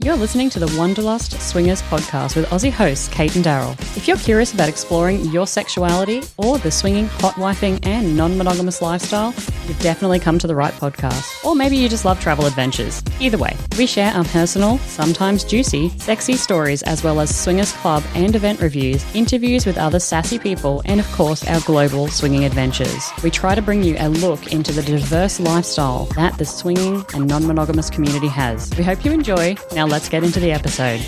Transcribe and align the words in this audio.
You're 0.00 0.14
listening 0.16 0.50
to 0.50 0.58
the 0.58 0.72
Wanderlust 0.78 1.40
Swingers 1.40 1.80
podcast 1.82 2.36
with 2.36 2.46
Aussie 2.50 2.70
hosts 2.70 3.08
Cate 3.08 3.34
and 3.34 3.42
Daryl. 3.42 3.72
If 3.96 4.06
you're 4.06 4.18
curious 4.18 4.52
about 4.52 4.68
exploring 4.68 5.24
your 5.30 5.46
sexuality 5.46 6.22
or 6.36 6.58
the 6.58 6.70
swinging, 6.70 7.06
hot 7.06 7.34
wifing, 7.36 7.84
and 7.86 8.14
non 8.14 8.36
monogamous 8.36 8.82
lifestyle, 8.82 9.32
you've 9.66 9.80
definitely 9.80 10.20
come 10.20 10.38
to 10.38 10.46
the 10.46 10.54
right 10.54 10.74
podcast. 10.74 11.42
Or 11.46 11.56
maybe 11.56 11.78
you 11.78 11.88
just 11.88 12.04
love 12.04 12.20
travel 12.20 12.44
adventures. 12.44 13.02
Either 13.20 13.38
way, 13.38 13.56
we 13.78 13.86
share 13.86 14.12
our 14.12 14.24
personal, 14.24 14.76
sometimes 14.80 15.44
juicy, 15.44 15.88
sexy 15.98 16.34
stories, 16.34 16.82
as 16.82 17.02
well 17.02 17.18
as 17.18 17.34
swingers 17.34 17.72
club 17.72 18.04
and 18.14 18.36
event 18.36 18.60
reviews, 18.60 19.02
interviews 19.14 19.64
with 19.64 19.78
other 19.78 19.98
sassy 19.98 20.38
people, 20.38 20.82
and 20.84 21.00
of 21.00 21.10
course, 21.12 21.46
our 21.48 21.60
global 21.62 22.06
swinging 22.08 22.44
adventures. 22.44 23.10
We 23.24 23.30
try 23.30 23.54
to 23.54 23.62
bring 23.62 23.82
you 23.82 23.96
a 23.98 24.10
look 24.10 24.52
into 24.52 24.72
the 24.72 24.82
diverse 24.82 25.40
lifestyle 25.40 26.04
that 26.16 26.36
the 26.36 26.44
swinging 26.44 27.02
and 27.14 27.26
non 27.26 27.46
monogamous 27.46 27.88
community 27.88 28.28
has. 28.28 28.70
We 28.76 28.84
hope 28.84 29.02
you 29.02 29.10
enjoy. 29.10 29.56
Now, 29.72 29.86
let's 29.86 29.95
get 30.04 30.22
into 30.22 30.40
the 30.40 30.52
episode. 30.52 31.00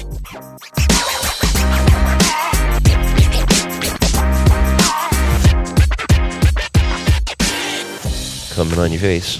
Coming 8.54 8.78
on 8.78 8.90
your 8.90 9.00
face. 9.00 9.38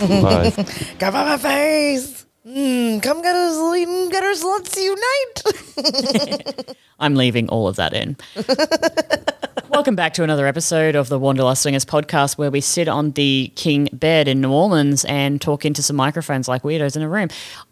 Live. 0.00 0.54
Come 0.98 1.16
on 1.16 1.26
my 1.26 1.38
face. 1.38 2.26
Mm, 2.46 3.02
come 3.02 3.22
get 3.22 3.34
us, 3.34 3.56
mm, 3.56 4.10
get 4.10 4.22
us, 4.22 4.44
let's 4.44 4.76
unite. 4.76 6.76
I'm 7.00 7.14
leaving 7.14 7.48
all 7.48 7.66
of 7.66 7.76
that 7.76 7.94
in. 7.94 8.16
Welcome 9.74 9.96
back 9.96 10.14
to 10.14 10.22
another 10.22 10.46
episode 10.46 10.94
of 10.94 11.08
the 11.08 11.18
Wanderlust 11.18 11.62
Swingers 11.62 11.84
podcast, 11.84 12.38
where 12.38 12.48
we 12.48 12.60
sit 12.60 12.86
on 12.86 13.10
the 13.10 13.50
king 13.56 13.88
bed 13.92 14.28
in 14.28 14.40
New 14.40 14.52
Orleans 14.52 15.04
and 15.04 15.40
talk 15.40 15.64
into 15.64 15.82
some 15.82 15.96
microphones 15.96 16.46
like 16.46 16.62
weirdos 16.62 16.94
in 16.94 17.02
a 17.02 17.08
room. 17.08 17.28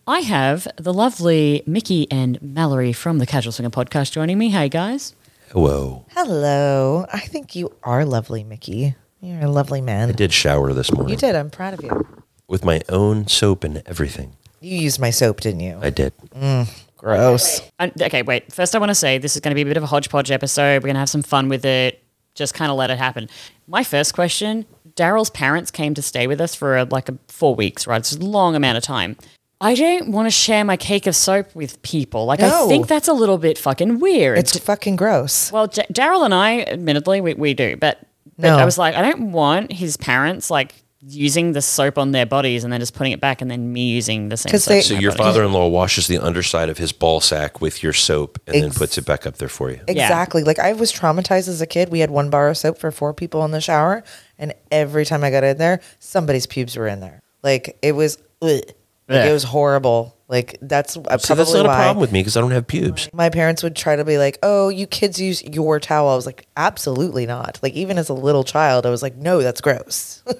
I 0.09 0.19
have 0.21 0.67
the 0.77 0.93
lovely 0.93 1.63
Mickey 1.65 2.11
and 2.11 2.43
Mallory 2.43 2.93
from 2.93 3.19
the 3.19 3.25
Casual 3.27 3.53
Swinger 3.53 3.71
podcast 3.71 4.11
joining 4.11 4.37
me. 4.37 4.49
Hey 4.51 4.69
guys. 4.69 5.15
Whoa. 5.53 6.05
Hello. 6.11 7.07
I 7.13 7.21
think 7.21 7.55
you 7.55 7.73
are 7.85 8.05
lovely, 8.05 8.43
Mickey. 8.43 8.97
You're 9.21 9.43
a 9.45 9.48
lovely 9.48 9.81
man. 9.81 10.09
I 10.09 10.13
did 10.13 10.33
shower 10.33 10.73
this 10.73 10.93
morning 10.93 11.11
You 11.11 11.17
did. 11.17 11.37
I'm 11.37 11.51
proud 11.51 11.73
of 11.75 11.85
you. 11.85 12.05
with 12.48 12.65
my 12.65 12.83
own 12.89 13.29
soap 13.29 13.63
and 13.63 13.81
everything. 13.87 14.35
You 14.61 14.77
used 14.77 14.98
my 15.01 15.11
soap, 15.11 15.41
didn't 15.41 15.61
you? 15.61 15.79
I 15.81 15.91
did. 15.91 16.13
Mm, 16.31 16.69
gross. 16.97 17.61
And, 17.81 17.91
okay, 18.01 18.23
wait. 18.23 18.53
First, 18.53 18.77
I 18.77 18.79
want 18.79 18.91
to 18.91 18.95
say 18.95 19.19
this 19.19 19.35
is 19.35 19.41
going 19.41 19.51
to 19.51 19.57
be 19.57 19.63
a 19.63 19.65
bit 19.65 19.77
of 19.77 19.83
a 19.83 19.87
hodgepodge 19.87 20.31
episode. 20.31 20.77
We're 20.83 20.87
going 20.87 20.95
to 20.95 21.01
have 21.01 21.09
some 21.09 21.23
fun 21.23 21.48
with 21.48 21.65
it. 21.65 22.02
Just 22.35 22.55
kind 22.55 22.71
of 22.71 22.77
let 22.77 22.91
it 22.91 22.99
happen. 22.99 23.29
My 23.67 23.85
first 23.85 24.15
question 24.15 24.67
Daryl's 24.95 25.31
parents 25.31 25.71
came 25.71 25.95
to 25.95 26.03
stay 26.03 26.27
with 26.27 26.41
us 26.41 26.55
for 26.55 26.77
uh 26.77 26.87
like 26.91 27.09
a, 27.09 27.19
four 27.29 27.55
weeks, 27.55 27.87
right? 27.87 27.99
It's 27.99 28.15
a 28.15 28.19
long 28.19 28.55
amount 28.55 28.77
of 28.79 28.83
time. 28.85 29.17
I 29.61 29.75
don't 29.77 30.11
want 30.11 30.27
to 30.27 30.31
share 30.33 30.65
my 30.65 30.77
cake 30.77 31.07
of 31.07 31.15
soap 31.15 31.55
with 31.55 31.81
people. 31.83 32.25
Like, 32.27 32.41
I 32.41 32.67
think 32.67 32.89
that's 32.89 33.07
a 33.07 33.13
little 33.13 33.39
bit 33.39 33.57
fucking 33.59 34.01
weird. 34.01 34.37
It's 34.39 34.59
fucking 34.59 34.97
gross. 34.97 35.53
well, 35.53 35.69
J- 35.69 35.87
Daryl 35.93 36.25
and 36.25 36.35
I, 36.35 36.63
admittedly, 36.63 37.21
we, 37.21 37.35
we 37.35 37.55
do, 37.55 37.77
but, 37.77 38.01
but 38.37 38.49
No. 38.49 38.59
I 38.59 38.65
was 38.65 38.77
like, 38.77 38.97
I 38.97 39.03
don't 39.03 39.31
want 39.31 39.71
his 39.71 39.97
parents 39.97 40.51
like 40.51 40.75
using 41.05 41.53
the 41.53 41.61
soap 41.62 41.98
on 41.98 42.12
their 42.12 42.25
bodies 42.27 42.62
and 42.62 42.72
then 42.72 42.78
just 42.78 42.95
putting 42.95 43.12
it 43.12 43.20
back 43.20 43.42
and 43.42 43.50
then 43.50 43.72
me 43.72 43.89
using 43.91 44.28
the 44.28 44.36
same 44.36 44.50
'Cause 44.53 44.64
soap. 44.64 44.70
they- 44.72 44.78
on 44.78 44.83
So 44.84 44.95
my 44.95 45.00
your 45.00 45.11
body. 45.12 45.22
father-in-law 45.25 45.67
washes 45.69 46.06
the 46.06 46.19
underside 46.19 46.69
of 46.69 46.78
his 46.78 46.92
ball 46.92 47.20
sack 47.20 47.61
with 47.61 47.83
your 47.83 47.92
soap 47.92 48.39
and 48.47 48.55
then 48.55 48.64
Ex- 48.67 48.78
puts 48.78 48.98
it 48.98 49.05
back 49.05 49.27
up 49.27 49.39
there 49.39 49.48
for 49.48 49.70
you. 49.70 49.80
Exactly. 49.89 50.45
Like 50.45 50.58
I 50.61 50.73
was 50.75 50.92
traumatized 50.92 51.48
as 51.48 51.61
a 51.61 51.67
kid. 51.67 51.89
We 51.89 51.98
had 52.00 52.11
one 52.11 52.30
bar 52.30 52.48
of 52.48 52.56
soap 52.56 52.78
for 52.78 52.91
four 52.92 53.12
people 53.12 53.45
in 53.45 53.50
the 53.50 53.61
shower, 53.61 54.05
and 54.39 54.55
every 54.70 55.05
time 55.05 55.25
I 55.25 55.30
got 55.30 55.42
in 55.42 55.58
there, 55.58 55.80
somebody's 55.98 56.47
pubes 56.47 56.77
were 56.77 56.86
in 56.86 57.00
there. 57.00 57.20
Like 57.42 57.77
it 57.83 57.92
was, 57.97 58.19
ugh. 58.41 58.48
like 58.50 58.75
Yeah. 59.08 59.25
it 59.27 59.33
was 59.33 59.42
horrible. 59.45 60.14
Like 60.33 60.57
that's 60.61 60.97
uh, 60.97 61.19
So 61.19 61.35
probably 61.35 61.35
that's 61.37 61.55
not 61.55 61.67
why 61.67 61.73
a 61.75 61.77
problem 61.85 62.01
with 62.01 62.11
me 62.11 62.21
because 62.21 62.37
I 62.37 62.41
don't 62.41 62.51
have 62.51 62.67
pubes. 62.67 63.09
my 63.13 63.29
parents 63.31 63.63
would 63.63 63.77
try 63.77 63.95
to 63.95 64.05
be 64.05 64.17
like, 64.19 64.39
"Oh, 64.43 64.69
you 64.70 64.87
kids 64.89 65.20
use 65.20 65.43
your 65.45 65.79
towel." 65.79 66.09
I 66.09 66.17
was 66.17 66.27
like, 66.27 66.47
"Absolutely 66.57 67.27
not!" 67.27 67.61
Like 67.63 67.75
even 67.75 67.98
as 67.98 68.09
a 68.09 68.15
little 68.15 68.42
child, 68.42 68.87
I 68.87 68.91
was 68.91 69.03
like, 69.03 69.15
"No, 69.15 69.42
that's 69.42 69.61
gross." 69.61 70.23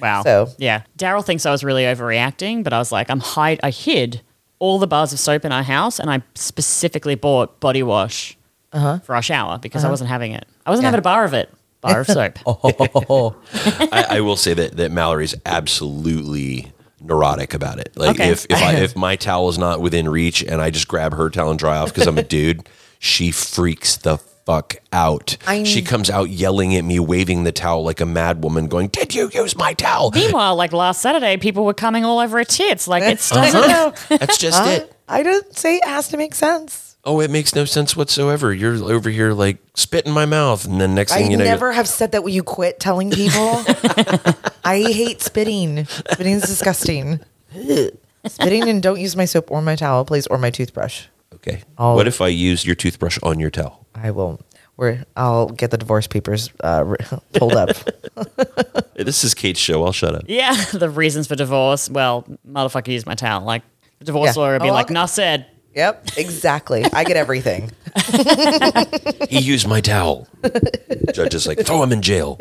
Wow. 0.00 0.22
So- 0.22 0.48
yeah, 0.56 0.82
Daryl 0.96 1.22
thinks 1.22 1.44
I 1.44 1.50
was 1.50 1.62
really 1.62 1.82
overreacting, 1.82 2.64
but 2.64 2.72
I 2.72 2.78
was 2.78 2.90
like, 2.90 3.10
I'm 3.10 3.20
hide. 3.20 3.60
I 3.62 3.68
hid 3.68 4.22
all 4.58 4.78
the 4.78 4.86
bars 4.86 5.12
of 5.12 5.18
soap 5.20 5.44
in 5.44 5.52
our 5.52 5.62
house, 5.62 5.98
and 6.00 6.10
I 6.10 6.22
specifically 6.34 7.16
bought 7.16 7.60
body 7.60 7.82
wash 7.82 8.34
for 8.72 9.14
our 9.14 9.20
shower 9.20 9.58
because 9.58 9.84
I 9.84 9.90
wasn't 9.90 10.08
having 10.08 10.32
it. 10.32 10.46
I 10.64 10.70
wasn't 10.70 10.84
Yeah. 10.84 10.88
having 10.92 11.00
a 11.00 11.02
bar 11.02 11.24
of 11.26 11.34
it. 11.34 11.50
Bar 11.82 12.00
of 12.00 12.06
soap. 12.16 12.38
I, 13.92 14.06
I 14.16 14.20
will 14.22 14.36
say 14.36 14.54
that 14.54 14.78
that 14.78 14.90
Mallory's 14.90 15.34
absolutely 15.44 16.72
neurotic 17.00 17.54
about 17.54 17.78
it. 17.78 17.92
Like 17.96 18.10
Okay. 18.10 18.30
if 18.30 18.46
if 18.50 18.56
I, 18.62 18.74
if 18.76 18.96
my 19.06 19.16
towel 19.16 19.48
is 19.48 19.58
not 19.58 19.80
within 19.80 20.08
reach 20.08 20.42
and 20.42 20.60
I 20.60 20.70
just 20.70 20.88
grab 20.88 21.14
her 21.14 21.30
towel 21.30 21.50
and 21.50 21.58
dry 21.58 21.78
off 21.78 21.88
because 21.92 22.06
I'm 22.06 22.18
a 22.18 22.22
dude, 22.36 22.68
she 22.98 23.30
freaks 23.30 23.96
the 23.96 24.18
fuck 24.46 24.76
out. 24.92 25.36
I- 25.46 25.62
she 25.64 25.82
comes 25.82 26.10
out 26.10 26.30
yelling 26.30 26.74
at 26.74 26.84
me, 26.84 26.98
waving 26.98 27.44
the 27.44 27.52
towel 27.52 27.84
like 27.84 28.00
a 28.00 28.06
mad 28.06 28.42
woman, 28.42 28.66
going, 28.68 28.88
"Did 28.88 29.14
you 29.14 29.30
use 29.32 29.56
my 29.56 29.74
towel?" 29.74 30.10
Meanwhile, 30.12 30.56
like 30.56 30.72
last 30.72 31.00
Saturday, 31.00 31.36
people 31.36 31.64
were 31.64 31.74
coming 31.74 32.04
all 32.04 32.18
over 32.18 32.38
her 32.38 32.44
tits. 32.44 32.86
Like 32.88 33.02
it's 33.04 33.30
Uh-huh. 33.36 33.92
That's 34.08 34.38
just 34.38 34.64
it. 34.66 34.92
I 35.08 35.22
didn't 35.22 35.56
say 35.56 35.76
it 35.76 35.84
has 35.84 36.08
to 36.08 36.16
make 36.16 36.34
sense. 36.34 36.89
Oh, 37.04 37.20
it 37.20 37.30
makes 37.30 37.54
no 37.54 37.64
sense 37.64 37.96
whatsoever. 37.96 38.52
You're 38.52 38.74
over 38.92 39.08
here 39.08 39.32
like 39.32 39.56
spit 39.74 40.04
in 40.06 40.12
my 40.12 40.26
mouth, 40.26 40.66
and 40.66 40.78
then 40.80 40.94
next 40.94 41.12
I 41.12 41.18
thing 41.22 41.30
you 41.30 41.36
know, 41.38 41.44
you're- 41.44 41.50
never 41.54 41.72
have 41.72 41.88
said 41.88 42.12
that. 42.12 42.22
Will 42.22 42.30
you 42.30 42.42
quit 42.42 42.78
telling 42.78 43.10
people? 43.10 43.62
I 44.64 44.82
hate 44.92 45.22
spitting. 45.22 45.86
Spitting 45.86 46.34
is 46.34 46.42
disgusting. 46.42 47.20
Spitting 48.26 48.68
and 48.68 48.82
don't 48.82 49.00
use 49.00 49.16
my 49.16 49.24
soap 49.24 49.50
or 49.50 49.62
my 49.62 49.76
towel, 49.76 50.04
please, 50.04 50.26
or 50.26 50.36
my 50.36 50.50
toothbrush. 50.50 51.06
okay. 51.36 51.62
Oh. 51.78 51.94
What 51.94 52.06
if 52.06 52.20
I 52.20 52.28
use 52.28 52.66
your 52.66 52.74
toothbrush 52.74 53.18
on 53.22 53.40
your 53.40 53.50
towel? 53.50 53.86
I 53.94 54.10
will. 54.10 54.38
Where 54.76 55.04
I'll 55.16 55.46
get 55.48 55.70
the 55.70 55.78
divorce 55.78 56.06
papers 56.06 56.50
uh, 56.62 56.84
re- 56.86 56.96
pulled 57.32 57.54
up. 57.54 57.70
This 58.94 59.24
is 59.24 59.32
Cate's 59.34 59.58
show. 59.60 59.84
I'll 59.84 59.92
shut 59.92 60.14
up. 60.14 60.24
yeah. 60.28 60.54
The 60.72 60.90
reasons 60.90 61.26
for 61.26 61.34
divorce. 61.36 61.88
Well, 61.88 62.26
motherfucker, 62.46 62.88
use 62.88 63.06
my 63.06 63.14
towel. 63.14 63.44
Like 63.44 63.62
the 63.98 64.04
divorce 64.04 64.36
Yeah. 64.36 64.42
lawyer 64.42 64.52
would 64.54 64.62
be 64.62 64.68
Oh, 64.70 64.74
like, 64.74 64.86
okay. 64.86 64.94
"Nah, 64.94 65.06
said." 65.06 65.46
Yep, 65.74 66.08
exactly. 66.16 66.84
I 66.92 67.04
get 67.04 67.16
everything. 67.16 67.70
He 69.28 69.40
used 69.40 69.68
my 69.68 69.80
towel. 69.80 70.28
Judge 71.12 71.34
is 71.34 71.46
like, 71.46 71.60
throw 71.60 71.82
him 71.82 71.92
in 71.92 72.02
jail. 72.02 72.38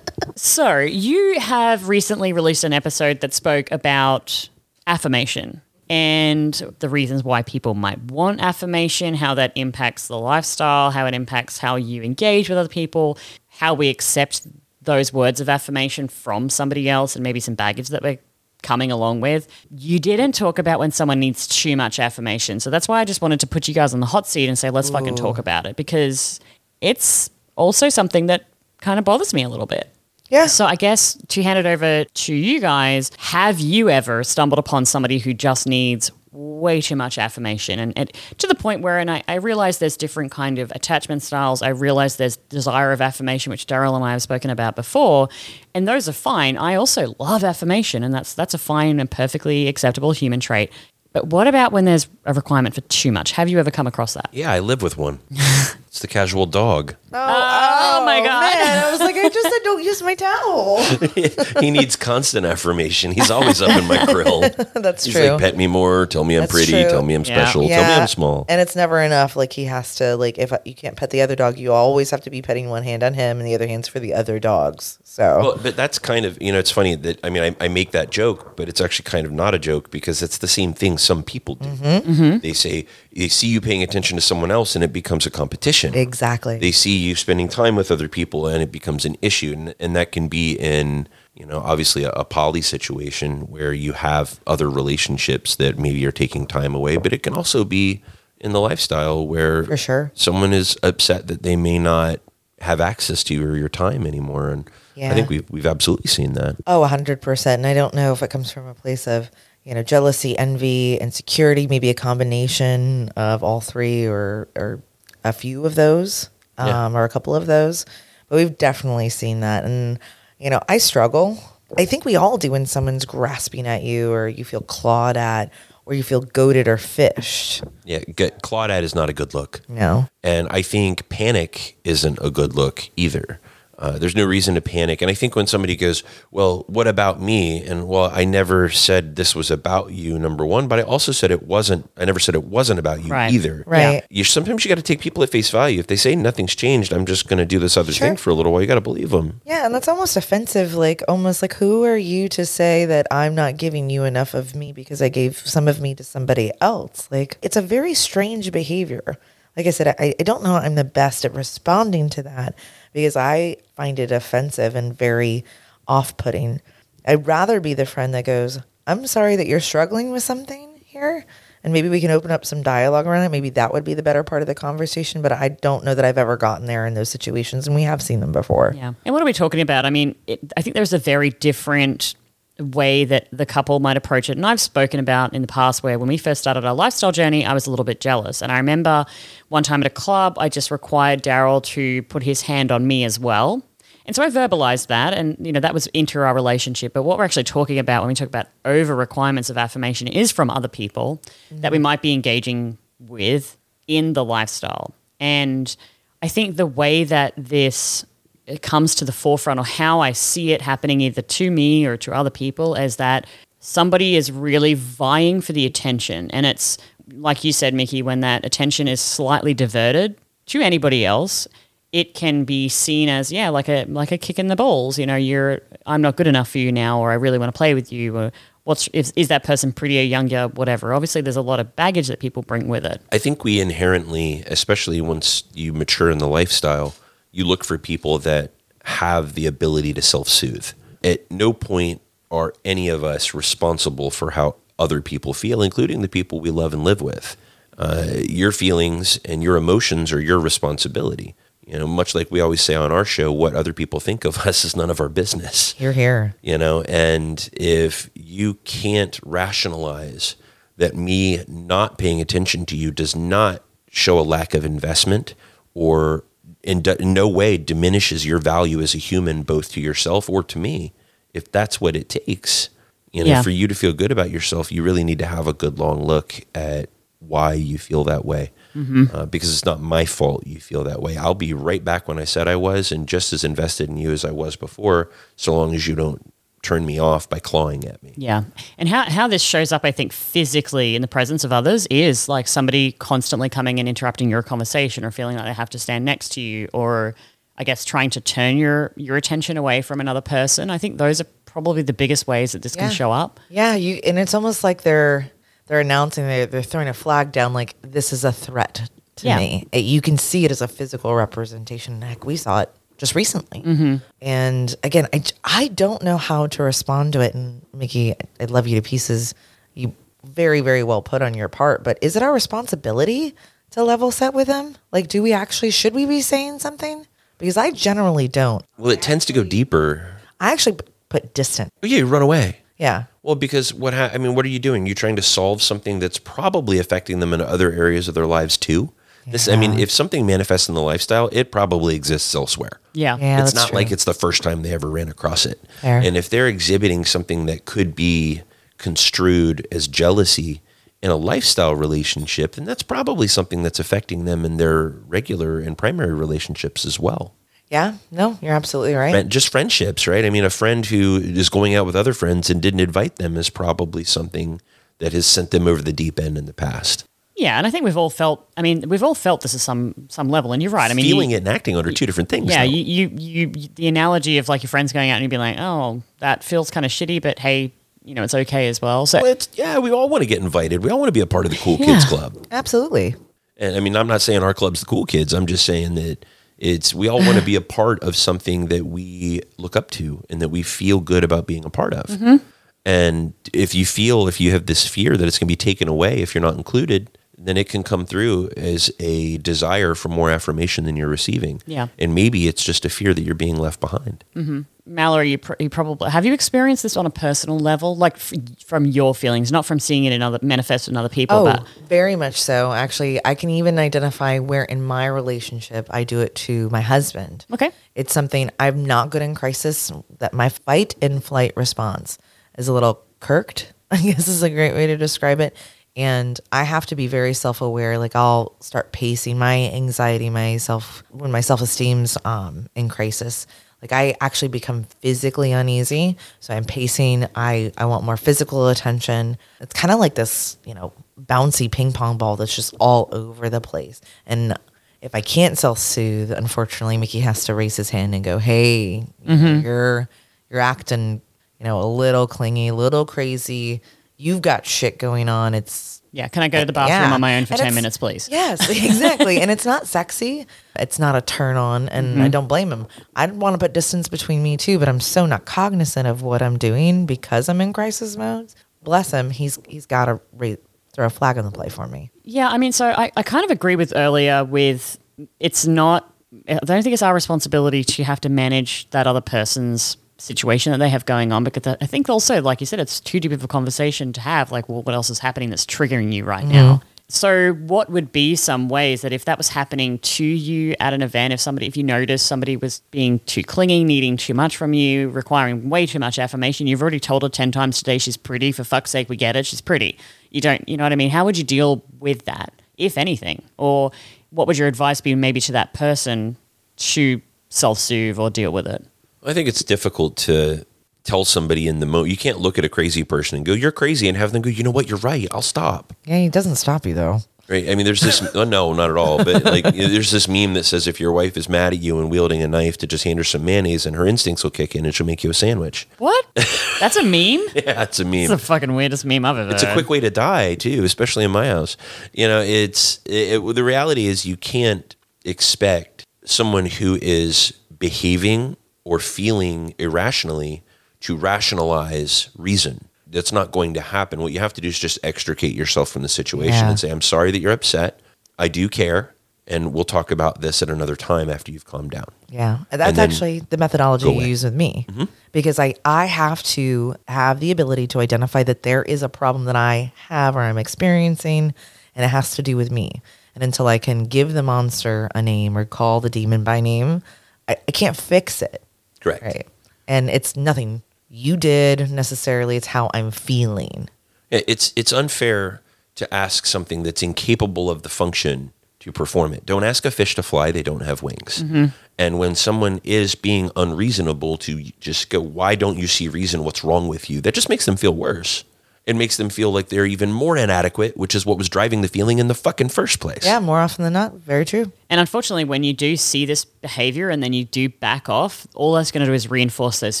So, 0.34 0.78
you 0.78 1.40
have 1.40 1.88
recently 1.88 2.32
released 2.32 2.64
an 2.64 2.72
episode 2.72 3.20
that 3.20 3.32
spoke 3.32 3.70
about 3.70 4.48
affirmation 4.86 5.62
and 5.88 6.54
the 6.80 6.88
reasons 6.88 7.22
why 7.22 7.42
people 7.42 7.74
might 7.74 8.02
want 8.02 8.40
affirmation, 8.40 9.14
how 9.14 9.34
that 9.34 9.52
impacts 9.54 10.08
the 10.08 10.18
lifestyle, 10.18 10.90
how 10.90 11.06
it 11.06 11.14
impacts 11.14 11.58
how 11.58 11.76
you 11.76 12.02
engage 12.02 12.48
with 12.48 12.58
other 12.58 12.68
people, 12.68 13.18
how 13.48 13.72
we 13.72 13.88
accept 13.88 14.46
those 14.82 15.12
words 15.12 15.40
of 15.40 15.48
affirmation 15.48 16.08
from 16.08 16.48
somebody 16.48 16.88
else, 16.88 17.16
and 17.16 17.22
maybe 17.22 17.40
some 17.40 17.54
baggage 17.54 17.88
that 17.88 18.02
we're 18.02 18.18
coming 18.66 18.90
along 18.90 19.20
with. 19.20 19.46
You 19.70 19.98
didn't 19.98 20.32
talk 20.32 20.58
about 20.58 20.78
when 20.78 20.90
someone 20.90 21.20
needs 21.20 21.46
too 21.46 21.76
much 21.76 21.98
affirmation. 21.98 22.60
So, 22.60 22.68
that's 22.68 22.88
why 22.88 23.00
I 23.00 23.04
just 23.04 23.22
wanted 23.22 23.40
to 23.40 23.46
put 23.46 23.68
you 23.68 23.74
guys 23.74 23.94
on 23.94 24.00
the 24.00 24.06
hot 24.06 24.26
seat 24.26 24.48
and 24.48 24.58
say, 24.58 24.70
let's 24.70 24.90
fucking 24.90 25.16
talk 25.16 25.38
about 25.38 25.66
it 25.66 25.76
because 25.76 26.40
it's 26.80 27.30
also 27.54 27.88
something 27.88 28.26
that 28.26 28.44
kind 28.80 28.98
of 28.98 29.04
bothers 29.04 29.32
me 29.32 29.42
a 29.42 29.48
little 29.48 29.66
bit. 29.66 29.92
Yeah. 30.28 30.46
So 30.46 30.66
I 30.66 30.74
guess 30.74 31.16
to 31.28 31.42
hand 31.42 31.58
it 31.58 31.66
over 31.66 32.04
to 32.04 32.34
you 32.34 32.60
guys, 32.60 33.10
have 33.18 33.60
you 33.60 33.88
ever 33.88 34.24
stumbled 34.24 34.58
upon 34.58 34.84
somebody 34.84 35.18
who 35.18 35.32
just 35.32 35.68
needs 35.68 36.10
way 36.36 36.80
too 36.80 36.96
much 36.96 37.18
affirmation. 37.18 37.78
And, 37.78 37.92
and 37.96 38.12
to 38.38 38.46
the 38.46 38.54
point 38.54 38.82
where 38.82 38.98
and 38.98 39.10
I, 39.10 39.22
I 39.26 39.34
realize 39.34 39.78
there's 39.78 39.96
different 39.96 40.30
kind 40.30 40.58
of 40.58 40.70
attachment 40.72 41.22
styles. 41.22 41.62
I 41.62 41.70
realize 41.70 42.16
there's 42.16 42.36
desire 42.36 42.92
of 42.92 43.00
affirmation 43.00 43.50
which 43.50 43.66
daryl 43.66 43.96
and 43.96 44.04
i 44.04 44.12
have 44.12 44.22
spoken 44.22 44.50
about 44.50 44.76
before. 44.76 45.28
And 45.74 45.88
those 45.88 46.08
are 46.08 46.12
fine. 46.12 46.56
I 46.56 46.74
also 46.74 47.14
love 47.18 47.42
affirmation 47.42 48.02
and 48.02 48.12
that's 48.12 48.34
that's 48.34 48.54
a 48.54 48.58
fine 48.58 49.00
and 49.00 49.10
perfectly 49.10 49.68
acceptable 49.68 50.12
human 50.12 50.40
trait. 50.40 50.70
But 51.12 51.28
what 51.28 51.46
about 51.46 51.72
when 51.72 51.86
there's 51.86 52.08
a 52.26 52.34
requirement 52.34 52.74
for 52.74 52.82
too 52.82 53.10
much? 53.10 53.32
Have 53.32 53.48
you 53.48 53.58
ever 53.58 53.70
come 53.70 53.86
across 53.86 54.12
that? 54.14 54.28
Yeah, 54.32 54.52
I 54.52 54.58
live 54.58 54.82
with 54.82 54.98
one. 54.98 55.18
it's 55.86 56.00
the 56.00 56.08
casual 56.08 56.46
dog. 56.46 56.94
oh, 57.12 58.02
my 58.04 58.20
god 58.20 58.40
Man, 58.42 58.84
I 58.84 58.90
was 58.90 59.00
like, 59.00 59.16
I 59.16 59.28
just 59.28 59.42
said 59.42 59.58
don't 59.64 59.82
use 59.82 60.02
my 60.02 60.14
towel. 60.14 60.82
he 61.60 61.70
needs 61.70 61.96
constant 61.96 62.44
affirmation. 62.44 63.12
He's 63.12 63.30
always 63.30 63.62
up 63.62 63.74
in 63.76 63.86
my 63.86 64.04
grill. 64.06 64.40
That's 64.74 65.04
He's 65.04 65.14
true. 65.14 65.30
like, 65.30 65.40
pet 65.40 65.56
me 65.56 65.66
more, 65.66 66.06
tell 66.06 66.24
me 66.24 66.34
I'm 66.36 66.42
That's 66.42 66.52
pretty, 66.52 66.72
true. 66.72 66.82
tell 66.90 67.02
me 67.02 67.14
I'm 67.14 67.22
Yeah. 67.24 67.44
special, 67.44 67.66
tell 67.68 67.86
me 67.86 67.94
I'm 68.02 68.08
small. 68.08 68.44
And 68.48 68.60
it's 68.60 68.76
never 68.76 69.00
enough. 69.00 69.36
Like 69.36 69.52
he 69.52 69.64
has 69.64 69.94
to 69.96 70.16
like 70.16 70.38
if 70.38 70.52
you 70.64 70.74
can't 70.74 70.96
pet 70.96 71.10
the 71.10 71.22
other 71.22 71.36
dog, 71.36 71.58
you 71.58 71.72
always 71.72 72.10
have 72.10 72.20
to 72.22 72.30
be 72.30 72.42
petting 72.42 72.68
one 72.68 72.82
hand 72.82 73.02
on 73.02 73.14
him 73.14 73.38
and 73.38 73.46
the 73.46 73.54
other 73.54 73.66
hand's 73.66 73.88
for 73.88 73.98
the 74.00 74.12
other 74.14 74.38
dogs. 74.38 74.98
So 75.04 75.38
Well, 75.40 75.58
but 75.62 75.76
that's 75.76 75.98
kind 75.98 76.26
of, 76.26 76.40
you 76.42 76.52
know, 76.52 76.58
it's 76.58 76.70
funny 76.70 76.94
that, 76.94 77.18
I 77.24 77.30
mean, 77.30 77.42
I, 77.42 77.64
I 77.64 77.68
make 77.68 77.92
that 77.92 78.10
joke, 78.10 78.56
but 78.56 78.68
it's 78.68 78.80
actually 78.80 79.04
kind 79.04 79.24
of 79.26 79.32
not 79.32 79.54
a 79.54 79.58
joke 79.58 79.90
because 79.90 80.22
it's 80.22 80.38
the 80.38 80.48
same 80.48 80.74
thing 80.74 80.98
some 80.98 81.22
people 81.22 81.54
do. 81.54 81.68
Mm-hmm. 81.68 82.38
They 82.38 82.52
say, 82.52 82.86
they 83.16 83.28
see 83.28 83.48
you 83.48 83.60
paying 83.60 83.82
attention 83.82 84.16
to 84.16 84.20
someone 84.20 84.50
else 84.50 84.74
and 84.74 84.84
it 84.84 84.92
becomes 84.92 85.26
a 85.26 85.30
competition. 85.30 85.94
exactly. 85.94 86.58
They 86.58 86.72
see 86.72 86.96
you 86.96 87.14
spending 87.14 87.48
time 87.48 87.74
with 87.74 87.90
other 87.90 88.08
people 88.08 88.46
and 88.46 88.62
it 88.62 88.70
becomes 88.70 89.04
an 89.04 89.16
issue. 89.22 89.52
And, 89.52 89.74
and 89.80 89.96
that 89.96 90.12
can 90.12 90.28
be 90.28 90.52
in 90.52 91.08
you 91.36 91.44
know, 91.44 91.58
obviously 91.58 92.02
a, 92.02 92.10
a 92.10 92.24
poly 92.24 92.62
situation 92.62 93.42
where 93.42 93.72
you 93.72 93.92
have 93.92 94.40
other 94.46 94.70
relationships 94.70 95.54
that 95.56 95.78
maybe 95.78 96.04
are 96.06 96.12
taking 96.12 96.46
time 96.46 96.74
away, 96.74 96.96
but 96.96 97.12
it 97.12 97.22
can 97.22 97.34
also 97.34 97.62
be 97.62 98.02
in 98.40 98.52
the 98.52 98.60
lifestyle 98.60 99.26
where 99.26 99.64
For 99.64 99.76
sure. 99.76 100.12
someone 100.14 100.54
is 100.54 100.78
upset 100.82 101.26
that 101.26 101.42
they 101.42 101.54
may 101.54 101.78
not 101.78 102.20
have 102.60 102.80
access 102.80 103.22
to 103.24 103.34
you 103.34 103.46
or 103.46 103.56
your 103.56 103.68
time 103.68 104.06
anymore. 104.06 104.48
And 104.48 104.70
I 104.96 105.12
think 105.12 105.28
we've, 105.28 105.48
we've 105.50 105.66
absolutely 105.66 106.08
seen 106.08 106.32
that. 106.34 106.56
Oh, 106.66 106.86
100%. 106.88 107.46
And 107.46 107.66
I 107.66 107.74
don't 107.74 107.92
know 107.92 108.12
if 108.12 108.22
it 108.22 108.30
comes 108.30 108.50
from 108.50 108.66
a 108.66 108.74
place 108.74 109.06
of, 109.06 109.30
you 109.66 109.74
know, 109.74 109.82
jealousy, 109.82 110.38
envy, 110.38 110.94
insecurity, 110.96 111.66
maybe 111.66 111.90
a 111.90 111.94
combination 111.94 113.08
of 113.16 113.42
all 113.42 113.60
three 113.60 114.06
or, 114.06 114.48
or 114.56 114.80
a 115.24 115.32
few 115.32 115.66
of 115.66 115.74
those 115.74 116.30
um, 116.56 116.68
Yeah. 116.68 116.98
or 117.00 117.04
a 117.04 117.08
couple 117.08 117.34
of 117.34 117.46
those. 117.46 117.84
But 118.28 118.36
we've 118.36 118.56
definitely 118.56 119.08
seen 119.08 119.40
that. 119.40 119.64
And, 119.64 119.98
you 120.38 120.50
know, 120.50 120.60
I 120.68 120.78
struggle. 120.78 121.38
I 121.76 121.84
think 121.84 122.04
we 122.04 122.14
all 122.14 122.38
do 122.38 122.52
when 122.52 122.64
someone's 122.64 123.04
grasping 123.04 123.66
at 123.66 123.82
you 123.82 124.12
or 124.12 124.28
you 124.28 124.44
feel 124.44 124.60
clawed 124.60 125.16
at 125.16 125.52
or 125.84 125.94
you 125.94 126.04
feel 126.04 126.20
goaded 126.20 126.68
or 126.68 126.76
fished. 126.76 127.64
Yeah, 127.84 128.00
get 128.00 128.42
clawed 128.42 128.70
at 128.70 128.84
is 128.84 128.94
not 128.94 129.10
a 129.10 129.12
good 129.12 129.34
look. 129.34 129.68
Know? 129.68 130.08
And 130.22 130.46
I 130.50 130.62
think 130.62 131.08
panic 131.08 131.76
isn't 131.84 132.18
a 132.22 132.30
good 132.30 132.54
look 132.54 132.88
either. 132.96 133.40
Uh, 133.78 133.98
there's 133.98 134.16
no 134.16 134.24
reason 134.24 134.54
to 134.54 134.60
panic. 134.62 135.02
And 135.02 135.10
I 135.10 135.14
think 135.14 135.36
when 135.36 135.46
somebody 135.46 135.76
goes, 135.76 136.02
Well, 136.30 136.64
what 136.66 136.86
about 136.86 137.20
me? 137.20 137.62
And 137.62 137.86
well, 137.86 138.10
I 138.12 138.24
never 138.24 138.70
said 138.70 139.16
this 139.16 139.34
was 139.34 139.50
about 139.50 139.92
you, 139.92 140.18
number 140.18 140.46
one, 140.46 140.66
but 140.66 140.78
I 140.78 140.82
also 140.82 141.12
said 141.12 141.30
it 141.30 141.42
wasn't, 141.42 141.90
I 141.96 142.04
never 142.06 142.18
said 142.18 142.34
it 142.34 142.44
wasn't 142.44 142.78
about 142.78 143.04
you 143.04 143.10
Right. 143.10 143.32
either. 143.32 143.64
Right. 143.66 144.02
You 144.08 144.24
sometimes 144.24 144.64
you 144.64 144.70
got 144.70 144.76
to 144.76 144.82
take 144.82 145.00
people 145.00 145.22
at 145.22 145.30
face 145.30 145.50
value. 145.50 145.78
If 145.78 145.88
they 145.88 145.96
say 145.96 146.16
nothing's 146.16 146.54
changed, 146.54 146.92
I'm 146.92 147.04
just 147.04 147.28
going 147.28 147.38
to 147.38 147.44
do 147.44 147.58
this 147.58 147.76
other 147.76 147.92
Sure. 147.92 148.08
thing 148.08 148.16
for 148.16 148.30
a 148.30 148.34
little 148.34 148.50
while. 148.52 148.62
You 148.62 148.66
got 148.66 148.76
to 148.76 148.80
believe 148.80 149.10
them. 149.10 149.40
Yeah, 149.44 149.66
and 149.66 149.74
that's 149.74 149.88
almost 149.88 150.16
offensive. 150.16 150.74
Like, 150.74 151.02
almost 151.06 151.42
like, 151.42 151.54
who 151.54 151.84
are 151.84 151.98
you 151.98 152.28
to 152.30 152.46
say 152.46 152.86
that 152.86 153.06
I'm 153.10 153.34
not 153.34 153.58
giving 153.58 153.90
you 153.90 154.04
enough 154.04 154.32
of 154.34 154.54
me 154.54 154.72
because 154.72 155.02
I 155.02 155.08
gave 155.10 155.36
some 155.38 155.68
of 155.68 155.80
me 155.80 155.94
to 155.96 156.04
somebody 156.04 156.50
else? 156.60 157.08
Like, 157.10 157.36
it's 157.42 157.56
a 157.56 157.62
very 157.62 157.92
strange 157.94 158.52
behavior. 158.52 159.16
Like 159.56 159.66
I 159.66 159.70
said, 159.70 159.88
I, 159.98 160.14
I 160.18 160.22
don't 160.22 160.42
know 160.42 160.54
I'm 160.54 160.74
the 160.74 160.84
best 160.84 161.24
at 161.24 161.34
responding 161.34 162.10
to 162.10 162.22
that 162.24 162.54
because 162.92 163.16
I 163.16 163.56
find 163.74 163.98
it 163.98 164.12
offensive 164.12 164.74
and 164.74 164.96
very 164.96 165.44
off 165.88 166.16
putting. 166.16 166.60
I'd 167.06 167.26
rather 167.26 167.60
be 167.60 167.74
the 167.74 167.86
friend 167.86 168.12
that 168.14 168.24
goes, 168.24 168.58
I'm 168.86 169.06
sorry 169.06 169.36
that 169.36 169.46
you're 169.46 169.60
struggling 169.60 170.10
with 170.10 170.22
something 170.22 170.80
here. 170.84 171.24
And 171.64 171.72
maybe 171.72 171.88
we 171.88 172.00
can 172.00 172.12
open 172.12 172.30
up 172.30 172.44
some 172.44 172.62
dialogue 172.62 173.06
around 173.06 173.24
it. 173.24 173.30
Maybe 173.30 173.50
that 173.50 173.72
would 173.72 173.82
be 173.82 173.94
the 173.94 174.02
better 174.02 174.22
part 174.22 174.40
of 174.40 174.46
the 174.46 174.54
conversation. 174.54 175.20
But 175.20 175.32
I 175.32 175.48
don't 175.48 175.84
know 175.84 175.96
that 175.96 176.04
I've 176.04 176.18
ever 176.18 176.36
gotten 176.36 176.66
there 176.66 176.86
in 176.86 176.94
those 176.94 177.08
situations. 177.08 177.66
And 177.66 177.74
we 177.74 177.82
have 177.82 178.00
seen 178.00 178.20
them 178.20 178.30
before. 178.30 178.72
Yeah. 178.76 178.92
And 179.04 179.12
what 179.12 179.20
are 179.20 179.24
we 179.24 179.32
talking 179.32 179.60
about? 179.60 179.84
I 179.84 179.90
mean, 179.90 180.14
it, 180.28 180.52
I 180.56 180.62
think 180.62 180.74
there's 180.74 180.92
a 180.92 180.98
very 180.98 181.30
different 181.30 182.14
way 182.58 183.04
that 183.04 183.28
the 183.32 183.46
couple 183.46 183.78
might 183.80 183.96
approach 183.96 184.30
it. 184.30 184.36
And 184.36 184.46
I've 184.46 184.60
spoken 184.60 184.98
about 184.98 185.34
in 185.34 185.42
the 185.42 185.48
past 185.48 185.82
where 185.82 185.98
when 185.98 186.08
we 186.08 186.16
first 186.16 186.40
started 186.40 186.64
our 186.64 186.74
lifestyle 186.74 187.12
journey, 187.12 187.44
I 187.44 187.52
was 187.52 187.66
a 187.66 187.70
little 187.70 187.84
bit 187.84 188.00
jealous. 188.00 188.42
And 188.42 188.50
I 188.50 188.56
remember 188.56 189.04
one 189.48 189.62
time 189.62 189.82
at 189.82 189.86
a 189.86 189.90
club, 189.90 190.36
I 190.38 190.48
just 190.48 190.70
required 190.70 191.22
Daryl 191.22 191.62
to 191.64 192.02
put 192.04 192.22
his 192.22 192.42
hand 192.42 192.72
on 192.72 192.86
me 192.86 193.04
as 193.04 193.18
well. 193.18 193.62
And 194.06 194.14
so 194.14 194.22
I 194.22 194.30
verbalized 194.30 194.86
that, 194.86 195.14
and 195.14 195.36
you 195.44 195.52
know 195.52 195.58
that 195.58 195.74
was 195.74 195.88
into 195.88 196.20
our 196.20 196.32
relationship. 196.32 196.92
But 196.92 197.02
what 197.02 197.18
we're 197.18 197.24
actually 197.24 197.42
talking 197.42 197.80
about 197.80 198.02
when 198.02 198.08
we 198.08 198.14
talk 198.14 198.28
about 198.28 198.46
over 198.64 198.94
requirements 198.94 199.50
of 199.50 199.58
affirmation 199.58 200.06
is 200.06 200.30
from 200.30 200.48
other 200.48 200.68
people 200.68 201.20
that 201.50 201.72
we 201.72 201.78
mm. 201.78 201.82
might 201.82 202.02
be 202.02 202.12
engaging 202.12 202.78
with 203.00 203.58
in 203.88 204.12
the 204.12 204.24
lifestyle. 204.24 204.94
And 205.18 205.76
I 206.22 206.28
think 206.28 206.56
the 206.56 206.66
way 206.66 207.02
that 207.04 207.32
this 207.36 208.06
it 208.46 208.62
comes 208.62 208.94
to 208.96 209.04
the 209.04 209.12
forefront 209.12 209.58
or 209.58 209.64
how 209.64 210.00
I 210.00 210.12
see 210.12 210.52
it 210.52 210.62
happening 210.62 211.00
either 211.00 211.22
to 211.22 211.50
me 211.50 211.84
or 211.84 211.96
to 211.98 212.14
other 212.14 212.30
people 212.30 212.74
is 212.74 212.96
that 212.96 213.26
somebody 213.58 214.16
is 214.16 214.30
really 214.30 214.74
vying 214.74 215.40
for 215.40 215.52
the 215.52 215.66
attention. 215.66 216.30
And 216.30 216.46
it's 216.46 216.78
like 217.12 217.44
you 217.44 217.52
said, 217.52 217.74
Mickey, 217.74 218.02
when 218.02 218.20
that 218.20 218.44
attention 218.44 218.88
is 218.88 219.00
slightly 219.00 219.54
diverted 219.54 220.18
to 220.46 220.60
anybody 220.60 221.04
else, 221.04 221.48
it 221.92 222.14
can 222.14 222.44
be 222.44 222.68
seen 222.68 223.08
as, 223.08 223.32
yeah, 223.32 223.48
like 223.48 223.68
a 223.68 223.84
like 223.86 224.12
a 224.12 224.18
kick 224.18 224.38
in 224.38 224.48
the 224.48 224.56
balls. 224.56 224.98
You 224.98 225.06
know, 225.06 225.16
you're 225.16 225.60
I'm 225.86 226.02
not 226.02 226.16
good 226.16 226.26
enough 226.26 226.48
for 226.50 226.58
you 226.58 226.70
now, 226.70 227.00
or 227.00 227.10
I 227.10 227.14
really 227.14 227.38
want 227.38 227.52
to 227.52 227.56
play 227.56 227.74
with 227.74 227.92
you, 227.92 228.16
or 228.16 228.32
what's 228.64 228.88
is, 228.88 229.12
is 229.16 229.28
that 229.28 229.44
person 229.44 229.72
prettier, 229.72 230.02
younger, 230.02 230.48
whatever. 230.48 230.92
Obviously 230.92 231.20
there's 231.20 231.36
a 231.36 231.42
lot 231.42 231.58
of 231.58 231.74
baggage 231.74 232.08
that 232.08 232.20
people 232.20 232.42
bring 232.42 232.68
with 232.68 232.84
it. 232.84 233.00
I 233.12 233.18
think 233.18 233.44
we 233.44 233.60
inherently, 233.60 234.42
especially 234.46 235.00
once 235.00 235.44
you 235.54 235.72
mature 235.72 236.10
in 236.10 236.18
the 236.18 236.28
lifestyle, 236.28 236.94
you 237.36 237.44
look 237.44 237.64
for 237.64 237.76
people 237.78 238.18
that 238.20 238.52
have 238.84 239.34
the 239.34 239.46
ability 239.46 239.92
to 239.92 240.02
self 240.02 240.28
soothe. 240.28 240.72
At 241.04 241.30
no 241.30 241.52
point 241.52 242.00
are 242.30 242.54
any 242.64 242.88
of 242.88 243.04
us 243.04 243.34
responsible 243.34 244.10
for 244.10 244.32
how 244.32 244.56
other 244.78 245.00
people 245.02 245.34
feel, 245.34 245.62
including 245.62 246.00
the 246.02 246.08
people 246.08 246.40
we 246.40 246.50
love 246.50 246.72
and 246.72 246.82
live 246.82 247.00
with. 247.00 247.36
Uh, 247.78 248.14
your 248.22 248.52
feelings 248.52 249.18
and 249.24 249.42
your 249.42 249.56
emotions 249.56 250.12
are 250.12 250.20
your 250.20 250.40
responsibility. 250.40 251.34
You 251.66 251.78
know, 251.78 251.86
much 251.86 252.14
like 252.14 252.30
we 252.30 252.40
always 252.40 252.62
say 252.62 252.74
on 252.74 252.90
our 252.90 253.04
show, 253.04 253.30
what 253.32 253.54
other 253.54 253.72
people 253.74 254.00
think 254.00 254.24
of 254.24 254.38
us 254.46 254.64
is 254.64 254.74
none 254.74 254.88
of 254.88 255.00
our 255.00 255.08
business 255.10 255.74
You're 255.78 255.92
here. 255.92 256.34
you 256.40 256.56
know 256.56 256.82
and 256.82 257.48
if 257.52 258.08
you 258.14 258.54
can't 258.64 259.18
rationalize 259.24 260.36
that 260.78 260.94
me 260.94 261.44
not 261.48 261.98
paying 261.98 262.20
attention 262.20 262.64
to 262.66 262.76
you 262.76 262.90
does 262.90 263.14
not 263.16 263.62
show 263.90 264.18
a 264.18 264.20
lack 264.22 264.54
of 264.54 264.64
investment 264.64 265.34
or 265.74 266.24
in, 266.62 266.82
d- 266.82 266.96
in 266.98 267.12
no 267.14 267.28
way 267.28 267.56
diminishes 267.58 268.24
your 268.26 268.38
value 268.38 268.80
as 268.80 268.94
a 268.94 268.98
human 268.98 269.42
both 269.42 269.70
to 269.72 269.80
yourself 269.80 270.28
or 270.30 270.42
to 270.44 270.58
me 270.58 270.92
if 271.34 271.50
that's 271.52 271.80
what 271.80 271.94
it 271.96 272.08
takes. 272.08 272.68
You 273.12 273.24
know 273.24 273.30
Yeah. 273.30 273.42
for 273.42 273.50
you 273.50 273.66
to 273.68 273.74
feel 273.74 273.92
good 273.92 274.12
about 274.12 274.30
yourself 274.30 274.70
you 274.72 274.82
really 274.82 275.04
need 275.04 275.18
to 275.20 275.26
have 275.26 275.46
a 275.46 275.52
good 275.52 275.78
long 275.78 276.02
look 276.04 276.34
at 276.54 276.90
why 277.18 277.54
you 277.54 277.78
feel 277.78 278.04
that 278.04 278.24
way. 278.24 278.52
Uh, 278.76 279.24
because 279.24 279.50
it's 279.50 279.64
not 279.64 279.80
my 279.80 280.04
fault 280.04 280.46
you 280.46 280.60
feel 280.60 280.84
that 280.84 281.00
way. 281.00 281.16
I'll 281.16 281.34
be 281.34 281.54
right 281.54 281.82
back 281.82 282.06
when 282.08 282.18
i 282.18 282.24
said 282.24 282.46
i 282.46 282.56
was 282.56 282.92
and 282.92 283.08
just 283.08 283.32
as 283.32 283.42
invested 283.42 283.88
in 283.88 283.96
you 283.96 284.10
as 284.12 284.22
i 284.24 284.30
was 284.30 284.54
before 284.54 285.10
so 285.34 285.56
long 285.56 285.74
as 285.74 285.86
you 285.88 285.94
don't 285.94 286.32
turn 286.66 286.84
me 286.84 286.98
off 286.98 287.28
by 287.28 287.38
clawing 287.38 287.84
at 287.84 288.02
me 288.02 288.12
Yeah. 288.16 288.42
And 288.78 288.88
how, 288.88 289.02
how 289.04 289.28
this 289.28 289.42
shows 289.42 289.70
up, 289.72 289.84
I 289.84 289.92
think, 289.92 290.12
physically 290.12 290.96
in 290.96 291.02
the 291.02 291.08
presence 291.08 291.44
of 291.44 291.52
others 291.52 291.86
is 291.90 292.28
like 292.28 292.48
somebody 292.48 292.92
constantly 292.92 293.48
coming 293.48 293.78
and 293.78 293.88
interrupting 293.88 294.28
your 294.30 294.42
conversation 294.42 295.04
or 295.04 295.10
feeling 295.10 295.36
like 295.36 295.44
they 295.46 295.52
have 295.52 295.70
to 295.70 295.78
stand 295.78 296.04
next 296.04 296.30
to 296.32 296.40
you 296.40 296.68
or 296.72 297.14
I 297.56 297.64
guess 297.64 297.84
trying 297.84 298.10
to 298.10 298.20
turn 298.20 298.56
your, 298.58 298.92
your 298.96 299.16
attention 299.16 299.56
away 299.56 299.80
from 299.80 300.00
another 300.00 300.20
person. 300.20 300.68
I 300.70 300.78
think 300.78 300.98
those 300.98 301.20
are 301.20 301.26
probably 301.44 301.82
the 301.82 301.92
biggest 301.94 302.26
ways 302.26 302.52
that 302.52 302.62
this 302.62 302.74
Yeah. 302.76 302.82
can 302.88 302.90
show 302.92 303.12
up. 303.12 303.40
Yeah, 303.48 303.74
you 303.76 304.00
and 304.04 304.18
it's 304.18 304.34
almost 304.34 304.62
like 304.64 304.82
they're 304.82 305.30
they're 305.66 305.80
announcing 305.80 306.26
they're 306.26 306.46
they're 306.46 306.62
throwing 306.62 306.88
a 306.88 306.94
flag 306.94 307.32
down 307.32 307.54
like 307.54 307.74
this 307.82 308.12
is 308.12 308.24
a 308.24 308.32
threat 308.32 308.90
to 309.16 309.26
Yeah. 309.26 309.38
me. 309.38 309.66
It- 309.72 309.84
you 309.84 310.00
can 310.02 310.18
see 310.18 310.44
it 310.44 310.50
as 310.50 310.60
a 310.60 310.68
physical 310.68 311.14
representation. 311.14 312.02
Heck, 312.02 312.24
we 312.26 312.36
saw 312.36 312.60
it 312.60 312.70
just 312.98 313.14
recently. 313.14 313.62
Mm-hmm. 313.62 313.96
And 314.22 314.74
again, 314.82 315.06
I, 315.12 315.22
I 315.44 315.68
don't 315.68 316.02
know 316.02 316.16
how 316.16 316.46
to 316.48 316.62
respond 316.62 317.12
to 317.14 317.20
it. 317.20 317.34
And 317.34 317.62
Mickey, 317.74 318.14
I 318.40 318.44
love 318.46 318.66
you 318.66 318.76
to 318.76 318.82
pieces. 318.82 319.34
You 319.74 319.94
very 320.24 320.60
very 320.60 320.82
well 320.82 321.02
put 321.02 321.22
on 321.22 321.34
your 321.34 321.48
part. 321.48 321.84
But 321.84 321.98
is 322.02 322.16
it 322.16 322.22
our 322.22 322.32
responsibility 322.32 323.34
to 323.70 323.84
level 323.84 324.10
set 324.10 324.34
with 324.34 324.48
them? 324.48 324.76
Like, 324.92 325.08
do 325.08 325.22
we 325.22 325.32
actually 325.32 325.70
should 325.70 325.94
we 325.94 326.06
be 326.06 326.20
saying 326.20 326.58
something? 326.60 327.06
Because 327.38 327.56
I 327.56 327.70
generally 327.70 328.28
don't. 328.28 328.64
well 328.78 328.90
it 328.90 329.02
tends 329.02 329.24
to 329.26 329.32
go 329.32 329.44
deeper 329.44 330.16
I 330.40 330.52
actually 330.52 330.78
put 331.08 331.34
distant. 331.34 331.70
oh, 331.82 331.86
yeah 331.86 331.98
you 331.98 332.06
run 332.06 332.22
away 332.22 332.58
Yeah. 332.78 333.04
Well, 333.22 333.34
because 333.36 333.72
what 333.74 333.92
ha- 333.94 334.10
I 334.12 334.18
mean, 334.18 334.34
what 334.34 334.44
are 334.44 334.48
you 334.48 334.58
doing? 334.58 334.86
You're 334.86 334.94
trying 334.94 335.16
to 335.16 335.22
solve 335.22 335.60
something 335.62 335.98
that's 335.98 336.18
probably 336.18 336.78
affecting 336.78 337.20
them 337.20 337.32
in 337.34 337.40
other 337.40 337.72
areas 337.72 338.06
of 338.08 338.14
their 338.14 338.26
lives 338.26 338.56
too. 338.56 338.92
This, 339.26 339.48
I 339.48 339.56
mean, 339.56 339.78
if 339.78 339.90
something 339.90 340.24
manifests 340.24 340.68
in 340.68 340.74
the 340.74 340.82
lifestyle, 340.82 341.28
it 341.32 341.50
probably 341.50 341.96
exists 341.96 342.34
elsewhere. 342.34 342.80
Yeah. 342.92 343.16
Yeah, 343.18 343.42
it's 343.42 343.54
not 343.54 343.68
true. 343.68 343.76
like 343.76 343.90
it's 343.90 344.04
the 344.04 344.14
first 344.14 344.42
time 344.42 344.62
they 344.62 344.72
ever 344.72 344.88
ran 344.88 345.08
across 345.08 345.44
it. 345.46 345.60
Fair. 345.80 345.98
And 345.98 346.16
if 346.16 346.30
they're 346.30 346.46
exhibiting 346.46 347.04
something 347.04 347.46
that 347.46 347.64
could 347.64 347.94
be 347.96 348.42
construed 348.78 349.66
as 349.72 349.88
jealousy 349.88 350.60
in 351.02 351.10
a 351.10 351.16
lifestyle 351.16 351.74
relationship, 351.74 352.52
then 352.54 352.64
that's 352.64 352.82
probably 352.82 353.26
something 353.26 353.62
that's 353.62 353.80
affecting 353.80 354.24
them 354.24 354.44
in 354.44 354.56
their 354.58 354.88
regular 354.88 355.58
and 355.58 355.76
primary 355.76 356.14
relationships 356.14 356.84
as 356.84 356.98
well. 357.00 357.34
Yeah. 357.68 357.94
No, 358.12 358.38
you're 358.40 358.54
absolutely 358.54 358.94
right. 358.94 359.10
Friend- 359.10 359.30
just 359.30 359.48
friendships, 359.50 360.06
right? 360.06 360.24
I 360.24 360.30
mean, 360.30 360.44
a 360.44 360.50
friend 360.50 360.86
who 360.86 361.16
is 361.16 361.48
going 361.48 361.74
out 361.74 361.84
with 361.84 361.96
other 361.96 362.12
friends 362.12 362.48
and 362.48 362.62
didn't 362.62 362.80
invite 362.80 363.16
them 363.16 363.36
is 363.36 363.50
probably 363.50 364.04
something 364.04 364.60
that 364.98 365.12
has 365.12 365.26
sent 365.26 365.50
them 365.50 365.66
over 365.66 365.82
the 365.82 365.92
deep 365.92 366.18
end 366.20 366.38
in 366.38 366.46
the 366.46 366.54
past. 366.54 367.04
Yeah. 367.36 367.58
And 367.58 367.66
I 367.66 367.70
think 367.70 367.84
we've 367.84 367.96
all 367.96 368.10
felt, 368.10 368.48
I 368.56 368.62
mean, 368.62 368.88
we've 368.88 369.02
all 369.02 369.14
felt 369.14 369.42
this 369.42 369.54
at 369.54 369.60
some, 369.60 370.06
some 370.08 370.28
level. 370.28 370.52
And 370.52 370.62
you're 370.62 370.72
right. 370.72 370.90
I 370.90 370.94
mean, 370.94 371.04
Feeling 371.04 371.30
you, 371.30 371.36
it 371.36 371.40
and 371.40 371.48
acting 371.48 371.76
on 371.76 371.86
are 371.86 371.92
two 371.92 372.06
different 372.06 372.28
things. 372.28 372.50
Yeah, 372.50 372.62
you, 372.62 372.82
you, 372.82 373.16
you, 373.16 373.52
you- 373.54 373.68
the 373.74 373.88
analogy 373.88 374.38
of 374.38 374.48
like 374.48 374.62
your 374.62 374.68
friends 374.68 374.92
going 374.92 375.10
out 375.10 375.16
and 375.16 375.22
you 375.22 375.28
be 375.28 375.38
like, 375.38 375.56
oh, 375.58 376.02
that 376.18 376.42
feels 376.42 376.70
kind 376.70 376.86
of 376.86 376.92
shitty, 376.92 377.20
but 377.20 377.38
hey, 377.38 377.72
you 378.04 378.14
know, 378.14 378.22
it's 378.22 378.34
okay 378.34 378.68
as 378.68 378.80
well. 378.80 379.04
So 379.06 379.20
Well, 379.20 379.32
it's, 379.32 379.48
yeah, 379.54 379.78
we 379.78 379.90
all 379.90 380.08
want 380.08 380.22
to 380.22 380.26
get 380.26 380.38
invited. 380.38 380.82
We 380.82 380.90
all 380.90 380.98
want 380.98 381.08
to 381.08 381.12
be 381.12 381.20
a 381.20 381.26
part 381.26 381.44
of 381.44 381.50
the 381.50 381.58
cool 381.58 381.76
kids 381.76 382.04
club. 382.04 382.46
Absolutely. 382.50 383.16
And 383.56 383.74
I 383.76 383.80
mean, 383.80 383.96
I'm 383.96 384.06
not 384.06 384.20
saying 384.22 384.42
our 384.42 384.54
club's 384.54 384.80
the 384.80 384.86
cool 384.86 385.04
kids. 385.04 385.32
I'm 385.32 385.46
just 385.46 385.64
saying 385.66 385.94
that 385.96 386.24
It's 386.58 386.94
we 386.94 387.08
all 387.08 387.18
want 387.18 387.38
to 387.38 387.44
be 387.44 387.54
a 387.56 387.60
part 387.60 388.02
of 388.02 388.14
something 388.16 388.66
that 388.68 388.86
we 388.86 389.40
look 389.58 389.76
up 389.76 389.90
to 389.92 390.22
and 390.30 390.40
that 390.40 390.48
we 390.48 390.62
feel 390.62 391.00
good 391.00 391.22
about 391.24 391.46
being 391.46 391.64
a 391.66 391.70
part 391.70 391.92
of. 391.92 392.06
Mm-hmm. 392.06 392.36
And 392.84 393.32
if 393.52 393.74
you 393.74 393.84
feel 393.84 394.28
if 394.28 394.40
you 394.40 394.52
have 394.52 394.66
this 394.66 394.86
fear 394.86 395.16
that 395.16 395.26
it's 395.26 395.38
going 395.38 395.48
to 395.48 395.52
be 395.52 395.56
taken 395.56 395.88
away 395.88 396.20
if 396.22 396.34
you're 396.34 396.42
not 396.42 396.54
included, 396.54 397.18
then 397.38 397.56
it 397.56 397.68
can 397.68 397.82
come 397.82 398.06
through 398.06 398.50
as 398.56 398.90
a 398.98 399.38
desire 399.38 399.94
for 399.94 400.08
more 400.08 400.30
affirmation 400.30 400.84
than 400.84 400.96
you're 400.96 401.08
receiving. 401.08 401.62
Yeah. 401.66 401.88
And 401.98 402.14
maybe 402.14 402.48
it's 402.48 402.64
just 402.64 402.84
a 402.84 402.88
fear 402.88 403.12
that 403.12 403.22
you're 403.22 403.34
being 403.34 403.56
left 403.56 403.80
behind. 403.80 404.24
Mm-hmm. 404.34 404.62
Mallory, 404.88 405.30
you, 405.30 405.38
pr- 405.38 405.54
you 405.58 405.68
probably 405.68 406.10
have 406.10 406.24
you 406.24 406.32
experienced 406.32 406.84
this 406.84 406.96
on 406.96 407.06
a 407.06 407.10
personal 407.10 407.58
level, 407.58 407.96
like 407.96 408.14
f- 408.14 408.32
from 408.64 408.86
your 408.86 409.14
feelings, 409.14 409.50
not 409.50 409.66
from 409.66 409.80
seeing 409.80 410.04
it 410.04 410.12
in 410.12 410.22
other 410.22 410.38
manifest 410.42 410.88
in 410.88 410.96
other 410.96 411.08
people. 411.08 411.38
Oh, 411.38 411.44
but 411.44 411.66
very 411.88 412.14
much 412.14 412.40
so. 412.40 412.72
Actually, 412.72 413.20
I 413.24 413.34
can 413.34 413.50
even 413.50 413.78
identify 413.78 414.38
where 414.38 414.64
in 414.64 414.82
my 414.82 415.06
relationship 415.06 415.88
I 415.90 416.04
do 416.04 416.20
it 416.20 416.34
to 416.36 416.70
my 416.70 416.80
husband. 416.80 417.46
Okay. 417.52 417.70
It's 417.96 418.12
something 418.12 418.50
I'm 418.60 418.84
not 418.84 419.10
good 419.10 419.22
in 419.22 419.34
crisis, 419.34 419.90
that 420.18 420.32
my 420.32 420.48
fight 420.48 420.94
and 421.02 421.22
flight 421.22 421.52
response 421.56 422.18
is 422.56 422.68
a 422.68 422.72
little 422.72 423.02
kirked, 423.20 423.72
I 423.90 424.00
guess 424.00 424.28
is 424.28 424.42
a 424.42 424.50
great 424.50 424.74
way 424.74 424.86
to 424.86 424.96
describe 424.96 425.40
it. 425.40 425.56
And 425.96 426.38
I 426.52 426.64
have 426.64 426.86
to 426.86 426.96
be 426.96 427.06
very 427.06 427.32
self 427.32 427.60
aware. 427.62 427.98
Like 427.98 428.14
I'll 428.14 428.54
start 428.60 428.92
pacing 428.92 429.38
my 429.38 429.70
anxiety, 429.72 430.28
my 430.28 430.58
self, 430.58 431.02
when 431.10 431.32
my 431.32 431.40
self 431.40 431.62
esteem's 431.62 432.18
um, 432.24 432.68
in 432.74 432.88
crisis. 432.88 433.46
Like 433.80 433.92
I 433.92 434.16
actually 434.20 434.48
become 434.48 434.84
physically 435.00 435.52
uneasy. 435.52 436.16
So 436.40 436.54
I'm 436.54 436.64
pacing. 436.64 437.26
I, 437.34 437.72
I 437.78 437.86
want 437.86 438.04
more 438.04 438.16
physical 438.16 438.68
attention. 438.68 439.38
It's 439.60 439.74
kind 439.74 439.92
of 439.92 439.98
like 439.98 440.14
this, 440.14 440.58
you 440.64 440.74
know, 440.74 440.92
bouncy 441.20 441.70
ping 441.70 441.92
pong 441.92 442.18
ball 442.18 442.36
that's 442.36 442.54
just 442.54 442.74
all 442.78 443.08
over 443.12 443.48
the 443.48 443.60
place. 443.60 444.00
And 444.26 444.58
if 445.00 445.14
I 445.14 445.20
can't 445.20 445.56
self 445.56 445.78
soothe, 445.78 446.30
unfortunately, 446.32 446.96
Mickey 446.96 447.20
has 447.20 447.44
to 447.44 447.54
raise 447.54 447.76
his 447.76 447.90
hand 447.90 448.14
and 448.14 448.24
go, 448.24 448.38
"Hey, 448.38 449.06
know, 449.24 449.58
you're 449.60 450.08
you're 450.50 450.60
acting, 450.60 451.20
you 451.58 451.64
know, 451.64 451.80
a 451.80 451.86
little 451.86 452.26
clingy, 452.26 452.68
a 452.68 452.74
little 452.74 453.04
crazy. 453.04 453.82
You've 454.16 454.42
got 454.42 454.64
shit 454.66 454.98
going 454.98 455.28
on. 455.28 455.54
It's 455.54 456.00
yeah, 456.12 456.28
can 456.28 456.42
I 456.42 456.48
go 456.48 456.60
to 456.60 456.64
the 456.64 456.72
bathroom 456.72 457.10
yeah. 457.10 457.14
on 457.14 457.20
my 457.20 457.36
own 457.36 457.44
for 457.44 457.54
And 457.54 457.60
ten 457.62 457.74
minutes, 457.74 457.98
please? 457.98 458.28
Yes, 458.30 458.68
exactly. 458.70 459.38
and 459.40 459.50
it's 459.50 459.66
not 459.66 459.86
sexy. 459.86 460.46
It's 460.74 460.98
not 460.98 461.14
a 461.16 461.20
turn 461.20 461.56
on, 461.56 461.88
and 461.90 462.14
Mm-hmm. 462.14 462.22
I 462.22 462.28
don't 462.28 462.46
blame 462.48 462.72
him. 462.72 462.86
I 463.14 463.26
want 463.26 463.54
to 463.54 463.58
put 463.58 463.74
distance 463.74 464.08
between 464.08 464.42
me 464.42 464.56
too, 464.56 464.78
but 464.78 464.88
I'm 464.88 465.00
so 465.00 465.26
not 465.26 465.44
cognizant 465.44 466.06
of 466.08 466.22
what 466.22 466.40
I'm 466.40 466.56
doing 466.58 467.04
because 467.04 467.48
I'm 467.50 467.60
in 467.60 467.72
crisis 467.74 468.16
mode. 468.16 468.54
Bless 468.82 469.10
him. 469.10 469.30
He's 469.30 469.58
he's 469.68 469.84
got 469.84 470.06
to 470.06 470.20
ra- 470.32 470.54
throw 470.94 471.06
a 471.06 471.10
flag 471.10 471.36
on 471.36 471.44
the 471.44 471.50
play 471.50 471.68
for 471.68 471.86
me. 471.86 472.10
Yeah, 472.22 472.48
I 472.48 472.56
mean, 472.56 472.72
so 472.72 472.86
I, 472.86 473.12
I 473.16 473.22
kind 473.22 473.44
of 473.44 473.50
agree 473.50 473.76
with 473.76 473.92
earlier 473.94 474.42
with 474.44 474.98
it's 475.38 475.66
not, 475.66 476.10
I 476.48 476.54
don't 476.54 476.82
think 476.82 476.92
it's 476.94 477.02
our 477.02 477.12
responsibility 477.14 477.84
to 477.84 478.04
have 478.04 478.20
to 478.22 478.28
manage 478.30 478.88
that 478.90 479.06
other 479.06 479.20
person's 479.20 479.96
situation 480.18 480.72
that 480.72 480.78
they 480.78 480.88
have 480.88 481.04
going 481.04 481.32
on 481.32 481.44
because 481.44 481.76
I 481.80 481.86
think 481.86 482.08
also, 482.08 482.40
like 482.40 482.60
you 482.60 482.66
said, 482.66 482.80
it's 482.80 483.00
too 483.00 483.20
deep 483.20 483.32
of 483.32 483.44
a 483.44 483.48
conversation 483.48 484.12
to 484.14 484.20
have. 484.20 484.50
Like, 484.50 484.68
well, 484.68 484.82
what 484.82 484.94
else 484.94 485.10
is 485.10 485.18
happening 485.18 485.50
that's 485.50 485.66
triggering 485.66 486.12
you 486.12 486.24
right 486.24 486.44
now? 486.44 486.74
Mm-hmm. 486.74 486.88
So, 487.08 487.52
what 487.52 487.88
would 487.88 488.10
be 488.10 488.34
some 488.34 488.68
ways 488.68 489.02
that 489.02 489.12
if 489.12 489.26
that 489.26 489.38
was 489.38 489.50
happening 489.50 490.00
to 490.00 490.24
you 490.24 490.74
at 490.80 490.92
an 490.92 491.02
event, 491.02 491.32
if 491.32 491.38
somebody, 491.38 491.66
if 491.66 491.76
you 491.76 491.84
noticed 491.84 492.26
somebody 492.26 492.56
was 492.56 492.80
being 492.90 493.20
too 493.20 493.44
clingy, 493.44 493.84
needing 493.84 494.16
too 494.16 494.34
much 494.34 494.56
from 494.56 494.72
you, 494.72 495.08
requiring 495.10 495.70
way 495.70 495.86
too 495.86 496.00
much 496.00 496.18
affirmation, 496.18 496.66
you've 496.66 496.82
already 496.82 496.98
told 496.98 497.22
her 497.22 497.28
10 497.28 497.52
times 497.52 497.78
today 497.78 497.98
she's 497.98 498.16
pretty, 498.16 498.50
for 498.50 498.64
fuck's 498.64 498.90
sake, 498.90 499.08
we 499.08 499.16
get 499.16 499.36
it, 499.36 499.46
she's 499.46 499.60
pretty. 499.60 499.96
You 500.30 500.40
don't, 500.40 500.68
you 500.68 500.76
know 500.76 500.82
what 500.82 500.92
I 500.92 500.96
mean? 500.96 501.10
How 501.10 501.24
would 501.24 501.38
you 501.38 501.44
deal 501.44 501.84
with 502.00 502.24
that, 502.24 502.52
if 502.76 502.98
anything? 502.98 503.42
Or 503.56 503.92
what 504.30 504.48
would 504.48 504.58
your 504.58 504.66
advice 504.66 505.00
be 505.00 505.14
maybe 505.14 505.40
to 505.42 505.52
that 505.52 505.74
person 505.74 506.36
to 506.76 507.22
self 507.50 507.78
soothe 507.78 508.18
or 508.18 508.30
deal 508.30 508.50
with 508.50 508.66
it? 508.66 508.84
I 509.26 509.34
think 509.34 509.48
it's 509.48 509.62
difficult 509.64 510.16
to 510.18 510.64
tell 511.04 511.24
somebody 511.24 511.68
in 511.68 511.80
the 511.80 511.86
moment. 511.86 512.10
You 512.10 512.16
can't 512.16 512.38
look 512.40 512.58
at 512.58 512.64
a 512.64 512.68
crazy 512.68 513.04
person 513.04 513.36
and 513.36 513.46
go, 513.46 513.52
"You're 513.52 513.72
crazy," 513.72 514.08
and 514.08 514.16
have 514.16 514.32
them 514.32 514.42
go, 514.42 514.50
"You 514.50 514.62
know 514.64 514.70
what? 514.70 514.88
You're 514.88 514.98
right. 514.98 515.26
I'll 515.32 515.42
stop." 515.42 515.92
Yeah, 516.04 516.18
he 516.18 516.28
doesn't 516.28 516.56
stop 516.56 516.86
you 516.86 516.94
though. 516.94 517.20
Right? 517.48 517.68
I 517.70 517.76
mean, 517.76 517.84
there's 517.86 518.00
this. 518.00 518.20
oh, 518.34 518.42
no, 518.42 518.72
not 518.72 518.90
at 518.90 518.96
all. 518.96 519.22
But 519.24 519.44
like, 519.44 519.62
there's 519.64 520.10
this 520.10 520.26
meme 520.26 520.54
that 520.54 520.64
says 520.64 520.88
if 520.88 520.98
your 520.98 521.12
wife 521.12 521.36
is 521.36 521.48
mad 521.48 521.72
at 521.74 521.78
you 521.80 522.00
and 522.00 522.10
wielding 522.10 522.42
a 522.42 522.48
knife, 522.48 522.76
to 522.78 522.86
just 522.88 523.04
hand 523.04 523.18
her 523.20 523.24
some 523.24 523.44
mayonnaise, 523.44 523.86
and 523.86 523.94
her 523.94 524.04
instincts 524.06 524.42
will 524.42 524.50
kick 524.50 524.74
in, 524.74 524.84
and 524.84 524.92
she'll 524.94 525.06
make 525.06 525.22
you 525.22 525.30
a 525.30 525.34
sandwich. 525.34 525.86
What? 525.98 526.26
That's 526.80 526.96
a 526.96 527.02
meme? 527.04 527.46
Yeah, 527.54 527.82
it's 527.84 528.00
a 528.00 528.04
meme. 528.04 528.14
It's 528.14 528.30
the 528.30 528.38
fucking 528.38 528.74
weirdest 528.74 529.04
meme 529.04 529.24
I've 529.24 529.38
ever 529.38 529.50
it's 529.52 529.62
a 529.62 529.72
quick 529.72 529.88
way 529.88 530.00
to 530.00 530.10
die 530.10 530.56
too, 530.56 530.82
especially 530.84 531.24
in 531.24 531.30
my 531.30 531.46
house. 531.46 531.76
You 532.12 532.26
know, 532.26 532.40
it's 532.40 533.00
it, 533.06 533.34
it- 533.40 533.54
the 533.54 533.64
reality 533.64 534.06
is 534.06 534.26
you 534.26 534.36
can't 534.36 534.94
expect 535.24 536.04
someone 536.24 536.66
who 536.66 536.98
is 537.00 537.52
behaving 537.78 538.56
or 538.86 539.00
feeling 539.00 539.74
irrationally 539.80 540.62
to 541.00 541.16
rationalize 541.16 542.30
reason. 542.38 542.88
That's 543.08 543.32
not 543.32 543.50
going 543.50 543.74
to 543.74 543.80
happen. 543.80 544.20
What 544.20 544.32
you 544.32 544.38
have 544.38 544.52
to 544.54 544.60
do 544.60 544.68
is 544.68 544.78
just 544.78 544.98
extricate 545.02 545.54
yourself 545.56 545.88
from 545.88 546.02
the 546.02 546.08
situation 546.08 546.54
Yeah. 546.64 546.70
and 546.70 546.78
say, 546.80 546.90
"I'm 546.90 547.02
sorry 547.02 547.32
that 547.32 547.40
you're 547.40 547.52
upset. 547.52 547.98
I 548.38 548.46
do 548.48 548.68
care, 548.68 549.12
and 549.46 549.72
we'll 549.72 549.84
talk 549.84 550.10
about 550.12 550.40
this 550.40 550.62
at 550.62 550.70
another 550.70 550.94
time 550.94 551.28
after 551.28 551.50
you've 551.50 551.64
calmed 551.64 551.90
down." 551.90 552.06
Yeah, 552.30 552.58
that's 552.70 552.98
actually 552.98 553.40
the 553.50 553.56
methodology 553.56 554.06
you. 554.06 554.12
Mm-hmm. 554.12 554.28
use 554.28 554.44
with 554.44 554.54
me 554.54 554.86
because 555.32 555.58
I 555.58 555.74
I 555.84 556.06
have 556.06 556.42
to 556.54 556.94
have 557.08 557.40
the 557.40 557.50
ability 557.50 557.88
to 557.88 558.00
identify 558.00 558.44
that 558.44 558.62
there 558.62 558.84
is 558.84 559.02
a 559.02 559.08
problem 559.08 559.46
that 559.46 559.56
I 559.56 559.92
have 560.08 560.36
or 560.36 560.42
I'm 560.42 560.58
experiencing, 560.58 561.54
and 561.96 562.04
it 562.04 562.08
has 562.08 562.36
to 562.36 562.42
do 562.42 562.56
with 562.56 562.70
me. 562.70 563.02
And 563.34 563.42
until 563.44 563.66
I 563.66 563.78
can 563.78 564.04
give 564.04 564.32
the 564.32 564.42
monster 564.42 565.08
a 565.14 565.22
name 565.22 565.58
or 565.58 565.64
call 565.64 566.00
the 566.00 566.08
demon 566.10 566.42
by 566.44 566.60
name, 566.60 567.02
I, 567.48 567.56
I 567.68 567.72
can't 567.72 567.96
fix 567.96 568.42
it. 568.42 568.62
Correct. 569.06 569.22
Right. 569.24 569.46
And 569.86 570.10
it's 570.10 570.36
nothing 570.36 570.82
you 571.08 571.36
did 571.36 571.90
necessarily. 571.90 572.56
It's 572.56 572.68
how 572.68 572.90
I'm 572.92 573.10
feeling. 573.10 573.88
Yeah, 574.30 574.40
It's 574.48 574.72
it's 574.74 574.92
unfair 574.92 575.62
to 575.94 576.12
ask 576.12 576.44
something 576.46 576.82
that's 576.82 577.02
incapable 577.02 577.70
of 577.70 577.82
the 577.82 577.88
function 577.88 578.52
to 578.80 578.92
perform 578.92 579.32
it. 579.32 579.46
Don't 579.46 579.64
ask 579.64 579.84
a 579.84 579.90
fish 579.90 580.14
to 580.16 580.22
fly; 580.22 580.50
they 580.50 580.62
don't 580.62 580.82
have 580.82 581.02
wings. 581.02 581.42
Mm-hmm. 581.42 581.66
And 581.98 582.18
when 582.18 582.34
someone 582.34 582.80
is 582.82 583.14
being 583.14 583.50
unreasonable, 583.54 584.36
to 584.38 584.62
just 584.80 585.08
go, 585.08 585.20
"Why 585.20 585.54
don't 585.54 585.78
you 585.78 585.86
see 585.86 586.08
reason? 586.08 586.42
What's 586.42 586.64
wrong 586.64 586.88
with 586.88 587.08
you?" 587.08 587.20
That 587.20 587.34
just 587.34 587.48
makes 587.48 587.64
them 587.66 587.76
feel 587.76 587.94
worse. 587.94 588.44
It 588.86 588.94
makes 588.94 589.16
them 589.16 589.30
feel 589.30 589.50
like 589.50 589.68
they're 589.68 589.84
even 589.84 590.12
more 590.12 590.36
inadequate, 590.36 590.96
which 590.96 591.16
is 591.16 591.26
what 591.26 591.38
was 591.38 591.48
driving 591.48 591.80
the 591.80 591.88
feeling 591.88 592.20
in 592.20 592.28
the 592.28 592.34
fucking 592.34 592.68
first 592.68 593.00
place. 593.00 593.24
Yeah, 593.24 593.40
more 593.40 593.58
often 593.58 593.82
than 593.82 593.92
not, 593.92 594.14
very 594.14 594.44
true. 594.44 594.70
And 594.88 595.00
unfortunately, 595.00 595.42
when 595.42 595.64
you 595.64 595.72
do 595.72 595.96
see 595.96 596.24
this 596.24 596.44
behavior 596.44 597.10
and 597.10 597.20
then 597.20 597.32
you 597.32 597.44
do 597.44 597.68
back 597.68 598.08
off, 598.08 598.46
all 598.54 598.74
that's 598.74 598.92
going 598.92 599.04
to 599.04 599.06
do 599.06 599.12
is 599.12 599.28
reinforce 599.28 599.80
those 599.80 600.00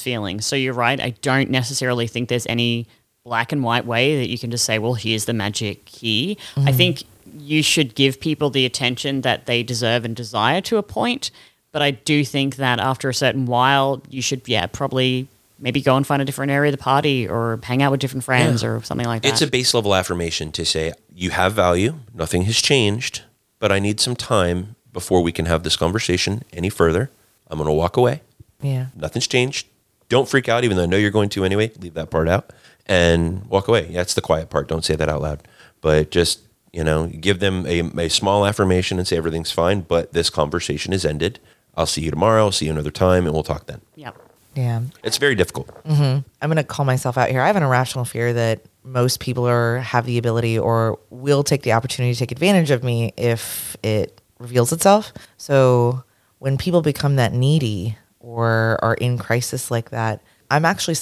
feelings. 0.00 0.46
So 0.46 0.54
you're 0.54 0.72
right. 0.72 1.00
I 1.00 1.10
don't 1.10 1.50
necessarily 1.50 2.06
think 2.06 2.28
there's 2.28 2.46
any 2.46 2.86
black 3.24 3.50
and 3.50 3.64
white 3.64 3.84
way 3.84 4.18
that 4.20 4.28
you 4.28 4.38
can 4.38 4.52
just 4.52 4.64
say, 4.64 4.78
well, 4.78 4.94
here's 4.94 5.24
the 5.24 5.34
magic 5.34 5.84
key. 5.84 6.38
I 6.56 6.60
mm-hmm. 6.60 6.76
think 6.76 7.02
you 7.36 7.64
should 7.64 7.96
give 7.96 8.20
people 8.20 8.50
the 8.50 8.64
attention 8.64 9.22
that 9.22 9.46
they 9.46 9.64
deserve 9.64 10.04
and 10.04 10.14
desire 10.14 10.60
to 10.60 10.76
a 10.76 10.82
point. 10.84 11.32
But 11.72 11.82
I 11.82 11.90
do 11.90 12.24
think 12.24 12.56
that 12.56 12.78
after 12.78 13.08
a 13.08 13.14
certain 13.14 13.46
while, 13.46 14.00
you 14.08 14.22
should, 14.22 14.42
yeah, 14.46 14.66
probably 14.66 15.26
maybe 15.58 15.80
go 15.80 15.96
and 15.96 16.06
find 16.06 16.20
a 16.20 16.24
different 16.24 16.52
area 16.52 16.70
of 16.70 16.78
the 16.78 16.82
party 16.82 17.26
or 17.26 17.58
hang 17.62 17.82
out 17.82 17.90
with 17.90 18.00
different 18.00 18.24
friends 18.24 18.62
or 18.62 18.82
something 18.82 19.06
like 19.06 19.22
that. 19.22 19.28
It's 19.28 19.42
a 19.42 19.46
base 19.46 19.74
level 19.74 19.94
affirmation 19.94 20.52
to 20.52 20.64
say, 20.64 20.92
you 21.14 21.30
have 21.30 21.54
value, 21.54 21.94
nothing 22.14 22.42
has 22.42 22.60
changed, 22.60 23.22
but 23.58 23.72
I 23.72 23.78
need 23.78 24.00
some 24.00 24.16
time 24.16 24.76
before 24.92 25.22
we 25.22 25.32
can 25.32 25.46
have 25.46 25.62
this 25.62 25.76
conversation 25.76 26.42
any 26.52 26.68
further. 26.68 27.10
I'm 27.48 27.58
going 27.58 27.68
to 27.68 27.72
walk 27.72 27.96
away. 27.96 28.22
Yeah. 28.60 28.86
Nothing's 28.94 29.26
changed. 29.26 29.66
Don't 30.08 30.28
freak 30.28 30.48
out, 30.48 30.64
even 30.64 30.76
though 30.76 30.84
I 30.84 30.86
know 30.86 30.96
you're 30.96 31.10
going 31.10 31.28
to 31.30 31.44
anyway. 31.44 31.72
Leave 31.80 31.94
that 31.94 32.10
part 32.10 32.28
out 32.28 32.52
and 32.86 33.44
walk 33.46 33.68
away. 33.68 33.88
Yeah, 33.88 33.98
that's 33.98 34.14
the 34.14 34.20
quiet 34.20 34.50
part. 34.50 34.68
Don't 34.68 34.84
say 34.84 34.96
that 34.96 35.08
out 35.08 35.20
loud. 35.20 35.46
But 35.80 36.10
just, 36.10 36.40
you 36.72 36.84
know, 36.84 37.08
give 37.08 37.40
them 37.40 37.66
a, 37.66 37.80
a 37.98 38.08
small 38.08 38.46
affirmation 38.46 38.98
and 38.98 39.06
say 39.06 39.16
everything's 39.16 39.52
fine, 39.52 39.80
but 39.80 40.12
this 40.12 40.30
conversation 40.30 40.92
is 40.92 41.04
ended. 41.04 41.38
I'll 41.76 41.86
see 41.86 42.02
you 42.02 42.10
tomorrow. 42.10 42.44
I'll 42.44 42.52
see 42.52 42.66
you 42.66 42.72
another 42.72 42.90
time, 42.90 43.24
and 43.24 43.34
we'll 43.34 43.42
talk 43.42 43.66
then. 43.66 43.80
Yep. 43.96 44.16
Yeah. 44.56 44.80
It's 45.04 45.18
very 45.18 45.34
difficult. 45.34 45.68
Mm-hmm. 45.84 46.26
I'm 46.40 46.48
going 46.50 46.56
to 46.56 46.64
call 46.64 46.86
myself 46.86 47.18
out 47.18 47.28
here. 47.28 47.42
I 47.42 47.46
have 47.46 47.56
an 47.56 47.62
irrational 47.62 48.06
fear 48.06 48.32
that 48.32 48.62
most 48.82 49.20
people 49.20 49.46
are 49.46 49.78
have 49.78 50.06
the 50.06 50.16
ability 50.16 50.58
or 50.58 50.98
will 51.10 51.44
take 51.44 51.62
the 51.62 51.72
opportunity 51.72 52.14
to 52.14 52.18
take 52.18 52.32
advantage 52.32 52.70
of 52.70 52.82
me 52.82 53.12
if 53.16 53.76
it 53.82 54.20
reveals 54.38 54.72
itself. 54.72 55.12
So 55.36 56.04
when 56.38 56.56
people 56.56 56.80
become 56.80 57.16
that 57.16 57.32
needy 57.32 57.98
or 58.18 58.78
are 58.82 58.94
in 58.94 59.18
crisis 59.18 59.70
like 59.70 59.90
that, 59.90 60.22
I'm 60.50 60.64
actually 60.64 60.96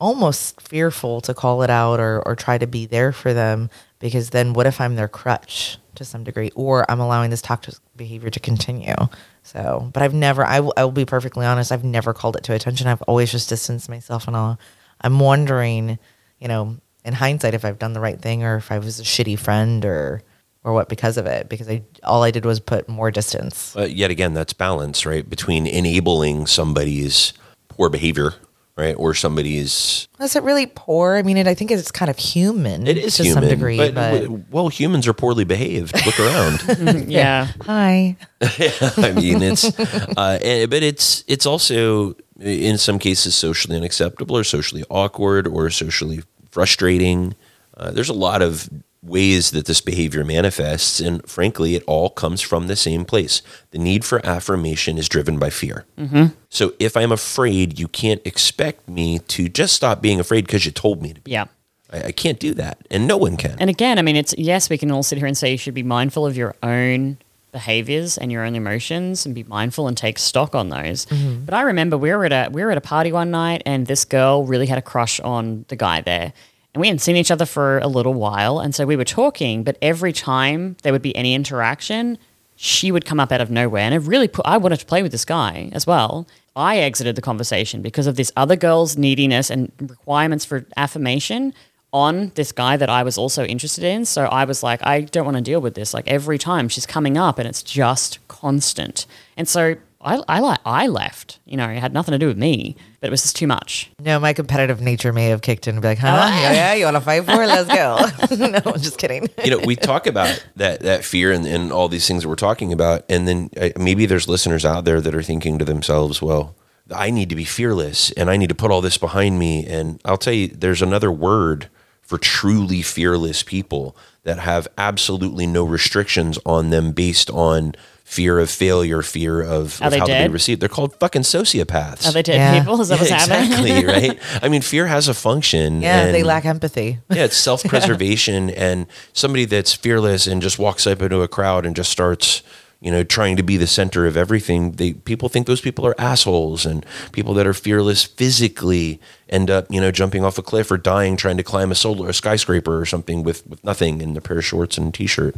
almost 0.00 0.60
fearful 0.60 1.20
to 1.22 1.32
call 1.32 1.62
it 1.62 1.70
out 1.70 2.00
or, 2.00 2.22
or 2.26 2.34
try 2.34 2.58
to 2.58 2.66
be 2.66 2.86
there 2.86 3.12
for 3.12 3.32
them 3.32 3.70
because 3.98 4.30
then 4.30 4.52
what 4.52 4.66
if 4.66 4.80
I'm 4.80 4.96
their 4.96 5.08
crutch 5.08 5.78
to 5.96 6.04
some 6.04 6.24
degree 6.24 6.50
or 6.54 6.88
I'm 6.90 7.00
allowing 7.00 7.30
this 7.30 7.42
toxic 7.42 7.74
behavior 7.96 8.30
to 8.30 8.40
continue. 8.40 8.94
So, 9.42 9.90
but 9.92 10.02
I've 10.02 10.14
never, 10.14 10.44
I 10.44 10.60
will, 10.60 10.72
will 10.76 10.90
be 10.92 11.04
perfectly 11.04 11.44
honest, 11.44 11.72
I've 11.72 11.84
never 11.84 12.12
called 12.12 12.36
it 12.36 12.44
to 12.44 12.54
attention. 12.54 12.86
I've 12.86 13.02
always 13.02 13.32
just 13.32 13.48
distanced 13.48 13.88
myself 13.88 14.26
and 14.26 14.36
all. 14.36 14.58
I'm 15.00 15.18
wondering, 15.18 15.98
you 16.38 16.48
know, 16.48 16.76
in 17.04 17.14
hindsight, 17.14 17.54
if 17.54 17.64
I've 17.64 17.78
done 17.78 17.92
the 17.92 18.00
right 18.00 18.20
thing 18.20 18.42
or 18.44 18.56
if 18.56 18.70
I 18.70 18.78
was 18.78 19.00
a 19.00 19.04
shitty 19.04 19.38
friend 19.38 19.84
or, 19.84 20.22
or 20.64 20.72
what 20.72 20.88
because 20.88 21.16
of 21.16 21.26
it 21.26 21.48
because 21.48 21.68
I 21.68 21.82
all 22.02 22.24
I 22.24 22.32
did 22.32 22.44
was 22.44 22.58
put 22.58 22.88
more 22.88 23.12
distance. 23.12 23.72
But 23.74 23.92
yet 23.92 24.10
again, 24.10 24.34
that's 24.34 24.52
balance, 24.52 25.06
right? 25.06 25.28
Between 25.28 25.66
enabling 25.66 26.48
somebody's 26.48 27.32
poor 27.68 27.88
behavior, 27.88 28.34
right, 28.76 28.94
or 28.98 29.14
somebody's 29.14 30.08
Is 30.20 30.36
it 30.36 30.42
really 30.42 30.66
poor? 30.66 31.16
I 31.16 31.22
mean, 31.22 31.36
it, 31.36 31.46
I 31.46 31.54
think 31.54 31.70
it's 31.70 31.90
kind 31.90 32.10
of 32.10 32.18
human. 32.18 32.86
it 32.86 32.98
is 32.98 33.16
to 33.16 33.22
human, 33.24 33.42
some 33.42 33.48
degree, 33.50 33.76
but, 33.90 33.94
w- 34.20 34.44
well, 34.50 34.68
humans 34.68 35.06
are 35.08 35.12
poorly 35.14 35.44
behaved. 35.44 35.94
Look 36.06 36.18
around. 36.20 37.08
Yeah. 37.10 37.48
hi. 37.62 38.16
I 38.42 39.12
mean, 39.14 39.42
it's, 39.42 39.64
uh, 39.78 40.38
and- 40.42 40.70
but 40.70 40.82
it's 40.82 41.24
it's 41.26 41.46
also 41.46 42.14
in 42.40 42.76
some 42.78 42.98
cases 42.98 43.34
socially 43.34 43.76
unacceptable 43.76 44.36
or 44.36 44.44
socially 44.44 44.84
awkward 44.90 45.46
or 45.46 45.70
socially 45.70 46.22
frustrating. 46.50 47.34
Uh, 47.76 47.90
there's 47.90 48.08
a 48.10 48.14
lot 48.14 48.42
of 48.42 48.68
ways 49.06 49.50
that 49.52 49.66
this 49.66 49.80
behavior 49.80 50.24
manifests, 50.24 51.00
and 51.00 51.26
frankly, 51.28 51.74
it 51.74 51.84
all 51.86 52.10
comes 52.10 52.40
from 52.40 52.66
the 52.66 52.76
same 52.76 53.04
place. 53.04 53.42
The 53.70 53.78
need 53.78 54.04
for 54.04 54.24
affirmation 54.24 54.98
is 54.98 55.08
driven 55.08 55.38
by 55.38 55.50
fear. 55.50 55.84
Mm-hmm. 55.98 56.26
So 56.48 56.74
if 56.78 56.96
I'm 56.96 57.12
afraid, 57.12 57.78
you 57.78 57.88
can't 57.88 58.20
expect 58.24 58.88
me 58.88 59.18
to 59.20 59.48
just 59.48 59.74
stop 59.74 60.00
being 60.02 60.20
afraid 60.20 60.46
because 60.46 60.66
you 60.66 60.72
told 60.72 61.02
me 61.02 61.12
to 61.12 61.20
be. 61.20 61.32
Yeah. 61.32 61.46
I, 61.92 62.04
I 62.04 62.12
can't 62.12 62.38
do 62.38 62.54
that, 62.54 62.78
and 62.90 63.06
no 63.06 63.16
one 63.16 63.36
can. 63.36 63.56
And 63.58 63.70
again, 63.70 63.98
I 63.98 64.02
mean, 64.02 64.16
it's 64.16 64.34
yes, 64.36 64.68
we 64.68 64.78
can 64.78 64.90
all 64.90 65.02
sit 65.02 65.18
here 65.18 65.26
and 65.26 65.36
say 65.36 65.52
you 65.52 65.58
should 65.58 65.74
be 65.74 65.82
mindful 65.82 66.26
of 66.26 66.36
your 66.36 66.54
own 66.62 67.18
behaviors 67.56 68.18
and 68.18 68.30
your 68.30 68.44
own 68.44 68.54
emotions 68.54 69.24
and 69.24 69.34
be 69.34 69.42
mindful 69.44 69.88
and 69.88 69.96
take 69.96 70.18
stock 70.18 70.54
on 70.54 70.68
those. 70.68 71.06
Mm-hmm. 71.06 71.46
But 71.46 71.54
I 71.54 71.62
remember 71.62 71.96
we 71.96 72.10
were 72.10 72.26
at 72.26 72.32
a 72.32 72.50
we 72.50 72.62
were 72.62 72.70
at 72.70 72.76
a 72.76 72.82
party 72.82 73.12
one 73.12 73.30
night 73.30 73.62
and 73.64 73.86
this 73.86 74.04
girl 74.04 74.44
really 74.44 74.66
had 74.66 74.76
a 74.76 74.82
crush 74.82 75.20
on 75.20 75.64
the 75.68 75.76
guy 75.76 76.02
there. 76.02 76.34
And 76.76 76.82
we 76.82 76.88
hadn't 76.88 76.98
seen 76.98 77.16
each 77.16 77.30
other 77.30 77.46
for 77.46 77.78
a 77.78 77.86
little 77.86 78.12
while. 78.12 78.60
And 78.60 78.74
so 78.74 78.84
we 78.84 78.96
were 78.96 79.04
talking, 79.04 79.62
but 79.62 79.78
every 79.80 80.12
time 80.12 80.76
there 80.82 80.92
would 80.92 81.00
be 81.00 81.16
any 81.16 81.32
interaction, 81.32 82.18
she 82.54 82.92
would 82.92 83.06
come 83.06 83.18
up 83.18 83.32
out 83.32 83.40
of 83.40 83.50
nowhere. 83.50 83.80
And 83.80 83.94
it 83.94 84.00
really 84.00 84.28
put, 84.28 84.44
I 84.44 84.58
wanted 84.58 84.80
to 84.80 84.84
play 84.84 85.02
with 85.02 85.10
this 85.10 85.24
guy 85.24 85.70
as 85.72 85.86
well. 85.86 86.26
I 86.54 86.76
exited 86.76 87.16
the 87.16 87.22
conversation 87.22 87.80
because 87.80 88.06
of 88.06 88.16
this 88.16 88.30
other 88.36 88.56
girl's 88.56 88.98
neediness 88.98 89.48
and 89.48 89.72
requirements 89.80 90.44
for 90.44 90.66
affirmation 90.76 91.54
on 91.94 92.30
this 92.34 92.52
guy 92.52 92.76
that 92.76 92.90
I 92.90 93.04
was 93.04 93.16
also 93.16 93.46
interested 93.46 93.82
in. 93.82 94.04
So 94.04 94.26
I 94.26 94.44
was 94.44 94.62
like, 94.62 94.86
I 94.86 95.00
don't 95.00 95.24
want 95.24 95.38
to 95.38 95.42
deal 95.42 95.62
with 95.62 95.76
this. 95.76 95.94
Like 95.94 96.06
every 96.06 96.36
time 96.36 96.68
she's 96.68 96.84
coming 96.84 97.16
up 97.16 97.38
and 97.38 97.48
it's 97.48 97.62
just 97.62 98.18
constant. 98.28 99.06
And 99.38 99.48
so 99.48 99.76
I, 100.00 100.22
I, 100.28 100.40
like, 100.40 100.60
I 100.64 100.86
left, 100.88 101.40
you 101.46 101.56
know, 101.56 101.68
it 101.68 101.78
had 101.78 101.92
nothing 101.92 102.12
to 102.12 102.18
do 102.18 102.26
with 102.26 102.36
me, 102.36 102.76
but 103.00 103.08
it 103.08 103.10
was 103.10 103.22
just 103.22 103.36
too 103.36 103.46
much. 103.46 103.90
No, 103.98 104.20
my 104.20 104.32
competitive 104.32 104.80
nature 104.80 105.12
may 105.12 105.26
have 105.28 105.40
kicked 105.40 105.66
in 105.66 105.74
and 105.74 105.82
be 105.82 105.88
like, 105.88 105.98
huh? 105.98 106.06
yeah, 106.06 106.52
yeah, 106.52 106.74
you 106.74 106.84
want 106.84 106.96
to 106.96 107.00
fight 107.00 107.24
for 107.24 107.42
it? 107.42 107.46
Let's 107.46 107.68
go. 107.68 108.36
no, 108.46 108.60
I'm 108.64 108.80
just 108.80 108.98
kidding. 108.98 109.28
you 109.44 109.50
know, 109.50 109.58
we 109.64 109.74
talk 109.74 110.06
about 110.06 110.46
that 110.56 110.80
that 110.80 111.04
fear 111.04 111.32
and, 111.32 111.46
and 111.46 111.72
all 111.72 111.88
these 111.88 112.06
things 112.06 112.22
that 112.22 112.28
we're 112.28 112.36
talking 112.36 112.72
about, 112.72 113.04
and 113.08 113.26
then 113.26 113.50
uh, 113.60 113.70
maybe 113.78 114.06
there's 114.06 114.28
listeners 114.28 114.64
out 114.64 114.84
there 114.84 115.00
that 115.00 115.14
are 115.14 115.22
thinking 115.22 115.58
to 115.58 115.64
themselves, 115.64 116.20
"Well, 116.20 116.54
I 116.94 117.10
need 117.10 117.28
to 117.30 117.36
be 117.36 117.44
fearless, 117.44 118.10
and 118.12 118.30
I 118.30 118.36
need 118.36 118.48
to 118.48 118.54
put 118.54 118.70
all 118.70 118.80
this 118.80 118.98
behind 118.98 119.38
me." 119.38 119.66
And 119.66 120.00
I'll 120.04 120.18
tell 120.18 120.32
you, 120.32 120.48
there's 120.48 120.82
another 120.82 121.10
word 121.10 121.68
for 122.02 122.18
truly 122.18 122.82
fearless 122.82 123.42
people 123.42 123.96
that 124.22 124.38
have 124.38 124.68
absolutely 124.78 125.46
no 125.46 125.64
restrictions 125.64 126.38
on 126.46 126.70
them 126.70 126.92
based 126.92 127.30
on 127.30 127.74
fear 128.08 128.38
of 128.38 128.48
failure, 128.48 129.02
fear 129.02 129.42
of, 129.42 129.82
Are 129.82 129.86
of 129.86 129.90
they 129.90 129.98
how 129.98 130.06
they'll 130.06 130.28
be 130.28 130.32
received. 130.32 130.60
They're 130.60 130.68
called 130.68 130.94
fucking 131.00 131.22
sociopaths. 131.22 132.06
Are 132.08 132.12
they 132.12 132.22
dead 132.22 132.36
Yeah. 132.36 132.58
people? 132.60 132.80
Is 132.80 132.88
that 132.88 132.98
what's 133.00 133.10
Yeah, 133.10 133.18
happening? 133.18 133.76
exactly, 133.76 133.84
right? 134.10 134.18
I 134.42 134.48
mean, 134.48 134.62
fear 134.62 134.86
has 134.86 135.08
a 135.08 135.12
function. 135.14 135.82
Yeah, 135.82 136.12
they 136.12 136.22
lack 136.22 136.44
empathy. 136.44 137.00
yeah, 137.10 137.24
it's 137.24 137.36
self 137.48 137.64
preservation 137.64 138.48
and 138.50 138.86
somebody 139.12 139.44
that's 139.44 139.74
fearless 139.74 140.26
and 140.28 140.40
just 140.40 140.56
walks 140.58 140.86
up 140.86 141.02
into 141.02 141.20
a 141.22 141.28
crowd 141.28 141.66
and 141.66 141.74
just 141.74 141.90
starts, 141.90 142.42
you 142.80 142.92
know, 142.92 143.02
trying 143.02 143.36
to 143.38 143.42
be 143.42 143.56
the 143.56 143.66
center 143.66 144.06
of 144.06 144.16
everything. 144.16 144.72
They 144.72 144.92
people 144.92 145.28
think 145.28 145.48
those 145.48 145.60
people 145.60 145.84
are 145.84 145.94
assholes 145.98 146.64
and 146.64 146.86
people 147.10 147.34
that 147.34 147.46
are 147.46 147.54
fearless 147.54 148.04
physically 148.04 149.00
end 149.28 149.50
up, 149.50 149.66
you 149.68 149.80
know, 149.80 149.90
jumping 149.90 150.24
off 150.24 150.38
a 150.38 150.42
cliff 150.42 150.70
or 150.70 150.78
dying 150.78 151.16
trying 151.16 151.38
to 151.38 151.42
climb 151.42 151.72
a 151.72 151.74
solar 151.74 152.08
a 152.10 152.14
skyscraper 152.14 152.80
or 152.80 152.86
something 152.86 153.24
with, 153.24 153.44
with 153.48 153.64
nothing 153.64 154.00
and 154.00 154.16
a 154.16 154.20
pair 154.20 154.38
of 154.38 154.44
shorts 154.44 154.78
and 154.78 154.88
a 154.88 154.92
t 154.92 155.06
shirt. 155.08 155.34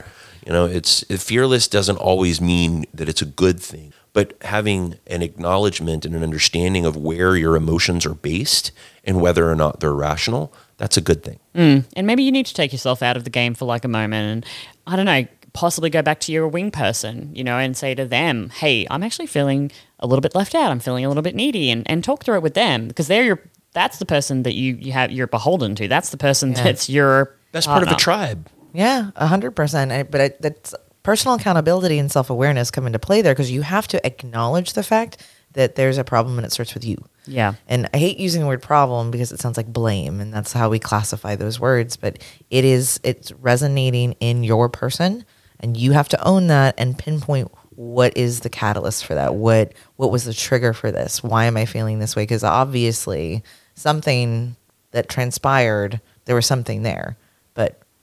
You 0.48 0.54
know, 0.54 0.64
it's 0.64 1.04
fearless 1.22 1.68
doesn't 1.68 1.98
always 1.98 2.40
mean 2.40 2.86
that 2.94 3.06
it's 3.06 3.20
a 3.20 3.26
good 3.26 3.60
thing. 3.60 3.92
But 4.14 4.32
having 4.40 4.98
an 5.06 5.20
acknowledgement 5.20 6.06
and 6.06 6.16
an 6.16 6.22
understanding 6.22 6.86
of 6.86 6.96
where 6.96 7.36
your 7.36 7.54
emotions 7.54 8.06
are 8.06 8.14
based 8.14 8.72
and 9.04 9.20
whether 9.20 9.50
or 9.50 9.54
not 9.54 9.80
they're 9.80 9.92
rational, 9.92 10.54
that's 10.78 10.96
a 10.96 11.02
good 11.02 11.22
thing. 11.22 11.38
Mm, 11.54 11.84
and 11.94 12.06
maybe 12.06 12.22
you 12.22 12.32
need 12.32 12.46
to 12.46 12.54
take 12.54 12.72
yourself 12.72 13.02
out 13.02 13.14
of 13.14 13.24
the 13.24 13.30
game 13.30 13.52
for 13.52 13.66
like 13.66 13.84
a 13.84 13.88
moment 13.88 14.26
and 14.26 14.46
I 14.86 14.96
don't 14.96 15.04
know, 15.04 15.26
possibly 15.52 15.90
go 15.90 16.00
back 16.00 16.18
to 16.20 16.32
your 16.32 16.48
wing 16.48 16.70
person, 16.70 17.30
you 17.34 17.44
know, 17.44 17.58
and 17.58 17.76
say 17.76 17.94
to 17.94 18.06
them, 18.06 18.48
Hey, 18.48 18.86
I'm 18.90 19.02
actually 19.02 19.26
feeling 19.26 19.70
a 20.00 20.06
little 20.06 20.22
bit 20.22 20.34
left 20.34 20.54
out. 20.54 20.70
I'm 20.70 20.80
feeling 20.80 21.04
a 21.04 21.08
little 21.08 21.22
bit 21.22 21.34
needy 21.34 21.70
and, 21.70 21.88
and 21.90 22.02
talk 22.02 22.24
through 22.24 22.36
it 22.36 22.42
with 22.42 22.54
them 22.54 22.88
because 22.88 23.06
they're 23.06 23.24
your 23.24 23.42
that's 23.74 23.98
the 23.98 24.06
person 24.06 24.44
that 24.44 24.54
you, 24.54 24.76
you 24.76 24.92
have 24.92 25.12
you're 25.12 25.26
beholden 25.26 25.74
to. 25.74 25.88
That's 25.88 26.08
the 26.08 26.16
person 26.16 26.54
that's 26.54 26.88
your 26.88 27.36
That's 27.52 27.66
part 27.66 27.82
of 27.82 27.90
a 27.90 27.96
tribe. 27.96 28.48
Yeah, 28.72 29.10
a 29.16 29.26
hundred 29.26 29.52
percent. 29.52 30.10
But 30.10 30.20
I, 30.20 30.30
that's 30.40 30.74
personal 31.02 31.36
accountability 31.36 31.98
and 31.98 32.10
self 32.10 32.30
awareness 32.30 32.70
come 32.70 32.86
into 32.86 32.98
play 32.98 33.22
there 33.22 33.34
because 33.34 33.50
you 33.50 33.62
have 33.62 33.88
to 33.88 34.06
acknowledge 34.06 34.74
the 34.74 34.82
fact 34.82 35.22
that 35.52 35.74
there's 35.74 35.98
a 35.98 36.04
problem 36.04 36.38
and 36.38 36.44
it 36.46 36.52
starts 36.52 36.74
with 36.74 36.84
you. 36.84 37.02
Yeah. 37.26 37.54
And 37.66 37.88
I 37.94 37.98
hate 37.98 38.18
using 38.18 38.42
the 38.42 38.46
word 38.46 38.62
problem 38.62 39.10
because 39.10 39.32
it 39.32 39.40
sounds 39.40 39.56
like 39.56 39.72
blame, 39.72 40.20
and 40.20 40.32
that's 40.32 40.52
how 40.52 40.68
we 40.68 40.78
classify 40.78 41.36
those 41.36 41.58
words. 41.58 41.96
But 41.96 42.22
it 42.50 42.64
is 42.64 43.00
it's 43.02 43.32
resonating 43.32 44.12
in 44.20 44.44
your 44.44 44.68
person, 44.68 45.24
and 45.60 45.76
you 45.76 45.92
have 45.92 46.08
to 46.10 46.24
own 46.24 46.48
that 46.48 46.74
and 46.78 46.98
pinpoint 46.98 47.50
what 47.70 48.16
is 48.16 48.40
the 48.40 48.50
catalyst 48.50 49.04
for 49.06 49.14
that. 49.14 49.34
What 49.34 49.72
what 49.96 50.10
was 50.10 50.24
the 50.24 50.34
trigger 50.34 50.72
for 50.72 50.90
this? 50.90 51.22
Why 51.22 51.44
am 51.44 51.56
I 51.56 51.64
feeling 51.64 52.00
this 52.00 52.16
way? 52.16 52.22
Because 52.22 52.44
obviously 52.44 53.42
something 53.74 54.56
that 54.90 55.08
transpired, 55.08 56.00
there 56.24 56.34
was 56.34 56.46
something 56.46 56.82
there. 56.82 57.16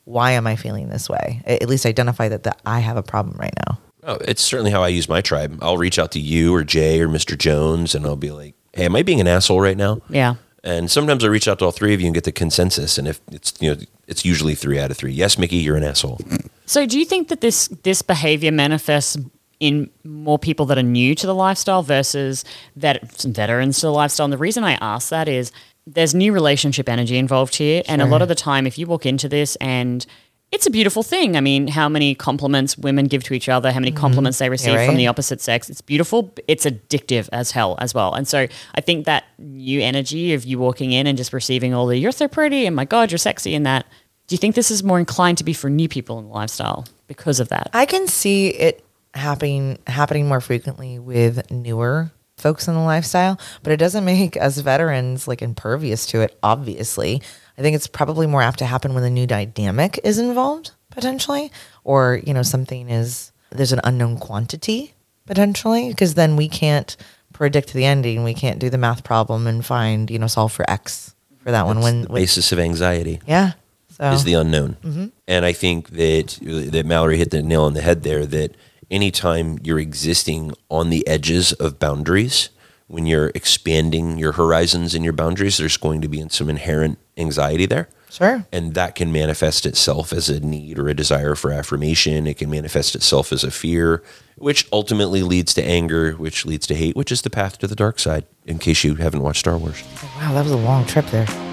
But 0.05 0.11
why 0.11 0.31
am 0.31 0.47
I 0.47 0.55
feeling 0.55 0.89
this 0.89 1.09
way? 1.09 1.41
At 1.45 1.67
least 1.67 1.85
identify 1.85 2.29
that, 2.29 2.43
that 2.43 2.61
I 2.65 2.79
have 2.79 2.97
a 2.97 3.03
problem 3.03 3.37
right 3.37 3.53
now. 3.67 3.79
Oh, 4.03 4.17
it's 4.21 4.41
certainly 4.41 4.71
how 4.71 4.83
I 4.83 4.89
use 4.89 5.09
my 5.09 5.21
tribe. 5.21 5.57
I'll 5.61 5.77
reach 5.77 5.97
out 5.97 6.11
to 6.11 6.19
you 6.19 6.53
or 6.53 6.63
Jay 6.63 7.01
or 7.01 7.07
Mr. 7.07 7.37
Jones 7.37 7.95
and 7.95 8.05
I'll 8.05 8.15
be 8.15 8.31
like, 8.31 8.53
hey, 8.73 8.85
am 8.85 8.95
I 8.95 9.03
being 9.03 9.19
an 9.19 9.27
asshole 9.27 9.59
right 9.59 9.77
now? 9.77 9.99
Yeah. 10.09 10.35
And 10.63 10.89
sometimes 10.89 11.23
I 11.23 11.27
reach 11.27 11.47
out 11.47 11.59
to 11.59 11.65
all 11.65 11.71
three 11.71 11.93
of 11.93 12.01
you 12.01 12.07
and 12.07 12.13
get 12.15 12.23
the 12.23 12.31
consensus. 12.31 12.97
And 12.97 13.07
if 13.07 13.21
it's, 13.31 13.53
you 13.59 13.73
know, 13.73 13.81
it's 14.07 14.25
usually 14.25 14.55
three 14.55 14.79
out 14.79 14.91
of 14.91 14.97
three. 14.97 15.11
Yes, 15.11 15.37
Mickey, 15.37 15.57
you're 15.57 15.75
an 15.75 15.83
asshole. 15.83 16.19
So 16.65 16.85
do 16.87 16.97
you 16.99 17.05
think 17.05 17.27
that 17.27 17.41
this 17.41 17.67
this 17.83 18.01
behavior 18.01 18.51
manifests 18.51 19.17
in 19.59 19.89
more 20.03 20.39
people 20.39 20.65
that 20.65 20.77
are 20.77 20.83
new 20.83 21.13
to 21.15 21.27
the 21.27 21.35
lifestyle 21.35 21.83
versus 21.83 22.43
that 22.75 23.19
some 23.19 23.31
veterans 23.31 23.79
to 23.79 23.87
the 23.87 23.91
lifestyle? 23.91 24.25
And 24.25 24.33
the 24.33 24.39
reason 24.39 24.63
I 24.63 24.73
ask 24.81 25.09
that 25.09 25.27
is 25.27 25.51
there's 25.87 26.15
new 26.15 26.33
relationship 26.33 26.89
energy 26.89 27.17
involved 27.17 27.55
here. 27.55 27.83
And 27.87 28.01
a 28.01 28.05
lot 28.05 28.21
of 28.21 28.27
the 28.27 28.35
time 28.35 28.65
if 28.65 28.77
you 28.77 28.87
walk 28.87 29.05
into 29.05 29.29
this 29.29 29.55
and 29.57 30.05
it's 30.51 30.65
a 30.65 30.71
beautiful 30.71 31.03
thing. 31.03 31.35
I 31.35 31.41
mean, 31.41 31.67
how 31.67 31.89
many 31.89 32.15
compliments 32.15 32.77
women 32.77 33.05
give 33.05 33.23
to 33.25 33.33
each 33.33 33.49
other, 33.49 33.71
how 33.71 33.79
many 33.79 33.91
mm-hmm. 33.91 33.99
compliments 33.99 34.37
they 34.37 34.49
receive 34.49 34.75
right. 34.75 34.85
from 34.85 34.95
the 34.95 35.07
opposite 35.07 35.41
sex. 35.41 35.69
It's 35.69 35.81
beautiful. 35.81 36.33
It's 36.47 36.65
addictive 36.65 37.29
as 37.31 37.51
hell 37.51 37.75
as 37.79 37.93
well. 37.93 38.13
And 38.13 38.27
so 38.27 38.47
I 38.73 38.81
think 38.81 39.05
that 39.05 39.25
new 39.37 39.81
energy 39.81 40.33
of 40.33 40.45
you 40.45 40.57
walking 40.59 40.91
in 40.91 41.07
and 41.07 41.17
just 41.17 41.33
receiving 41.33 41.73
all 41.73 41.87
the, 41.87 41.97
you're 41.97 42.11
so 42.11 42.27
pretty 42.27 42.65
and 42.65 42.75
my 42.75 42.85
God, 42.85 43.11
you're 43.11 43.17
sexy 43.17 43.55
and 43.55 43.65
that. 43.65 43.85
Do 44.27 44.33
you 44.33 44.37
think 44.37 44.55
this 44.55 44.71
is 44.71 44.83
more 44.83 44.97
inclined 44.97 45.37
to 45.39 45.43
be 45.43 45.53
for 45.53 45.69
new 45.69 45.87
people 45.87 46.17
in 46.19 46.25
the 46.25 46.31
lifestyle 46.31 46.85
because 47.07 47.39
of 47.39 47.49
that? 47.49 47.69
I 47.73 47.85
can 47.85 48.07
see 48.07 48.47
it 48.47 48.83
happening 49.13 49.79
happening 49.87 50.27
more 50.27 50.41
frequently 50.41 50.99
with 50.99 51.49
newer 51.49 52.11
folks 52.37 52.67
in 52.67 52.73
the 52.73 52.81
lifestyle, 52.81 53.39
but 53.63 53.71
it 53.71 53.77
doesn't 53.77 54.05
make 54.05 54.37
us 54.37 54.57
veterans 54.59 55.27
like 55.27 55.41
impervious 55.41 56.05
to 56.07 56.21
it. 56.21 56.37
Obviously, 56.43 57.21
I 57.57 57.61
think 57.61 57.75
it's 57.75 57.87
probably 57.87 58.27
more 58.27 58.41
apt 58.41 58.59
to 58.59 58.65
happen 58.65 58.93
when 58.93 59.03
a 59.03 59.09
new 59.09 59.27
dynamic 59.27 59.99
is 60.03 60.19
involved 60.19 60.71
potentially, 60.89 61.51
or 61.83 62.21
you 62.25 62.33
know 62.33 62.43
something 62.43 62.89
is 62.89 63.31
there's 63.51 63.71
an 63.71 63.81
unknown 63.83 64.17
quantity 64.17 64.93
potentially, 65.25 65.89
because 65.89 66.13
then 66.15 66.35
we 66.35 66.47
can't 66.47 66.95
predict 67.33 67.73
the 67.73 67.85
ending. 67.85 68.23
We 68.23 68.33
can't 68.33 68.59
do 68.59 68.69
the 68.69 68.77
math 68.77 69.03
problem 69.03 69.47
and 69.47 69.65
find 69.65 70.09
you 70.11 70.19
know 70.19 70.27
solve 70.27 70.51
for 70.51 70.69
x 70.69 71.15
for 71.43 71.51
that 71.51 71.65
one. 71.65 71.79
When, 71.79 72.01
the 72.03 72.07
when 72.09 72.21
basis 72.21 72.51
of 72.51 72.59
anxiety 72.59 73.21
yeah, 73.25 73.53
so 73.89 74.11
is 74.11 74.23
the 74.23 74.33
unknown. 74.33 74.77
Mm-hmm. 74.83 75.05
And 75.27 75.45
I 75.45 75.53
think 75.53 75.89
that 75.91 76.37
that 76.71 76.85
Mallory 76.85 77.17
hit 77.17 77.31
the 77.31 77.41
nail 77.41 77.63
on 77.63 77.73
the 77.73 77.81
head 77.81 78.03
there. 78.03 78.25
That 78.25 78.55
anytime 78.89 79.59
you're 79.63 79.79
existing 79.79 80.53
on 80.69 80.89
the 80.89 81.05
edges 81.07 81.53
of 81.53 81.79
boundaries, 81.79 82.49
when 82.87 83.05
you're 83.05 83.31
expanding 83.33 84.17
your 84.17 84.33
horizons 84.33 84.93
and 84.93 85.03
your 85.03 85.13
boundaries, 85.13 85.57
there's 85.57 85.77
going 85.77 86.01
to 86.01 86.07
be 86.07 86.23
some 86.29 86.49
inherent 86.49 86.99
anxiety 87.17 87.65
there. 87.65 87.89
sure. 88.09 88.45
And 88.51 88.75
that 88.75 88.95
can 88.95 89.11
manifest 89.11 89.65
itself 89.65 90.13
as 90.13 90.29
a 90.29 90.39
need 90.39 90.77
or 90.77 90.87
a 90.87 90.93
desire 90.93 91.35
for 91.35 91.51
affirmation. 91.51 92.27
It 92.27 92.37
can 92.37 92.49
manifest 92.49 92.95
itself 92.95 93.33
as 93.33 93.43
a 93.43 93.51
fear, 93.51 94.03
which 94.37 94.67
ultimately 94.71 95.23
leads 95.23 95.53
to 95.55 95.63
anger, 95.63 96.13
which 96.13 96.45
leads 96.45 96.67
to 96.67 96.75
hate, 96.75 96.95
which 96.95 97.11
is 97.11 97.23
the 97.23 97.29
path 97.29 97.57
to 97.59 97.67
the 97.67 97.75
dark 97.75 97.99
side, 97.99 98.25
in 98.45 98.59
case 98.59 98.83
you 98.83 98.95
haven't 98.95 99.23
watched 99.23 99.39
Star 99.39 99.57
Wars. 99.57 99.83
Wow, 100.17 100.33
that 100.33 100.43
was 100.43 100.51
a 100.51 100.57
long 100.57 100.85
trip 100.85 101.07
there. 101.07 101.44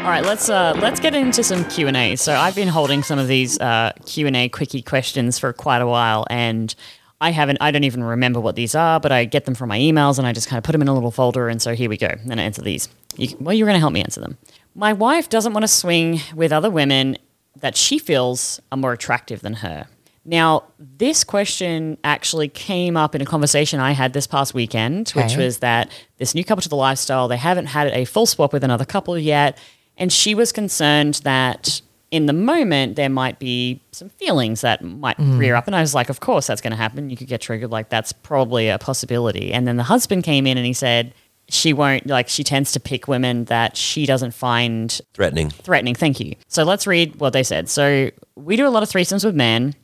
All 0.00 0.06
right, 0.06 0.24
let's 0.24 0.48
uh, 0.48 0.72
let's 0.78 0.98
get 0.98 1.14
into 1.14 1.44
some 1.44 1.62
Q 1.66 1.86
and 1.86 1.96
A. 1.96 2.16
So 2.16 2.34
I've 2.34 2.54
been 2.56 2.68
holding 2.68 3.02
some 3.02 3.18
of 3.18 3.28
these 3.28 3.60
uh, 3.60 3.92
Q 4.06 4.26
and 4.26 4.34
A 4.34 4.48
quickie 4.48 4.80
questions 4.80 5.38
for 5.38 5.52
quite 5.52 5.82
a 5.82 5.86
while, 5.86 6.26
and 6.30 6.74
I 7.20 7.30
haven't. 7.32 7.58
I 7.60 7.70
don't 7.70 7.84
even 7.84 8.02
remember 8.02 8.40
what 8.40 8.56
these 8.56 8.74
are, 8.74 8.98
but 8.98 9.12
I 9.12 9.26
get 9.26 9.44
them 9.44 9.54
from 9.54 9.68
my 9.68 9.78
emails, 9.78 10.16
and 10.16 10.26
I 10.26 10.32
just 10.32 10.48
kind 10.48 10.56
of 10.56 10.64
put 10.64 10.72
them 10.72 10.80
in 10.80 10.88
a 10.88 10.94
little 10.94 11.10
folder. 11.10 11.50
And 11.50 11.60
so 11.60 11.74
here 11.74 11.90
we 11.90 11.98
go. 11.98 12.08
And 12.08 12.40
I 12.40 12.44
answer 12.44 12.62
these. 12.62 12.88
You, 13.16 13.36
well, 13.38 13.54
you're 13.54 13.66
going 13.66 13.76
to 13.76 13.80
help 13.80 13.92
me 13.92 14.00
answer 14.00 14.22
them. 14.22 14.38
My 14.74 14.94
wife 14.94 15.28
doesn't 15.28 15.52
want 15.52 15.64
to 15.64 15.68
swing 15.68 16.20
with 16.34 16.50
other 16.50 16.70
women 16.70 17.18
that 17.56 17.76
she 17.76 17.98
feels 17.98 18.58
are 18.72 18.78
more 18.78 18.94
attractive 18.94 19.42
than 19.42 19.54
her. 19.54 19.86
Now, 20.24 20.64
this 20.78 21.24
question 21.24 21.98
actually 22.04 22.48
came 22.48 22.96
up 22.96 23.14
in 23.14 23.20
a 23.20 23.26
conversation 23.26 23.80
I 23.80 23.92
had 23.92 24.14
this 24.14 24.26
past 24.26 24.54
weekend, 24.54 25.10
which 25.10 25.36
was 25.36 25.58
that 25.58 25.90
this 26.16 26.34
new 26.34 26.44
couple 26.44 26.62
to 26.62 26.68
the 26.68 26.76
lifestyle, 26.76 27.28
they 27.28 27.36
haven't 27.36 27.66
had 27.66 27.88
a 27.88 28.06
full 28.06 28.26
swap 28.26 28.52
with 28.52 28.64
another 28.64 28.84
couple 28.84 29.18
yet. 29.18 29.58
And 30.00 30.12
she 30.12 30.34
was 30.34 30.50
concerned 30.50 31.20
that 31.24 31.80
in 32.10 32.26
the 32.26 32.32
moment 32.32 32.96
there 32.96 33.08
might 33.08 33.38
be 33.38 33.80
some 33.92 34.08
feelings 34.08 34.62
that 34.62 34.82
might 34.82 35.18
mm. 35.18 35.38
rear 35.38 35.54
up. 35.54 35.66
And 35.66 35.76
I 35.76 35.80
was 35.80 35.94
like, 35.94 36.08
of 36.08 36.18
course 36.18 36.48
that's 36.48 36.60
going 36.60 36.72
to 36.72 36.76
happen. 36.76 37.10
You 37.10 37.16
could 37.16 37.28
get 37.28 37.40
triggered. 37.40 37.70
Like, 37.70 37.88
that's 37.88 38.12
probably 38.12 38.68
a 38.68 38.78
possibility. 38.78 39.52
And 39.52 39.68
then 39.68 39.76
the 39.76 39.84
husband 39.84 40.24
came 40.24 40.46
in 40.46 40.56
and 40.56 40.66
he 40.66 40.72
said, 40.72 41.14
she 41.48 41.72
won't, 41.72 42.06
like, 42.06 42.28
she 42.28 42.44
tends 42.44 42.72
to 42.72 42.80
pick 42.80 43.08
women 43.08 43.44
that 43.46 43.76
she 43.76 44.06
doesn't 44.06 44.32
find 44.32 45.00
Threatening. 45.14 45.50
threatening. 45.50 45.94
Thank 45.94 46.20
you. 46.20 46.36
So 46.48 46.64
let's 46.64 46.86
read 46.86 47.16
what 47.16 47.32
they 47.32 47.42
said. 47.42 47.68
So 47.68 48.10
we 48.36 48.56
do 48.56 48.66
a 48.66 48.70
lot 48.70 48.82
of 48.82 48.88
threesomes 48.88 49.24
with 49.24 49.34
men. 49.34 49.74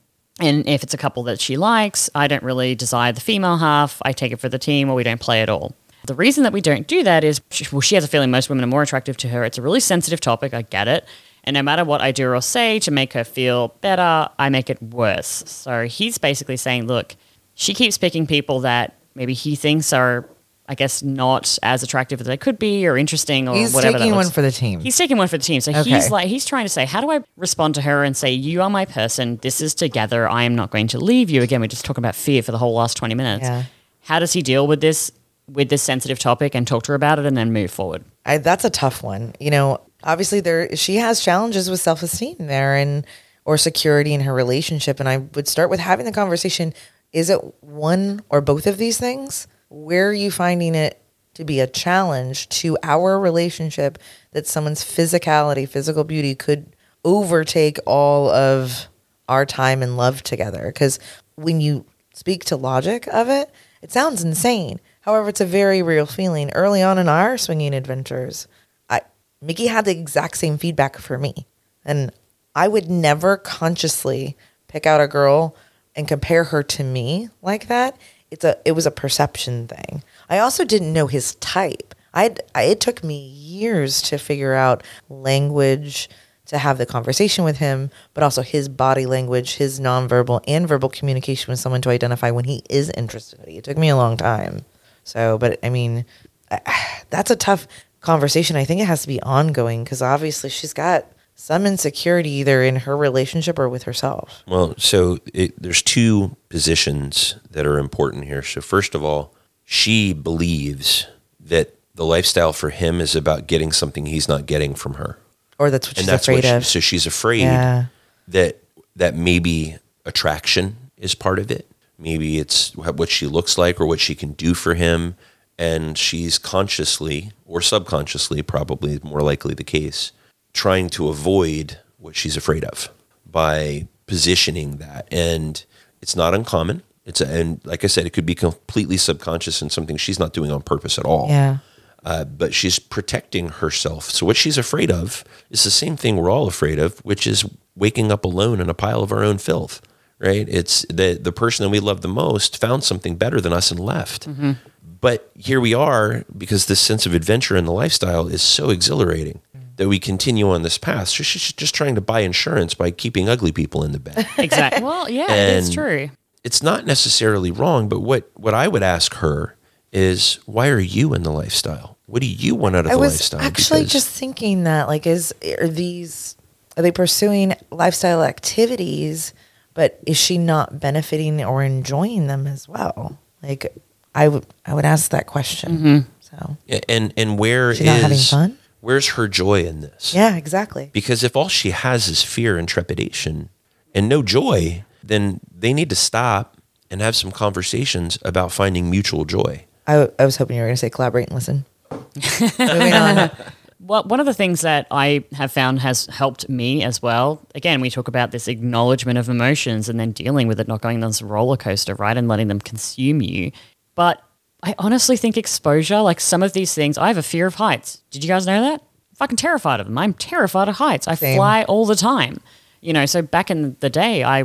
And 0.41 0.69
if 0.69 0.83
it's 0.83 0.95
a 0.95 0.99
couple 0.99 1.23
that 1.25 1.41
she 1.41 1.57
likes, 1.57 2.09
I 2.15 2.29
don't 2.29 2.43
really 2.43 2.75
desire 2.75 3.13
the 3.13 3.21
female 3.21 3.57
half. 3.57 4.01
I 4.03 4.13
take 4.13 4.33
it 4.33 4.37
for 4.41 4.49
the 4.49 4.59
team 4.59 4.89
or 4.91 4.95
we 4.95 5.03
don't 5.03 5.21
play 5.21 5.43
at 5.43 5.49
all. 5.49 5.75
The 6.07 6.15
reason 6.15 6.45
that 6.45 6.53
we 6.53 6.61
don't 6.61 6.87
do 6.87 7.03
that 7.03 7.25
is, 7.25 7.41
she- 7.51 7.67
well, 7.73 7.81
she 7.81 7.95
has 7.97 8.05
a 8.05 8.09
feeling 8.09 8.31
most 8.31 8.49
women 8.49 8.65
are 8.65 8.69
more 8.69 8.83
attractive 8.83 9.17
to 9.19 9.29
her. 9.29 9.45
It's 9.45 9.59
a 9.59 9.63
really 9.63 9.81
sensitive 9.81 10.21
topic. 10.21 10.55
I 10.55 10.63
get 10.63 10.89
it. 10.89 11.05
And 11.45 11.55
no 11.55 11.63
matter 11.63 11.85
what 11.85 12.01
I 12.01 12.11
do 12.13 12.29
or 12.31 12.41
say 12.43 12.79
to 12.81 12.91
make 12.91 13.13
her 13.13 13.23
feel 13.25 13.69
better, 13.81 14.29
I 14.39 14.49
make 14.49 14.69
it 14.71 14.83
worse. 14.83 15.45
So 15.47 15.87
he's 15.87 16.19
basically 16.19 16.57
saying, 16.57 16.87
look, 16.87 17.15
she 17.55 17.73
keeps 17.75 17.97
picking 17.99 18.27
people 18.27 18.61
that 18.61 18.95
maybe 19.15 19.33
he 19.33 19.55
thinks 19.55 19.93
are, 19.93 20.29
I 20.69 20.75
guess, 20.75 21.05
not 21.05 21.57
as 21.63 21.85
attractive 21.85 22.21
as 22.21 22.27
they 22.27 22.37
could 22.37 22.59
be 22.59 22.85
or 22.87 22.97
interesting 22.97 23.49
or 23.49 23.55
He's 23.55 23.73
whatever. 23.73 23.93
that 23.93 23.99
taking 24.01 24.17
one 24.17 24.29
for 24.31 24.43
the 24.43 24.51
team. 24.51 24.81
He's 24.81 24.97
taking 24.97 25.17
one 25.17 25.29
for 25.29 25.39
the 25.39 25.45
team. 25.45 25.61
So 25.61 25.71
Okay. 25.71 25.89
he's 25.89 26.11
like 26.11 26.27
he's 26.27 26.45
trying 26.45 26.65
to 26.65 26.69
say, 26.69 26.85
how 26.85 27.01
do 27.01 27.11
I 27.13 27.21
respond 27.37 27.77
to 27.77 27.83
her 27.83 28.03
and 28.03 28.17
say, 28.17 28.33
you 28.33 28.61
are 28.63 28.69
my 28.69 28.85
person. 28.85 29.37
This 29.43 29.61
is 29.61 29.73
together. 29.75 30.29
I 30.29 30.43
am 30.43 30.57
not 30.57 30.71
going 30.73 30.89
to 30.89 30.99
leave 30.99 31.31
you. 31.31 31.43
Again, 31.43 31.61
we're 31.61 31.69
just 31.69 31.85
talking 31.85 32.03
about 32.03 32.17
fear 32.17 32.43
for 32.43 32.51
the 32.51 32.59
whole 32.59 32.75
last 32.75 32.97
twenty 32.97 33.15
minutes. 33.15 33.45
Yeah. 33.45 33.63
How 34.03 34.19
does 34.19 34.33
he 34.33 34.43
deal 34.43 34.67
with 34.67 34.81
this 34.81 35.13
with 35.49 35.69
this 35.69 35.83
sensitive 35.83 36.19
topic 36.19 36.55
and 36.55 36.67
talk 36.67 36.85
to 36.85 36.93
her 36.93 36.97
about 36.97 37.19
it 37.19 37.27
and 37.27 37.37
then 37.37 37.53
move 37.53 37.71
forward? 37.71 38.05
I, 38.25 38.39
that's 38.39 38.65
a 38.65 38.71
tough 38.71 39.03
one. 39.03 39.35
You 39.39 39.51
know, 39.51 39.81
obviously 40.03 40.41
there 40.41 40.75
she 40.77 40.97
has 40.97 41.21
challenges 41.21 41.71
with 41.71 41.81
self 41.81 42.03
esteem 42.03 42.37
there 42.39 42.77
and 42.77 43.07
or 43.45 43.57
security 43.57 44.13
in 44.13 44.23
her 44.23 44.35
relationship. 44.35 45.01
And 45.01 45.09
I 45.09 45.19
would 45.19 45.49
start 45.49 45.71
with 45.71 45.81
having 45.81 46.07
the 46.07 46.13
conversation: 46.13 46.75
Is 47.13 47.31
it 47.31 47.41
one 47.61 48.23
or 48.29 48.41
both 48.41 48.67
of 48.67 48.79
these 48.79 48.99
things? 48.99 49.47
Where 49.69 50.09
are 50.09 50.15
you 50.15 50.31
finding 50.31 50.75
it 50.75 51.01
to 51.35 51.45
be 51.45 51.61
a 51.61 51.67
challenge 51.67 52.49
to 52.49 52.79
our 52.83 53.19
relationship 53.19 53.99
that 54.33 54.47
someone's 54.47 54.85
physicality, 54.85 55.69
physical 55.69 56.05
beauty 56.05 56.35
could 56.35 56.75
overtake 57.05 57.79
all 57.85 58.31
of 58.31 58.89
our 59.29 59.45
time 59.45 59.83
and 59.83 59.97
love 59.97 60.23
together? 60.23 60.67
Because 60.67 60.99
when 61.35 61.61
you 61.61 61.85
speak 62.15 62.45
to 62.47 62.57
logic 62.57 63.07
of 63.09 63.29
it, 63.29 63.51
it 63.83 63.93
sounds 63.93 64.25
insane. 64.25 64.81
However, 65.07 65.29
it's 65.29 65.41
a 65.41 65.47
very 65.47 65.83
real 65.83 66.05
feeling. 66.05 66.51
Early 66.51 66.83
on 66.83 66.99
in 66.99 67.09
our 67.09 67.39
swinging 67.39 67.75
adventures, 67.75 68.49
I 68.91 69.03
Mickey 69.41 69.69
had 69.69 69.85
the 69.85 69.93
exact 69.93 70.37
same 70.37 70.59
feedback 70.59 70.99
for 70.99 71.17
me, 71.17 71.47
and 71.85 72.11
I 72.57 72.67
would 72.67 72.91
never 72.91 73.37
consciously 73.37 74.37
pick 74.67 74.85
out 74.85 75.01
a 75.01 75.07
girl 75.07 75.55
and 75.95 76.09
compare 76.09 76.45
her 76.45 76.65
to 76.65 76.83
me 76.83 77.29
like 77.41 77.69
that. 77.69 77.97
It's 78.33 78.45
a 78.45 78.59
it 78.65 78.73
was 78.73 78.85
a 78.85 78.91
perception 78.91 79.69
thing. 79.69 80.03
I 80.29 80.41
also 80.41 80.65
didn't 80.65 80.93
know 80.93 81.07
his 81.07 81.37
type. 81.37 81.95
I 82.13 82.35
it 82.57 82.81
took 82.81 83.05
me 83.05 83.17
years 83.17 84.03
to 84.03 84.19
figure 84.19 84.55
out 84.55 84.83
language 85.09 86.11
to 86.47 86.59
have 86.59 86.79
the 86.79 86.87
conversation 86.87 87.45
with 87.45 87.59
him, 87.59 87.91
but 88.13 88.25
also 88.25 88.43
his 88.43 88.69
body 88.69 89.07
language, 89.07 89.55
his 89.55 89.79
nonverbal 89.79 90.41
and 90.49 90.67
verbal 90.67 90.89
communication 90.89 91.53
with 91.53 91.61
someone 91.61 91.83
to 91.83 91.91
identify 91.91 92.33
when 92.33 92.45
he 92.45 92.63
is 92.69 92.91
interested. 92.91 93.41
It 93.47 93.65
took 93.65 93.79
me 93.79 93.89
a 93.89 93.97
long 93.97 94.17
time. 94.17 94.65
So, 95.07 95.39
but 95.39 95.59
I 95.63 95.71
mean, 95.71 96.05
that's 97.11 97.31
a 97.31 97.37
tough 97.37 97.67
conversation. 98.01 98.57
I 98.57 98.65
think 98.65 98.81
it 98.81 98.87
has 98.87 99.03
to 99.03 99.09
be 99.09 99.23
ongoing 99.23 99.85
because 99.85 100.03
obviously 100.03 100.51
she's 100.51 100.73
got 100.73 101.07
some 101.37 101.65
insecurity 101.67 102.31
either 102.31 102.63
in 102.63 102.77
her 102.77 102.97
relationship 102.97 103.59
or 103.59 103.69
with 103.69 103.85
herself. 103.85 104.43
Well, 104.49 104.75
so 104.79 105.19
it, 105.33 105.61
there's 105.63 105.83
two 105.83 106.37
positions 106.49 107.37
that 107.51 107.67
are 107.67 107.79
important 107.79 108.25
here. 108.25 108.43
So 108.43 108.61
first 108.61 108.95
of 108.95 109.05
all, 109.05 109.33
she 109.65 110.13
believes 110.13 111.07
that 111.41 111.75
the 111.95 112.05
lifestyle 112.05 112.53
for 112.53 112.71
him 112.71 113.01
is 113.01 113.15
about 113.15 113.47
getting 113.47 113.71
something 113.73 114.07
he's 114.07 114.29
not 114.29 114.47
getting 114.47 114.75
from 114.75 114.95
her, 114.95 115.19
Or 115.59 115.71
that's 115.71 115.87
what 115.89 115.97
and 115.99 116.05
she's 116.05 116.07
that's 116.07 116.29
afraid 116.29 116.45
what. 116.45 116.55
of. 116.57 116.67
So 116.67 116.81
she's 116.81 117.07
afraid 117.07 117.41
Yeah. 117.43 117.87
that 118.29 118.59
that 118.97 119.15
maybe 119.15 119.77
attraction 120.05 120.77
is 120.97 121.15
part 121.15 121.39
of 121.39 121.51
it. 121.51 121.67
Maybe 121.99 122.39
it's 122.39 122.77
what 122.77 123.09
she 123.09 123.27
looks 123.27 123.57
like 123.57 123.81
or 123.81 123.87
what 123.87 124.01
she 124.01 124.15
can 124.15 124.33
do 124.33 124.55
for 124.55 124.75
him, 124.75 125.17
and 125.59 125.97
she's 125.97 126.39
consciously 126.39 127.33
or 127.47 127.61
subconsciously, 127.63 128.43
probably 128.43 129.01
more 129.03 129.23
likely 129.23 129.55
the 129.55 129.65
case, 129.65 130.13
trying 130.53 130.89
to 130.91 131.09
avoid 131.09 131.79
what 131.99 132.15
she's 132.17 132.37
afraid 132.37 132.65
of 132.65 132.91
by 133.25 133.89
positioning 134.07 134.77
that. 134.77 135.09
And 135.11 135.65
it's 136.03 136.15
not 136.15 136.35
uncommon. 136.35 136.83
It's 137.07 137.21
a, 137.21 137.27
and 137.29 137.61
like 137.65 137.85
I 137.85 137.87
said, 137.87 138.05
it 138.05 138.11
could 138.13 138.27
be 138.27 138.35
completely 138.35 138.97
subconscious 138.97 139.63
and 139.63 139.71
something 139.73 139.97
she's 139.97 140.19
not 140.19 140.33
doing 140.33 140.51
on 140.51 140.61
purpose 140.63 140.99
at 140.99 141.05
all 141.05 141.29
Yeah. 141.29 141.59
uh, 142.05 142.25
but 142.25 142.53
she's 142.53 142.79
protecting 142.79 143.49
herself. 143.49 144.05
So 144.11 144.27
what 144.27 144.37
she's 144.37 144.59
afraid 144.59 144.91
of 144.91 145.25
is 145.51 145.63
the 145.65 145.71
same 145.71 145.97
thing 145.97 146.17
we're 146.17 146.31
all 146.31 146.49
afraid 146.49 146.79
of, 146.79 146.99
which 147.01 147.27
is 147.27 147.45
waking 147.77 148.11
up 148.11 148.25
alone 148.25 148.61
in 148.61 148.69
a 148.69 148.75
pile 148.75 149.03
of 149.03 149.13
our 149.13 149.23
own 149.23 149.39
filth. 149.39 149.81
Right? 150.19 150.49
It's 150.49 150.87
the 150.89 151.19
the 151.21 151.33
person 151.33 151.65
that 151.65 151.71
we 151.71 151.81
love 151.81 152.01
the 152.01 152.09
most 152.09 152.59
found 152.59 152.85
something 152.85 153.17
better 153.17 153.41
than 153.41 153.53
us 153.53 153.71
and 153.71 153.79
left. 153.79 154.29
Mm-hmm. 154.29 154.53
But 155.01 155.31
here 155.37 155.61
we 155.61 155.75
are 155.75 156.25
because 156.37 156.67
this 156.67 156.81
sense 156.81 157.05
of 157.07 157.13
adventure 157.15 157.55
and 157.55 157.67
the 157.69 157.73
lifestyle 157.73 158.27
is 158.27 158.41
so 158.43 158.71
exhilarating 158.71 159.41
mm. 159.57 159.77
that 159.77 159.89
we 159.89 159.99
continue 159.99 160.49
on 160.51 160.63
this 160.63 160.79
path. 160.79 161.09
So 161.09 161.23
she's 161.23 161.53
just 161.53 161.75
trying 161.75 161.95
to 161.97 162.01
buy 162.01 162.21
insurance 162.21 162.73
by 162.73 162.91
keeping 162.91 163.29
ugly 163.29 163.53
people 163.53 163.85
in 163.85 163.93
the 163.93 164.01
bed. 164.01 164.27
Exactly. 164.39 164.83
well, 164.83 165.09
yeah, 165.11 165.27
it's 165.31 165.73
true. 165.73 166.11
it's 166.43 166.63
not 166.63 166.87
necessarily 166.87 167.51
wrong, 167.51 167.89
but 167.89 168.01
what 168.01 168.31
what 168.35 168.55
I 168.55 168.69
would 168.69 168.83
ask 168.83 169.15
her 169.17 169.57
is, 169.93 170.39
why 170.47 170.69
are 170.69 170.81
you 170.81 171.13
in 171.15 171.23
the 171.23 171.31
lifestyle? 171.31 171.99
What 172.07 172.23
do 172.23 172.29
you 172.29 172.55
want 172.55 172.75
out 172.77 172.87
of 172.87 172.93
I 172.93 172.95
the 172.95 173.01
was 173.01 173.15
lifestyle? 173.15 173.41
actually 173.41 173.81
Because- 173.81 173.93
just 173.93 174.09
thinking 174.09 174.65
that 174.65 174.89
like 174.89 175.07
is 175.07 175.35
are 175.61 175.69
these 175.69 176.37
are 176.77 176.83
they 176.83 176.91
pursuing 176.93 177.55
lifestyle 177.71 178.23
activities 178.25 179.35
but 179.77 180.01
is 180.07 180.17
she 180.17 180.39
not 180.39 180.81
benefiting 180.81 181.45
or 181.45 181.63
enjoying 181.63 182.27
them 182.27 182.49
as 182.49 182.69
well? 182.69 183.19
Like 183.43 183.73
i 184.15 184.27
would 184.27 184.47
i 184.65 184.75
would 184.75 184.85
ask 184.85 185.11
that 185.13 185.29
question. 185.29 185.79
Mm-hmm. 185.79 186.11
So. 186.21 186.57
Yeah, 186.67 186.81
and 186.89 187.13
and 187.17 187.39
where 187.39 187.71
is 187.71 187.79
She's 187.79 187.87
not 187.87 188.01
having 188.01 188.19
fun? 188.19 188.59
Where's 188.81 189.09
her 189.11 189.29
joy 189.29 189.65
in 189.65 189.83
this? 189.83 190.13
yeah 190.15 190.35
exactly. 190.37 190.91
Because 190.93 191.23
if 191.23 191.37
all 191.37 191.49
she 191.49 191.71
has 191.71 192.09
is 192.09 192.25
fear 192.25 192.59
and 192.59 192.67
trepidation 192.67 193.51
and 193.95 194.09
no 194.09 194.23
joy, 194.23 194.85
then 195.05 195.41
they 195.57 195.73
need 195.73 195.91
to 195.91 195.97
stop 195.97 196.57
and 196.91 197.01
have 197.01 197.15
some 197.15 197.31
conversations 197.31 198.19
about 198.23 198.53
finding 198.53 198.91
mutual 198.91 199.25
joy. 199.25 199.67
I, 199.87 200.09
I 200.19 200.25
was 200.25 200.37
hoping 200.37 200.57
you 200.57 200.63
were 200.63 200.69
going 200.69 200.77
to 200.77 200.81
say 200.81 200.91
collaborate 200.91 201.29
and 201.29 201.35
listen. 201.35 201.65
Moving 202.59 202.93
on 202.95 203.31
Well, 203.79 204.05
one 204.05 204.21
of 204.21 204.27
the 204.27 204.35
things 204.35 204.63
that 204.63 204.87
I 204.91 205.25
have 205.33 205.53
found 205.53 205.81
has 205.81 206.07
helped 206.07 206.49
me 206.49 206.83
as 206.83 207.03
well. 207.03 207.43
Again, 207.55 207.81
we 207.81 207.91
talk 207.91 208.09
about 208.09 208.31
this 208.31 208.49
acknowledgement 208.49 209.19
of 209.19 209.29
emotions 209.29 209.89
and 209.89 210.01
then 210.01 210.13
dealing 210.13 210.49
with 210.49 210.59
it, 210.61 210.67
not 210.67 210.81
going 210.81 211.03
on 211.03 211.11
this 211.11 211.21
roller 211.21 211.57
coaster, 211.57 211.95
right, 211.95 212.17
and 212.17 212.27
letting 212.27 212.49
them 212.49 212.61
consume 212.61 213.21
you. 213.21 213.53
But 213.95 214.23
I 214.63 214.75
honestly 214.79 215.17
think 215.17 215.37
exposure, 215.37 216.01
like 216.01 216.21
some 216.21 216.43
of 216.43 216.55
these 216.55 216.75
things, 216.75 216.97
I 216.97 217.09
have 217.09 217.19
a 217.19 217.23
fear 217.23 217.47
of 217.47 217.57
heights. 217.57 218.03
Did 218.11 218.25
you 218.25 218.29
guys 218.29 218.47
know 218.47 218.63
that? 218.63 218.83
fucking 219.17 219.37
terrified 219.37 219.81
of 219.81 219.87
them. 219.87 219.99
I'm 219.99 220.15
terrified 220.15 220.69
of 220.69 220.77
heights. 220.77 221.09
I 221.09 221.15
Same. 221.15 221.37
fly 221.37 221.65
all 221.65 221.87
the 221.87 221.97
time. 221.97 222.41
You 222.81 222.93
know, 222.93 223.07
so 223.07 223.23
back 223.23 223.51
in 223.51 223.77
the 223.81 223.91
day, 223.91 224.23
I 224.23 224.45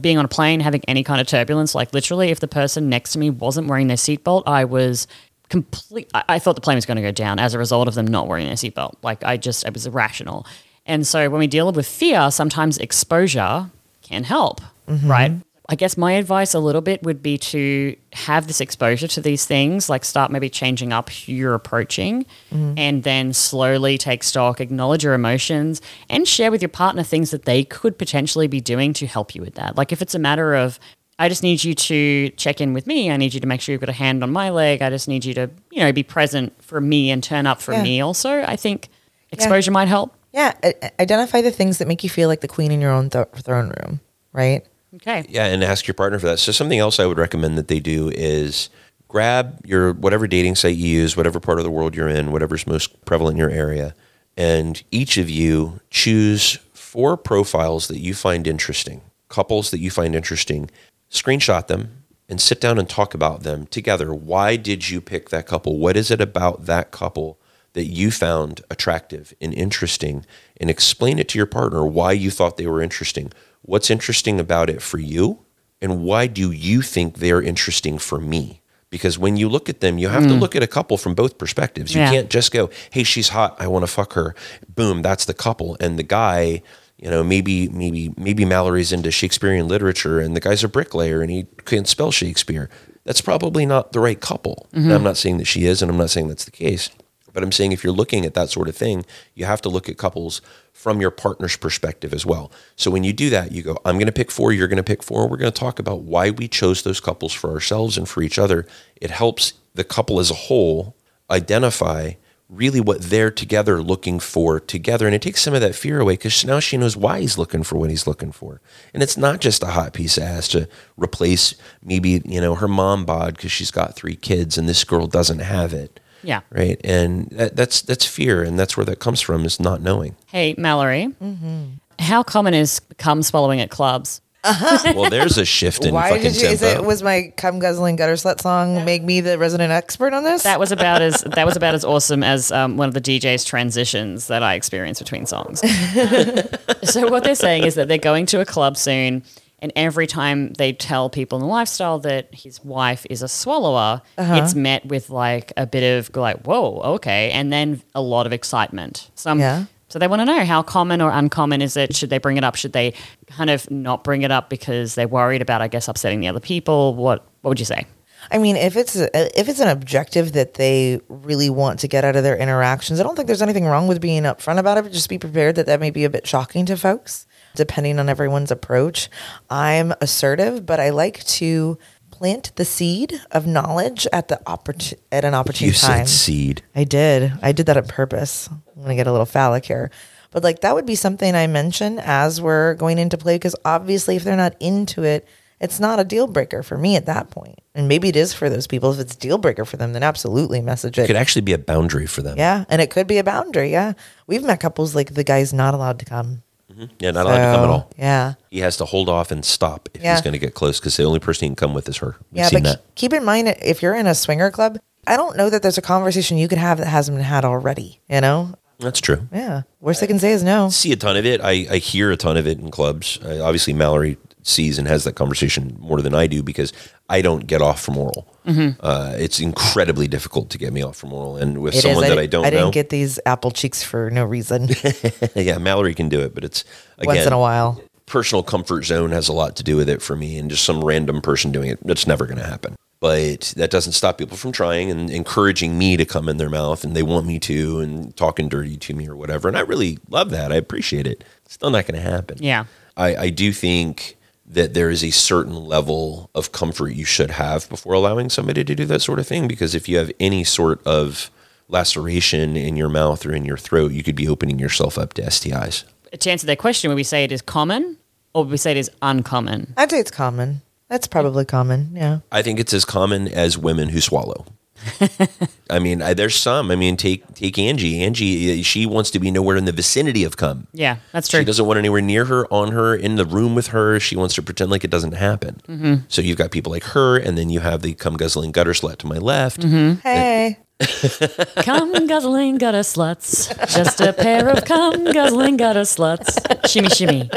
being 0.00 0.18
on 0.18 0.24
a 0.24 0.28
plane, 0.28 0.60
having 0.60 0.82
any 0.88 1.04
kind 1.04 1.20
of 1.20 1.26
turbulence, 1.26 1.74
like 1.74 1.92
literally, 1.92 2.30
if 2.30 2.40
the 2.40 2.48
person 2.48 2.88
next 2.88 3.12
to 3.12 3.18
me 3.18 3.30
wasn't 3.30 3.68
wearing 3.68 3.88
their 3.88 3.96
seatbelt, 3.96 4.44
I 4.46 4.64
was 4.64 5.06
complete. 5.50 6.10
I, 6.14 6.24
I 6.28 6.38
thought 6.38 6.54
the 6.54 6.62
plane 6.62 6.76
was 6.76 6.86
going 6.86 6.96
to 6.96 7.02
go 7.02 7.12
down 7.12 7.38
as 7.38 7.52
a 7.52 7.58
result 7.58 7.88
of 7.88 7.94
them 7.94 8.06
not 8.06 8.26
wearing 8.26 8.46
their 8.46 8.54
seatbelt. 8.54 8.94
Like 9.02 9.22
I 9.22 9.36
just, 9.36 9.66
it 9.66 9.74
was 9.74 9.86
irrational. 9.86 10.46
And 10.86 11.06
so 11.06 11.28
when 11.28 11.38
we 11.38 11.46
deal 11.46 11.70
with 11.70 11.86
fear, 11.86 12.30
sometimes 12.30 12.78
exposure 12.78 13.70
can 14.02 14.24
help, 14.24 14.62
mm-hmm. 14.88 15.10
right? 15.10 15.32
I 15.68 15.76
guess 15.76 15.96
my 15.96 16.12
advice 16.14 16.52
a 16.52 16.58
little 16.58 16.80
bit 16.80 17.04
would 17.04 17.22
be 17.22 17.38
to 17.38 17.94
have 18.12 18.48
this 18.48 18.60
exposure 18.60 19.06
to 19.06 19.20
these 19.20 19.46
things, 19.46 19.88
like 19.88 20.04
start 20.04 20.32
maybe 20.32 20.50
changing 20.50 20.92
up 20.92 21.10
who 21.10 21.32
you're 21.32 21.54
approaching 21.54 22.24
mm-hmm. 22.50 22.74
and 22.76 23.04
then 23.04 23.32
slowly 23.32 23.96
take 23.96 24.24
stock, 24.24 24.60
acknowledge 24.60 25.04
your 25.04 25.14
emotions, 25.14 25.80
and 26.08 26.26
share 26.26 26.50
with 26.50 26.60
your 26.60 26.70
partner 26.70 27.04
things 27.04 27.30
that 27.30 27.44
they 27.44 27.62
could 27.62 27.98
potentially 27.98 28.48
be 28.48 28.60
doing 28.60 28.92
to 28.94 29.06
help 29.06 29.32
you 29.32 29.42
with 29.42 29.54
that. 29.54 29.76
Like 29.76 29.92
if 29.92 30.02
it's 30.02 30.14
a 30.14 30.18
matter 30.18 30.54
of, 30.56 30.80
I 31.20 31.28
just 31.28 31.42
need 31.42 31.62
you 31.62 31.74
to 31.74 32.30
check 32.30 32.62
in 32.62 32.72
with 32.72 32.86
me. 32.86 33.10
I 33.10 33.18
need 33.18 33.34
you 33.34 33.40
to 33.40 33.46
make 33.46 33.60
sure 33.60 33.72
you've 33.74 33.80
got 33.80 33.90
a 33.90 33.92
hand 33.92 34.22
on 34.22 34.32
my 34.32 34.48
leg. 34.48 34.80
I 34.80 34.88
just 34.88 35.06
need 35.06 35.24
you 35.24 35.34
to, 35.34 35.50
you 35.70 35.80
know, 35.80 35.92
be 35.92 36.02
present 36.02 36.54
for 36.62 36.80
me 36.80 37.10
and 37.10 37.22
turn 37.22 37.46
up 37.46 37.60
for 37.60 37.72
Yeah. 37.74 37.82
me 37.82 38.00
also. 38.00 38.42
I 38.42 38.56
think 38.56 38.88
exposure 39.30 39.70
might 39.70 39.88
help. 39.88 40.14
Yeah, 40.32 40.54
i- 40.64 40.74
identify 40.98 41.42
the 41.42 41.50
things 41.50 41.76
that 41.78 41.86
make 41.88 42.02
you 42.02 42.08
feel 42.08 42.28
like 42.28 42.40
the 42.40 42.48
queen 42.48 42.70
in 42.72 42.80
your 42.80 42.90
own 42.90 43.10
th- 43.10 43.26
throne 43.42 43.72
room, 43.82 44.00
right? 44.32 44.62
Okay. 44.94 45.26
Yeah, 45.28 45.44
and 45.44 45.62
ask 45.62 45.86
your 45.86 45.94
partner 45.94 46.18
for 46.18 46.26
that. 46.26 46.38
So 46.38 46.52
something 46.52 46.78
else 46.78 46.98
I 46.98 47.04
would 47.04 47.18
recommend 47.18 47.58
that 47.58 47.68
they 47.68 47.80
do 47.80 48.08
is 48.14 48.70
grab 49.08 49.60
your 49.66 49.92
whatever 49.92 50.26
dating 50.26 50.54
site 50.54 50.76
you 50.76 50.88
use, 50.88 51.16
whatever 51.18 51.38
part 51.38 51.58
of 51.58 51.64
the 51.64 51.70
world 51.70 51.94
you're 51.94 52.08
in, 52.08 52.32
whatever's 52.32 52.66
most 52.66 53.04
prevalent 53.04 53.34
in 53.34 53.38
your 53.38 53.50
area, 53.50 53.94
and 54.38 54.82
each 54.90 55.18
of 55.18 55.28
you 55.28 55.80
choose 55.90 56.58
four 56.72 57.16
profiles 57.16 57.88
that 57.88 57.98
you 57.98 58.14
find 58.14 58.46
interesting, 58.46 59.00
couples 59.28 59.70
that 59.70 59.80
you 59.80 59.90
find 59.90 60.14
interesting, 60.16 60.70
screenshot 61.10 61.66
them 61.66 62.04
and 62.28 62.40
sit 62.40 62.60
down 62.60 62.78
and 62.78 62.88
talk 62.88 63.12
about 63.12 63.42
them 63.42 63.66
together. 63.66 64.14
Why 64.14 64.56
did 64.56 64.88
you 64.88 65.00
pick 65.00 65.30
that 65.30 65.46
couple? 65.46 65.78
What 65.78 65.96
is 65.96 66.10
it 66.10 66.20
about 66.20 66.66
that 66.66 66.92
couple 66.92 67.38
that 67.72 67.86
you 67.86 68.10
found 68.10 68.62
attractive 68.70 69.34
and 69.40 69.52
interesting? 69.52 70.24
And 70.58 70.70
explain 70.70 71.18
it 71.18 71.28
to 71.30 71.38
your 71.38 71.46
partner 71.46 71.84
why 71.84 72.12
you 72.12 72.30
thought 72.30 72.56
they 72.56 72.66
were 72.66 72.82
interesting. 72.82 73.32
What's 73.62 73.90
interesting 73.90 74.38
about 74.38 74.70
it 74.70 74.80
for 74.80 74.98
you? 74.98 75.40
And 75.82 76.04
why 76.04 76.26
do 76.26 76.52
you 76.52 76.82
think 76.82 77.18
they're 77.18 77.42
interesting 77.42 77.98
for 77.98 78.20
me? 78.20 78.60
Because 78.90 79.18
when 79.18 79.36
you 79.36 79.48
look 79.48 79.68
at 79.68 79.80
them, 79.80 79.98
you 79.98 80.08
have 80.08 80.24
to 80.24 80.34
hmm. 80.34 80.40
look 80.40 80.56
at 80.56 80.62
a 80.62 80.66
couple 80.66 80.98
from 80.98 81.14
both 81.14 81.38
perspectives. 81.38 81.94
You 81.94 82.00
Yeah. 82.00 82.10
can't 82.10 82.30
just 82.30 82.50
go, 82.50 82.70
hey, 82.90 83.04
she's 83.04 83.28
hot. 83.28 83.56
I 83.58 83.68
want 83.68 83.84
to 83.84 83.86
fuck 83.86 84.14
her. 84.14 84.34
Boom, 84.68 85.00
that's 85.00 85.24
the 85.24 85.34
couple. 85.34 85.76
And 85.80 85.98
the 85.98 86.02
guy, 86.02 86.62
you 87.02 87.10
know, 87.10 87.24
maybe 87.24 87.68
maybe 87.68 88.12
maybe 88.16 88.44
Mallory's 88.44 88.92
into 88.92 89.10
Shakespearean 89.10 89.68
literature 89.68 90.20
and 90.20 90.36
the 90.36 90.40
guy's 90.40 90.62
a 90.62 90.68
bricklayer 90.68 91.22
and 91.22 91.30
he 91.30 91.46
can't 91.64 91.88
spell 91.88 92.12
Shakespeare. 92.12 92.68
That's 93.04 93.22
probably 93.22 93.64
not 93.64 93.92
the 93.92 94.00
right 94.00 94.20
couple. 94.20 94.68
Now, 94.72 94.96
I'm 94.96 95.02
not 95.02 95.16
saying 95.16 95.38
that 95.38 95.46
she 95.46 95.64
is, 95.64 95.80
and 95.80 95.90
I'm 95.90 95.96
not 95.96 96.10
saying 96.10 96.28
that's 96.28 96.44
the 96.44 96.50
case. 96.50 96.90
But 97.32 97.42
I'm 97.42 97.52
saying 97.52 97.72
if 97.72 97.82
you're 97.84 97.92
looking 97.92 98.26
at 98.26 98.34
that 98.34 98.50
sort 98.50 98.68
of 98.68 98.76
thing, 98.76 99.06
you 99.34 99.44
have 99.46 99.62
to 99.62 99.68
look 99.68 99.88
at 99.88 99.96
couples 99.96 100.42
from 100.72 101.00
your 101.00 101.10
partner's 101.10 101.56
perspective 101.56 102.12
as 102.12 102.26
well. 102.26 102.50
So 102.76 102.90
when 102.90 103.04
you 103.04 103.12
do 103.12 103.30
that, 103.30 103.52
you 103.52 103.62
go, 103.62 103.78
I'm 103.84 103.96
going 103.96 104.06
to 104.06 104.12
pick 104.12 104.30
four, 104.30 104.52
you're 104.52 104.68
going 104.68 104.78
to 104.78 104.82
pick 104.82 105.02
four. 105.02 105.28
We're 105.28 105.36
going 105.36 105.52
to 105.52 105.58
talk 105.58 105.78
about 105.78 106.02
why 106.02 106.30
we 106.30 106.48
chose 106.48 106.82
those 106.82 107.00
couples 107.00 107.32
for 107.32 107.50
ourselves 107.50 107.96
and 107.96 108.08
for 108.08 108.22
each 108.22 108.38
other. 108.38 108.66
It 108.96 109.10
helps 109.10 109.54
the 109.74 109.84
couple 109.84 110.18
as 110.18 110.30
a 110.30 110.34
whole 110.34 110.96
identify 111.30 112.12
really 112.50 112.80
what 112.80 113.00
they're 113.02 113.30
together 113.30 113.80
looking 113.82 114.18
for 114.18 114.58
together. 114.58 115.06
And 115.06 115.14
it 115.14 115.22
takes 115.22 115.40
some 115.40 115.54
of 115.54 115.60
that 115.60 115.74
fear 115.74 116.00
away 116.00 116.14
because 116.14 116.44
now 116.44 116.58
she 116.60 116.76
knows 116.76 116.96
why 116.96 117.20
he's 117.20 117.38
looking 117.38 117.62
for 117.62 117.76
what 117.78 117.90
he's 117.90 118.06
looking 118.06 118.32
for. 118.32 118.60
And 118.92 119.02
it's 119.02 119.16
not 119.16 119.40
just 119.40 119.62
a 119.62 119.66
hot 119.68 119.92
piece 119.92 120.16
of 120.18 120.24
ass 120.24 120.48
to 120.48 120.68
replace 120.96 121.54
maybe, 121.82 122.20
you 122.24 122.40
know, 122.40 122.56
her 122.56 122.68
mom 122.68 123.04
bod 123.04 123.36
because 123.36 123.52
she's 123.52 123.70
got 123.70 123.94
three 123.94 124.16
kids 124.16 124.58
and 124.58 124.68
this 124.68 124.82
girl 124.84 125.06
doesn't 125.06 125.38
have 125.38 125.72
it 125.72 126.00
Yeah. 126.22 126.40
right 126.50 126.80
and 126.84 127.28
that, 127.30 127.54
that's 127.56 127.82
that's 127.82 128.04
fear 128.04 128.42
and 128.42 128.58
that's 128.58 128.76
where 128.76 128.84
that 128.86 128.98
comes 128.98 129.20
from 129.20 129.44
is 129.44 129.60
not 129.60 129.80
knowing 129.80 130.16
Hey, 130.26 130.54
Mallory. 130.58 131.14
Mm-hmm. 131.22 131.64
How 132.00 132.22
common 132.22 132.54
is 132.54 132.80
cum 132.98 133.22
swallowing 133.22 133.60
at 133.60 133.70
clubs? 133.70 134.20
well 134.94 135.10
there's 135.10 135.36
a 135.38 135.44
shift 135.44 135.84
in 135.84 135.92
Why 135.94 136.10
fucking 136.10 136.32
did 136.32 136.40
you? 136.40 136.48
Is 136.48 136.60
tempo 136.60 136.82
it 136.82 136.86
was 136.86 137.02
my 137.02 137.32
cum 137.36 137.58
guzzling 137.58 137.96
gutter 137.96 138.14
slut 138.14 138.40
song 138.40 138.84
make 138.84 139.02
me 139.02 139.20
the 139.20 139.38
resident 139.38 139.70
expert 139.72 140.12
on 140.14 140.24
this? 140.24 140.44
That 140.44 140.58
was 140.58 140.72
about 140.72 141.02
as 141.02 141.20
that 141.22 141.44
was 141.46 141.56
about 141.56 141.74
as 141.74 141.84
awesome 141.84 142.22
as 142.22 142.50
um, 142.50 142.76
one 142.76 142.88
of 142.88 142.94
the 142.94 143.00
DJ's 143.00 143.44
transitions 143.44 144.28
that 144.28 144.42
I 144.42 144.54
experienced 144.54 145.00
between 145.00 145.26
songs. 145.26 145.60
so 146.82 147.08
what 147.10 147.24
they're 147.24 147.34
saying 147.34 147.64
is 147.64 147.74
that 147.74 147.88
they're 147.88 147.98
going 147.98 148.26
to 148.26 148.40
a 148.40 148.46
club 148.46 148.76
soon, 148.76 149.22
and 149.58 149.72
every 149.76 150.06
time 150.06 150.54
they 150.54 150.72
tell 150.72 151.10
people 151.10 151.36
in 151.38 151.42
the 151.42 151.48
lifestyle 151.48 151.98
that 152.00 152.34
his 152.34 152.64
wife 152.64 153.06
is 153.10 153.22
a 153.22 153.28
swallower, 153.28 154.00
it's 154.16 154.54
met 154.54 154.86
with 154.86 155.10
like 155.10 155.52
a 155.56 155.66
bit 155.66 155.98
of 155.98 156.14
like, 156.16 156.44
whoa, 156.44 156.80
okay, 156.94 157.30
and 157.32 157.52
then 157.52 157.82
a 157.94 158.00
lot 158.00 158.26
of 158.26 158.32
excitement. 158.32 159.10
So, 159.14 159.34
Yeah. 159.34 159.64
So 159.90 159.98
they 159.98 160.06
want 160.06 160.20
to 160.20 160.24
know 160.24 160.44
how 160.44 160.62
common 160.62 161.02
or 161.02 161.10
uncommon 161.10 161.60
is 161.60 161.76
it? 161.76 161.94
Should 161.94 162.10
they 162.10 162.18
bring 162.18 162.36
it 162.36 162.44
up? 162.44 162.54
Should 162.54 162.72
they 162.72 162.94
kind 163.26 163.50
of 163.50 163.70
not 163.70 164.04
bring 164.04 164.22
it 164.22 164.30
up 164.30 164.48
because 164.48 164.94
they're 164.94 165.08
worried 165.08 165.42
about, 165.42 165.60
I 165.60 165.68
guess, 165.68 165.88
upsetting 165.88 166.20
the 166.20 166.28
other 166.28 166.40
people? 166.40 166.94
What 166.94 167.26
What 167.42 167.50
would 167.50 167.58
you 167.58 167.66
say? 167.66 167.86
I 168.30 168.38
mean, 168.38 168.56
if 168.56 168.76
it's 168.76 168.96
if 168.96 169.48
it's 169.48 169.60
an 169.60 169.68
objective 169.68 170.32
that 170.32 170.54
they 170.54 171.00
really 171.08 171.50
want 171.50 171.80
to 171.80 171.88
get 171.88 172.04
out 172.04 172.16
of 172.16 172.22
their 172.22 172.36
interactions, 172.36 173.00
I 173.00 173.02
don't 173.02 173.16
think 173.16 173.26
there's 173.26 173.42
anything 173.42 173.64
wrong 173.64 173.88
with 173.88 174.00
being 174.00 174.22
upfront 174.24 174.58
about 174.58 174.78
it. 174.78 174.84
But 174.84 174.92
just 174.92 175.08
be 175.08 175.18
prepared 175.18 175.56
that 175.56 175.66
that 175.66 175.80
may 175.80 175.90
be 175.90 176.04
a 176.04 176.10
bit 176.10 176.26
shocking 176.26 176.66
to 176.66 176.76
folks, 176.76 177.26
depending 177.56 177.98
on 177.98 178.08
everyone's 178.08 178.50
approach. 178.50 179.08
I'm 179.48 179.92
assertive, 180.00 180.66
but 180.66 180.78
I 180.78 180.90
like 180.90 181.24
to 181.24 181.78
plant 182.20 182.54
the 182.56 182.66
seed 182.66 183.18
of 183.30 183.46
knowledge 183.46 184.06
at 184.12 184.28
the 184.28 184.38
oppor- 184.46 184.92
at 185.10 185.24
an 185.24 185.32
opportune 185.32 185.68
you 185.68 185.72
time. 185.72 186.06
said 186.06 186.08
seed 186.08 186.62
I 186.76 186.84
did. 186.84 187.32
I 187.40 187.52
did 187.52 187.64
that 187.64 187.78
on 187.78 187.86
purpose. 187.86 188.46
I'm 188.50 188.62
going 188.76 188.90
to 188.90 188.94
get 188.94 189.06
a 189.06 189.10
little 189.10 189.24
phallic 189.24 189.64
here. 189.64 189.90
But 190.30 190.44
like 190.44 190.60
that 190.60 190.74
would 190.74 190.84
be 190.84 190.96
something 190.96 191.34
I 191.34 191.46
mention 191.46 191.98
as 191.98 192.38
we're 192.38 192.74
going 192.74 192.98
into 192.98 193.16
play 193.16 193.36
because 193.36 193.56
obviously 193.64 194.16
if 194.16 194.24
they're 194.24 194.36
not 194.36 194.54
into 194.60 195.02
it, 195.02 195.26
it's 195.62 195.80
not 195.80 195.98
a 195.98 196.04
deal 196.04 196.26
breaker 196.26 196.62
for 196.62 196.76
me 196.76 196.94
at 196.96 197.06
that 197.06 197.30
point. 197.30 197.58
And 197.74 197.88
maybe 197.88 198.10
it 198.10 198.16
is 198.16 198.34
for 198.34 198.50
those 198.50 198.66
people. 198.66 198.92
If 198.92 199.00
it's 199.00 199.14
a 199.14 199.18
deal 199.18 199.38
breaker 199.38 199.64
for 199.64 199.78
them, 199.78 199.94
then 199.94 200.02
absolutely 200.02 200.60
message 200.60 200.98
it. 200.98 201.06
could 201.06 201.16
actually 201.16 201.42
be 201.42 201.54
a 201.54 201.58
boundary 201.58 202.06
for 202.06 202.20
them 202.20 202.36
yeah. 202.36 202.66
And 202.68 202.82
it 202.82 202.90
could 202.90 203.06
be 203.06 203.16
a 203.16 203.24
boundary. 203.24 203.72
Yeah. 203.72 203.94
We've 204.26 204.44
met 204.44 204.60
couples 204.60 204.94
like 204.94 205.14
the 205.14 205.24
guy's 205.24 205.54
not 205.54 205.72
allowed 205.72 205.98
to 206.00 206.04
come. 206.04 206.42
Mm-hmm. 206.80 206.94
yeah 206.98 207.10
not 207.10 207.26
allowed 207.26 207.38
to 207.50 207.54
come 207.56 207.64
at 207.64 207.70
all 207.70 207.90
Yeah. 207.98 208.34
he 208.50 208.60
has 208.60 208.76
to 208.78 208.84
hold 208.84 209.08
off 209.08 209.30
and 209.30 209.44
stop 209.44 209.88
if 209.94 210.02
Yeah. 210.02 210.14
he's 210.14 210.22
going 210.22 210.32
to 210.32 210.38
get 210.38 210.54
close 210.54 210.80
because 210.80 210.96
the 210.96 211.04
only 211.04 211.18
person 211.20 211.44
he 211.44 211.48
can 211.50 211.56
come 211.56 211.74
with 211.74 211.88
is 211.88 211.98
her 211.98 212.16
we've 212.32 212.40
yeah. 212.52 212.60
But 212.62 212.76
ke- 212.76 212.94
keep 212.94 213.12
in 213.12 213.24
mind 213.24 213.48
if 213.62 213.82
you're 213.82 213.94
in 213.94 214.06
a 214.06 214.14
swinger 214.14 214.50
club, 214.50 214.78
I 215.06 215.16
don't 215.16 215.36
know 215.36 215.50
that 215.50 215.62
there's 215.62 215.78
a 215.78 215.82
conversation 215.82 216.38
you 216.38 216.48
could 216.48 216.58
have 216.58 216.78
that 216.78 216.86
hasn't 216.86 217.16
been 217.16 217.24
had 217.24 217.44
already, 217.44 218.00
you 218.08 218.20
know? 218.20 218.54
that's 218.78 219.00
true 219.00 219.28
Yeah. 219.32 219.62
Worst 219.80 220.00
they 220.00 220.06
can 220.06 220.18
say 220.18 220.32
is 220.32 220.42
no. 220.42 220.70
see 220.70 220.92
a 220.92 220.96
ton 220.96 221.16
of 221.16 221.26
it. 221.26 221.40
I, 221.42 221.66
I 221.70 221.76
hear 221.78 222.10
a 222.10 222.16
ton 222.16 222.36
of 222.38 222.46
it 222.46 222.58
in 222.58 222.70
clubs. 222.70 223.18
I, 223.24 223.38
obviously, 223.38 223.72
Mallory 223.74 224.16
sees 224.42 224.78
and 224.78 224.88
has 224.88 225.04
that 225.04 225.12
conversation 225.16 225.76
more 225.80 226.00
than 226.00 226.14
I 226.14 226.26
do 226.26 226.42
because 226.42 226.72
I 227.10 227.20
don't 227.20 227.46
get 227.46 227.60
off 227.60 227.82
from 227.82 227.98
oral. 227.98 228.26
Uh, 228.46 229.14
it's 229.16 229.38
incredibly 229.40 230.08
difficult 230.08 230.50
to 230.50 230.58
get 230.58 230.72
me 230.72 230.82
off 230.82 230.96
from 230.96 231.12
oral, 231.12 231.36
and 231.36 231.58
with 231.58 231.74
It 231.74 231.78
is. 231.78 231.82
someone 231.82 232.02
that 232.08 232.14
di- 232.16 232.20
I 232.22 232.26
don't 232.26 232.44
I 232.44 232.50
didn't 232.50 232.66
know, 232.66 232.70
get 232.72 232.88
these 232.90 233.18
apple 233.26 233.50
cheeks 233.50 233.82
for 233.82 234.10
no 234.10 234.24
reason. 234.24 234.68
yeah, 235.34 235.58
Mallory 235.58 235.94
can 235.94 236.08
do 236.08 236.20
it, 236.20 236.34
but 236.34 236.44
it's 236.44 236.64
again, 236.98 237.14
Once 237.16 237.26
in 237.26 237.32
a 237.32 237.38
while. 237.38 237.80
personal 238.06 238.42
comfort 238.42 238.84
zone 238.84 239.10
has 239.10 239.28
a 239.28 239.32
lot 239.32 239.56
to 239.56 239.62
do 239.62 239.76
with 239.76 239.88
it 239.88 240.02
for 240.02 240.16
me, 240.16 240.38
and 240.38 240.50
just 240.50 240.64
some 240.64 240.82
random 240.84 241.20
person 241.20 241.52
doing 241.52 241.70
it, 241.70 241.78
that's 241.86 242.06
never 242.06 242.26
going 242.26 242.38
to 242.38 242.46
happen. 242.46 242.76
But 242.98 243.54
that 243.56 243.70
doesn't 243.70 243.92
stop 243.92 244.18
people 244.18 244.36
from 244.36 244.52
trying 244.52 244.90
and 244.90 245.08
encouraging 245.08 245.78
me 245.78 245.96
to 245.96 246.04
come 246.04 246.28
in 246.28 246.36
their 246.36 246.50
mouth, 246.50 246.84
and 246.84 246.94
they 246.94 247.02
want 247.02 247.24
me 247.26 247.38
to, 247.40 247.80
and 247.80 248.14
talking 248.16 248.48
dirty 248.50 248.76
to 248.76 248.94
me 248.94 249.08
or 249.08 249.16
whatever. 249.16 249.48
And 249.48 249.56
I 249.56 249.60
really 249.60 249.98
love 250.10 250.28
that. 250.30 250.52
I 250.52 250.56
appreciate 250.56 251.06
it. 251.06 251.24
It's 251.46 251.54
still 251.54 251.70
not 251.70 251.86
going 251.86 252.02
to 252.02 252.10
happen. 252.10 252.36
Yeah. 252.40 252.64
I, 252.98 253.16
I 253.16 253.30
do 253.30 253.52
think 253.52 254.16
that 254.50 254.74
there 254.74 254.90
is 254.90 255.04
a 255.04 255.10
certain 255.10 255.54
level 255.54 256.28
of 256.34 256.52
comfort 256.52 256.88
you 256.90 257.04
should 257.04 257.32
have 257.32 257.68
before 257.68 257.92
allowing 257.94 258.28
somebody 258.28 258.64
to 258.64 258.74
do 258.74 258.84
that 258.84 259.00
sort 259.00 259.18
of 259.18 259.26
thing. 259.26 259.46
Because 259.46 259.74
if 259.74 259.88
you 259.88 259.96
have 259.98 260.10
any 260.18 260.44
sort 260.44 260.84
of 260.86 261.30
laceration 261.68 262.56
in 262.56 262.76
your 262.76 262.88
mouth 262.88 263.24
or 263.24 263.32
in 263.32 263.44
your 263.44 263.56
throat, 263.56 263.92
you 263.92 264.02
could 264.02 264.16
be 264.16 264.28
opening 264.28 264.58
yourself 264.58 264.98
up 264.98 265.14
to 265.14 265.22
STIs. 265.22 265.84
To 266.18 266.30
answer 266.30 266.46
that 266.48 266.58
question, 266.58 266.88
would 266.88 266.96
we 266.96 267.04
say 267.04 267.22
it 267.22 267.30
is 267.30 267.42
common 267.42 267.96
or 268.34 268.42
would 268.42 268.50
we 268.50 268.56
say 268.56 268.72
it 268.72 268.76
is 268.76 268.90
uncommon? 269.02 269.72
I'd 269.76 269.90
say 269.90 270.00
it's 270.00 270.10
common. 270.10 270.62
That's 270.88 271.06
probably 271.06 271.44
common. 271.44 271.90
Yeah. 271.94 272.18
I 272.32 272.42
think 272.42 272.58
it's 272.58 272.74
as 272.74 272.84
common 272.84 273.28
as 273.28 273.56
women 273.56 273.90
who 273.90 274.00
swallow. 274.00 274.44
I 275.70 275.78
mean, 275.78 276.02
I, 276.02 276.14
there's 276.14 276.36
some. 276.36 276.70
I 276.70 276.76
mean, 276.76 276.96
take 276.96 277.34
take 277.34 277.58
Angie. 277.58 278.02
Angie, 278.02 278.60
uh, 278.60 278.62
she 278.62 278.86
wants 278.86 279.10
to 279.12 279.18
be 279.18 279.30
nowhere 279.30 279.56
in 279.56 279.64
the 279.64 279.72
vicinity 279.72 280.24
of 280.24 280.36
cum. 280.36 280.66
Yeah, 280.72 280.96
that's 281.12 281.28
true. 281.28 281.40
She 281.40 281.44
doesn't 281.44 281.66
want 281.66 281.78
anywhere 281.78 282.00
near 282.00 282.24
her, 282.24 282.46
on 282.52 282.72
her, 282.72 282.94
in 282.94 283.16
the 283.16 283.24
room 283.24 283.54
with 283.54 283.68
her. 283.68 284.00
She 284.00 284.16
wants 284.16 284.34
to 284.34 284.42
pretend 284.42 284.70
like 284.70 284.84
it 284.84 284.90
doesn't 284.90 285.12
happen. 285.12 285.60
Mm-hmm. 285.68 285.94
So 286.08 286.22
you've 286.22 286.38
got 286.38 286.50
people 286.50 286.72
like 286.72 286.84
her, 286.84 287.16
and 287.16 287.36
then 287.36 287.50
you 287.50 287.60
have 287.60 287.82
the 287.82 287.94
cum 287.94 288.16
guzzling 288.16 288.52
gutter 288.52 288.72
slut 288.72 288.98
to 288.98 289.06
my 289.06 289.18
left. 289.18 289.60
Mm-hmm. 289.60 290.00
Hey. 290.00 290.58
Cum 291.62 292.06
guzzling 292.06 292.56
gutter 292.56 292.78
sluts. 292.78 293.54
Just 293.76 294.00
a 294.00 294.14
pair 294.14 294.48
of 294.48 294.64
cum 294.64 295.04
guzzling 295.12 295.58
gutter 295.58 295.82
sluts. 295.82 296.38
Shimmy, 296.70 296.88
shimmy. 296.88 297.28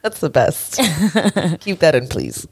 That's 0.00 0.18
the 0.20 0.30
best. 0.30 0.76
Keep 1.60 1.80
that 1.80 1.94
in, 1.94 2.08
please. 2.08 2.46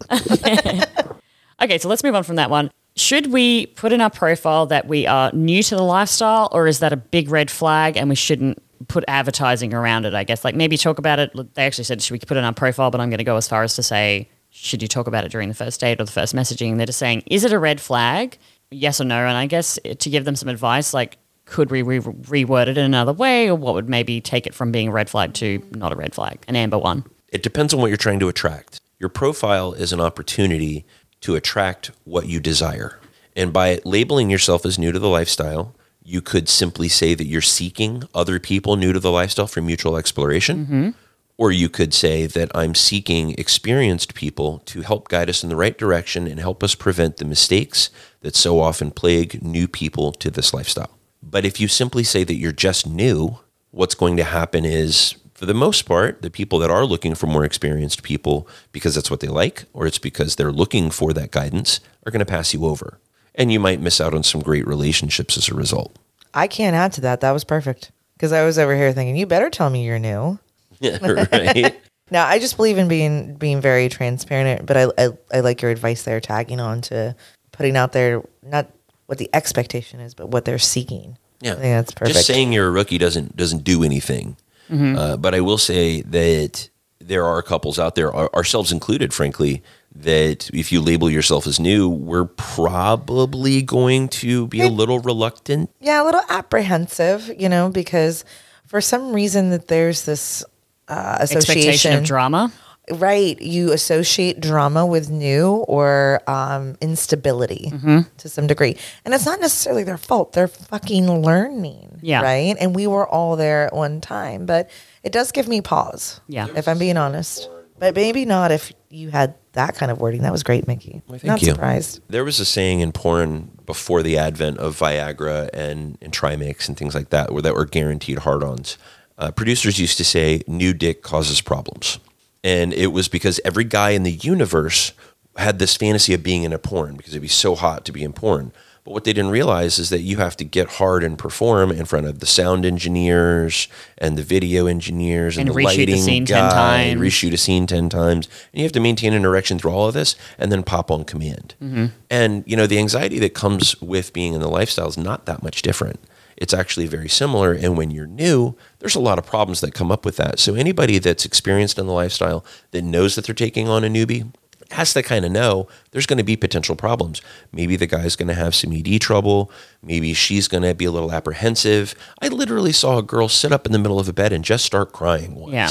Okay, 1.62 1.78
so 1.78 1.88
let's 1.88 2.02
move 2.02 2.14
on 2.14 2.22
from 2.22 2.36
that 2.36 2.50
one. 2.50 2.70
Should 3.00 3.32
we 3.32 3.66
put 3.66 3.92
in 3.92 4.02
our 4.02 4.10
profile 4.10 4.66
that 4.66 4.86
we 4.86 5.06
are 5.06 5.32
new 5.32 5.62
to 5.62 5.74
the 5.74 5.82
lifestyle, 5.82 6.50
or 6.52 6.66
is 6.66 6.80
that 6.80 6.92
a 6.92 6.98
big 6.98 7.30
red 7.30 7.50
flag 7.50 7.96
and 7.96 8.10
we 8.10 8.14
shouldn't 8.14 8.62
put 8.88 9.04
advertising 9.08 9.72
around 9.72 10.04
it, 10.04 10.12
I 10.12 10.22
guess. 10.22 10.44
Like 10.44 10.54
maybe 10.54 10.76
talk 10.76 10.98
about 10.98 11.18
it. 11.18 11.54
They 11.54 11.64
actually 11.64 11.84
said, 11.84 12.02
should 12.02 12.12
we 12.12 12.18
put 12.18 12.36
it 12.36 12.40
on 12.40 12.44
our 12.44 12.52
profile? 12.52 12.90
But 12.90 13.00
I'm 13.00 13.08
going 13.08 13.18
to 13.18 13.24
go 13.24 13.36
as 13.36 13.48
far 13.48 13.62
as 13.62 13.74
to 13.76 13.82
say, 13.82 14.28
should 14.50 14.82
you 14.82 14.88
talk 14.88 15.06
about 15.06 15.24
it 15.24 15.32
during 15.32 15.48
the 15.48 15.54
first 15.54 15.80
date 15.80 15.98
or 15.98 16.04
the 16.04 16.12
first 16.12 16.34
messaging? 16.34 16.76
They're 16.76 16.86
just 16.86 16.98
saying, 16.98 17.22
is 17.26 17.44
it 17.44 17.52
a 17.54 17.58
red 17.58 17.80
flag? 17.80 18.36
Yes 18.70 19.00
or 19.00 19.04
no? 19.04 19.16
And 19.16 19.36
I 19.36 19.46
guess 19.46 19.78
eh, 19.84 19.94
to 19.94 20.10
give 20.10 20.26
them 20.26 20.36
some 20.36 20.50
advice, 20.50 20.92
like, 20.92 21.16
could 21.46 21.70
we 21.70 21.80
re- 21.80 22.00
reword 22.00 22.68
it 22.68 22.76
in 22.76 22.84
another 22.84 23.14
way, 23.14 23.48
or 23.48 23.54
what 23.54 23.74
would 23.74 23.88
maybe 23.88 24.20
take 24.20 24.46
it 24.46 24.54
from 24.54 24.72
being 24.72 24.88
a 24.88 24.92
red 24.92 25.08
flag 25.08 25.32
to 25.34 25.62
not 25.72 25.92
a 25.92 25.96
red 25.96 26.14
flag, 26.14 26.38
an 26.46 26.54
amber 26.54 26.78
one? 26.78 27.04
It 27.28 27.42
depends 27.42 27.72
on 27.72 27.80
what 27.80 27.88
you're 27.88 27.96
trying 27.96 28.20
to 28.20 28.28
attract. 28.28 28.80
Your 28.98 29.08
profile 29.08 29.72
is 29.72 29.92
an 29.94 30.00
opportunity 30.00 30.84
to 31.20 31.36
attract 31.36 31.90
what 32.04 32.26
you 32.26 32.40
desire. 32.40 32.98
And 33.36 33.52
by 33.52 33.80
labeling 33.84 34.30
yourself 34.30 34.66
as 34.66 34.78
new 34.78 34.92
to 34.92 34.98
the 34.98 35.08
lifestyle, 35.08 35.74
you 36.02 36.20
could 36.20 36.48
simply 36.48 36.88
say 36.88 37.14
that 37.14 37.26
you're 37.26 37.40
seeking 37.40 38.04
other 38.14 38.38
people 38.38 38.76
new 38.76 38.92
to 38.92 39.00
the 39.00 39.12
lifestyle 39.12 39.46
for 39.46 39.60
mutual 39.60 39.96
exploration. 39.96 40.64
Mm-hmm. 40.64 40.90
Or 41.36 41.50
you 41.50 41.70
could 41.70 41.94
say 41.94 42.26
that 42.26 42.50
I'm 42.54 42.74
seeking 42.74 43.34
experienced 43.38 44.14
people 44.14 44.58
to 44.66 44.82
help 44.82 45.08
guide 45.08 45.30
us 45.30 45.42
in 45.42 45.48
the 45.48 45.56
right 45.56 45.76
direction 45.76 46.26
and 46.26 46.38
help 46.38 46.62
us 46.62 46.74
prevent 46.74 47.16
the 47.16 47.24
mistakes 47.24 47.88
that 48.20 48.36
so 48.36 48.60
often 48.60 48.90
plague 48.90 49.42
new 49.42 49.66
people 49.66 50.12
to 50.12 50.30
this 50.30 50.52
lifestyle. 50.52 50.98
But 51.22 51.46
if 51.46 51.58
you 51.58 51.68
simply 51.68 52.04
say 52.04 52.24
that 52.24 52.34
you're 52.34 52.52
just 52.52 52.86
new, 52.86 53.38
what's 53.70 53.94
going 53.94 54.18
to 54.18 54.24
happen 54.24 54.66
is, 54.66 55.14
for 55.40 55.46
the 55.46 55.54
most 55.54 55.86
part, 55.86 56.20
the 56.20 56.28
people 56.28 56.58
that 56.58 56.70
are 56.70 56.84
looking 56.84 57.14
for 57.14 57.26
more 57.26 57.46
experienced 57.46 58.02
people 58.02 58.46
because 58.72 58.94
that's 58.94 59.10
what 59.10 59.20
they 59.20 59.26
like, 59.26 59.64
or 59.72 59.86
it's 59.86 59.98
because 59.98 60.36
they're 60.36 60.52
looking 60.52 60.90
for 60.90 61.14
that 61.14 61.30
guidance, 61.30 61.80
are 62.04 62.12
going 62.12 62.18
to 62.18 62.26
pass 62.26 62.52
you 62.52 62.66
over. 62.66 62.98
And 63.34 63.50
you 63.50 63.58
might 63.58 63.80
miss 63.80 64.02
out 64.02 64.12
on 64.12 64.22
some 64.22 64.42
great 64.42 64.66
relationships 64.66 65.38
as 65.38 65.48
a 65.48 65.54
result. 65.54 65.96
I 66.34 66.46
can't 66.46 66.76
add 66.76 66.92
to 66.92 67.00
that. 67.00 67.22
That 67.22 67.30
was 67.30 67.44
perfect. 67.44 67.90
Because 68.12 68.32
I 68.32 68.44
was 68.44 68.58
over 68.58 68.76
here 68.76 68.92
thinking, 68.92 69.16
you 69.16 69.24
better 69.24 69.48
tell 69.48 69.70
me 69.70 69.82
you're 69.82 69.98
new. 69.98 70.38
Yeah, 70.78 70.98
right. 71.32 71.80
Now, 72.12 72.26
I 72.26 72.40
just 72.40 72.56
believe 72.56 72.76
in 72.76 72.88
being 72.88 73.36
being 73.36 73.60
very 73.60 73.88
transparent, 73.88 74.66
but 74.66 74.76
I, 74.76 74.88
I 74.98 75.08
I 75.32 75.40
like 75.40 75.62
your 75.62 75.70
advice 75.70 76.02
there, 76.02 76.20
tagging 76.20 76.58
on 76.58 76.80
to 76.82 77.14
putting 77.52 77.76
out 77.76 77.92
there 77.92 78.20
not 78.42 78.68
what 79.06 79.18
the 79.18 79.30
expectation 79.32 80.00
is, 80.00 80.12
but 80.12 80.28
what 80.28 80.44
they're 80.44 80.58
seeking. 80.58 81.16
Yeah, 81.40 81.52
I 81.52 81.54
think 81.54 81.62
that's 81.62 81.94
perfect. 81.94 82.16
Just 82.16 82.26
saying 82.26 82.52
you're 82.52 82.66
a 82.66 82.70
rookie 82.72 82.98
doesn't 82.98 83.36
doesn't 83.36 83.62
do 83.62 83.84
anything. 83.84 84.36
Uh, 84.70 85.16
but 85.16 85.34
I 85.34 85.40
will 85.40 85.58
say 85.58 86.02
that 86.02 86.68
there 87.00 87.24
are 87.24 87.42
couples 87.42 87.78
out 87.78 87.94
there, 87.96 88.14
ourselves 88.14 88.70
included, 88.70 89.12
frankly, 89.12 89.62
that 89.94 90.48
if 90.54 90.70
you 90.70 90.80
label 90.80 91.10
yourself 91.10 91.46
as 91.46 91.58
new, 91.58 91.88
we're 91.88 92.26
probably 92.26 93.62
going 93.62 94.08
to 94.08 94.46
be 94.46 94.60
a 94.60 94.68
little 94.68 95.00
reluctant. 95.00 95.70
yeah, 95.80 96.02
a 96.02 96.04
little 96.04 96.22
apprehensive, 96.28 97.30
you 97.36 97.48
know, 97.48 97.68
because 97.68 98.24
for 98.66 98.80
some 98.80 99.12
reason 99.12 99.50
that 99.50 99.66
there's 99.66 100.04
this 100.04 100.44
uh, 100.88 101.18
Expectation 101.20 101.94
of 101.94 102.04
drama. 102.04 102.52
Right. 102.92 103.40
You 103.40 103.72
associate 103.72 104.40
drama 104.40 104.84
with 104.86 105.10
new 105.10 105.48
or 105.68 106.20
um, 106.26 106.76
instability 106.80 107.72
to 108.18 108.28
some 108.28 108.46
degree. 108.46 108.76
And 109.04 109.14
it's 109.14 109.26
not 109.26 109.40
necessarily 109.40 109.84
their 109.84 109.98
fault. 109.98 110.32
They're 110.32 110.48
fucking 110.48 111.08
learning. 111.22 111.98
Yeah. 112.02 112.22
right? 112.22 112.56
And 112.58 112.74
we 112.74 112.86
were 112.86 113.06
all 113.06 113.36
there 113.36 113.66
at 113.66 113.74
one 113.74 114.00
time. 114.00 114.46
But 114.46 114.70
it 115.02 115.12
does 115.12 115.32
give 115.32 115.48
me 115.48 115.60
pause 115.60 116.20
Yeah. 116.28 116.46
if 116.56 116.66
i'm 116.68 116.78
being 116.78 116.96
honest. 116.96 117.48
But 117.78 117.94
maybe 117.94 118.24
not 118.26 118.52
if 118.52 118.72
you 118.90 119.10
had 119.10 119.34
that 119.52 119.74
kind 119.74 119.90
of 119.90 119.98
wording. 120.00 120.22
That 120.22 120.32
was 120.32 120.42
great 120.42 120.66
mickey. 120.68 121.02
Thank 121.08 121.24
not 121.24 121.42
you. 121.42 121.52
surprised. 121.52 122.00
There 122.08 122.24
was 122.24 122.38
a 122.40 122.44
saying 122.44 122.80
in 122.80 122.92
porn 122.92 123.50
before 123.66 124.02
the 124.02 124.18
advent 124.18 124.58
of 124.58 124.78
Viagra 124.78 125.48
and, 125.54 125.96
and 126.02 126.12
Trimix 126.12 126.68
and 126.68 126.76
things 126.76 126.94
like 126.94 127.10
that, 127.10 127.32
where 127.32 127.42
that 127.42 127.54
were 127.54 127.64
guaranteed 127.64 128.18
hard-ons. 128.20 128.76
Uh, 129.18 129.30
producers 129.30 129.78
used 129.78 129.96
to 129.98 130.04
say, 130.04 130.42
"New 130.46 130.72
dick 130.72 131.02
causes 131.02 131.40
problems," 131.40 131.98
and 132.42 132.72
it 132.72 132.88
was 132.88 133.08
because 133.08 133.40
every 133.44 133.64
guy 133.64 133.90
in 133.90 134.02
the 134.02 134.12
universe 134.12 134.92
had 135.36 135.58
this 135.58 135.76
fantasy 135.76 136.14
of 136.14 136.22
being 136.22 136.42
in 136.42 136.52
a 136.52 136.58
porn 136.58 136.96
because 136.96 137.12
it'd 137.12 137.22
be 137.22 137.28
so 137.28 137.54
hot 137.54 137.84
to 137.84 137.92
be 137.92 138.02
in 138.02 138.12
porn. 138.12 138.52
But 138.84 138.92
what 138.92 139.04
they 139.04 139.12
didn't 139.12 139.30
realize 139.30 139.78
is 139.78 139.90
that 139.90 140.00
you 140.00 140.16
have 140.16 140.36
to 140.38 140.44
get 140.44 140.68
hard 140.68 141.04
and 141.04 141.18
perform 141.18 141.70
in 141.70 141.84
front 141.84 142.06
of 142.06 142.20
the 142.20 142.26
sound 142.26 142.64
engineers 142.64 143.68
and 143.98 144.16
the 144.16 144.22
video 144.22 144.66
engineers 144.66 145.36
and, 145.36 145.48
And 145.48 145.56
the 145.56 145.60
reshoot 145.60 145.64
the 145.64 145.78
lighting 145.78 146.02
scene 146.02 146.24
10 146.24 146.48
guy, 146.48 146.50
times. 146.50 147.00
reshoot 147.00 147.32
a 147.32 147.36
scene 147.36 147.66
10 147.66 147.90
times 147.90 148.26
and 148.52 148.60
you 148.60 148.62
have 148.62 148.72
to 148.72 148.80
maintain 148.80 149.12
an 149.12 149.24
erection 149.24 149.58
through 149.58 149.72
all 149.72 149.88
of 149.88 149.94
this 149.94 150.16
and 150.38 150.50
then 150.50 150.62
pop 150.62 150.90
on 150.90 151.04
command 151.04 151.54
mm-hmm. 151.62 151.86
and 152.08 152.42
you 152.46 152.56
know 152.56 152.66
the 152.66 152.78
anxiety 152.78 153.18
that 153.18 153.34
comes 153.34 153.80
with 153.82 154.14
being 154.14 154.32
in 154.32 154.40
the 154.40 154.48
lifestyle 154.48 154.88
is 154.88 154.96
not 154.96 155.26
that 155.26 155.42
much 155.42 155.60
different 155.60 156.00
it's 156.40 156.54
actually 156.54 156.86
very 156.86 157.08
similar 157.08 157.52
and 157.52 157.76
when 157.76 157.90
you're 157.90 158.06
new 158.06 158.56
there's 158.80 158.96
a 158.96 159.00
lot 159.00 159.18
of 159.18 159.26
problems 159.26 159.60
that 159.60 159.74
come 159.74 159.92
up 159.92 160.04
with 160.04 160.16
that 160.16 160.38
so 160.38 160.54
anybody 160.54 160.98
that's 160.98 161.24
experienced 161.24 161.78
in 161.78 161.86
the 161.86 161.92
lifestyle 161.92 162.44
that 162.72 162.82
knows 162.82 163.14
that 163.14 163.26
they're 163.26 163.34
taking 163.34 163.68
on 163.68 163.84
a 163.84 163.88
newbie 163.88 164.32
has 164.72 164.94
to 164.94 165.02
kind 165.02 165.24
of 165.24 165.32
know 165.32 165.68
there's 165.90 166.06
going 166.06 166.18
to 166.18 166.24
be 166.24 166.36
potential 166.36 166.76
problems. 166.76 167.20
Maybe 167.52 167.76
the 167.76 167.86
guy's 167.86 168.16
going 168.16 168.28
to 168.28 168.34
have 168.34 168.54
some 168.54 168.72
ED 168.72 169.00
trouble. 169.00 169.50
Maybe 169.82 170.14
she's 170.14 170.48
going 170.48 170.62
to 170.62 170.74
be 170.74 170.84
a 170.84 170.90
little 170.90 171.12
apprehensive. 171.12 171.94
I 172.22 172.28
literally 172.28 172.72
saw 172.72 172.98
a 172.98 173.02
girl 173.02 173.28
sit 173.28 173.52
up 173.52 173.66
in 173.66 173.72
the 173.72 173.78
middle 173.78 173.98
of 173.98 174.08
a 174.08 174.12
bed 174.12 174.32
and 174.32 174.44
just 174.44 174.64
start 174.64 174.92
crying 174.92 175.34
once. 175.34 175.52
Yeah. 175.52 175.70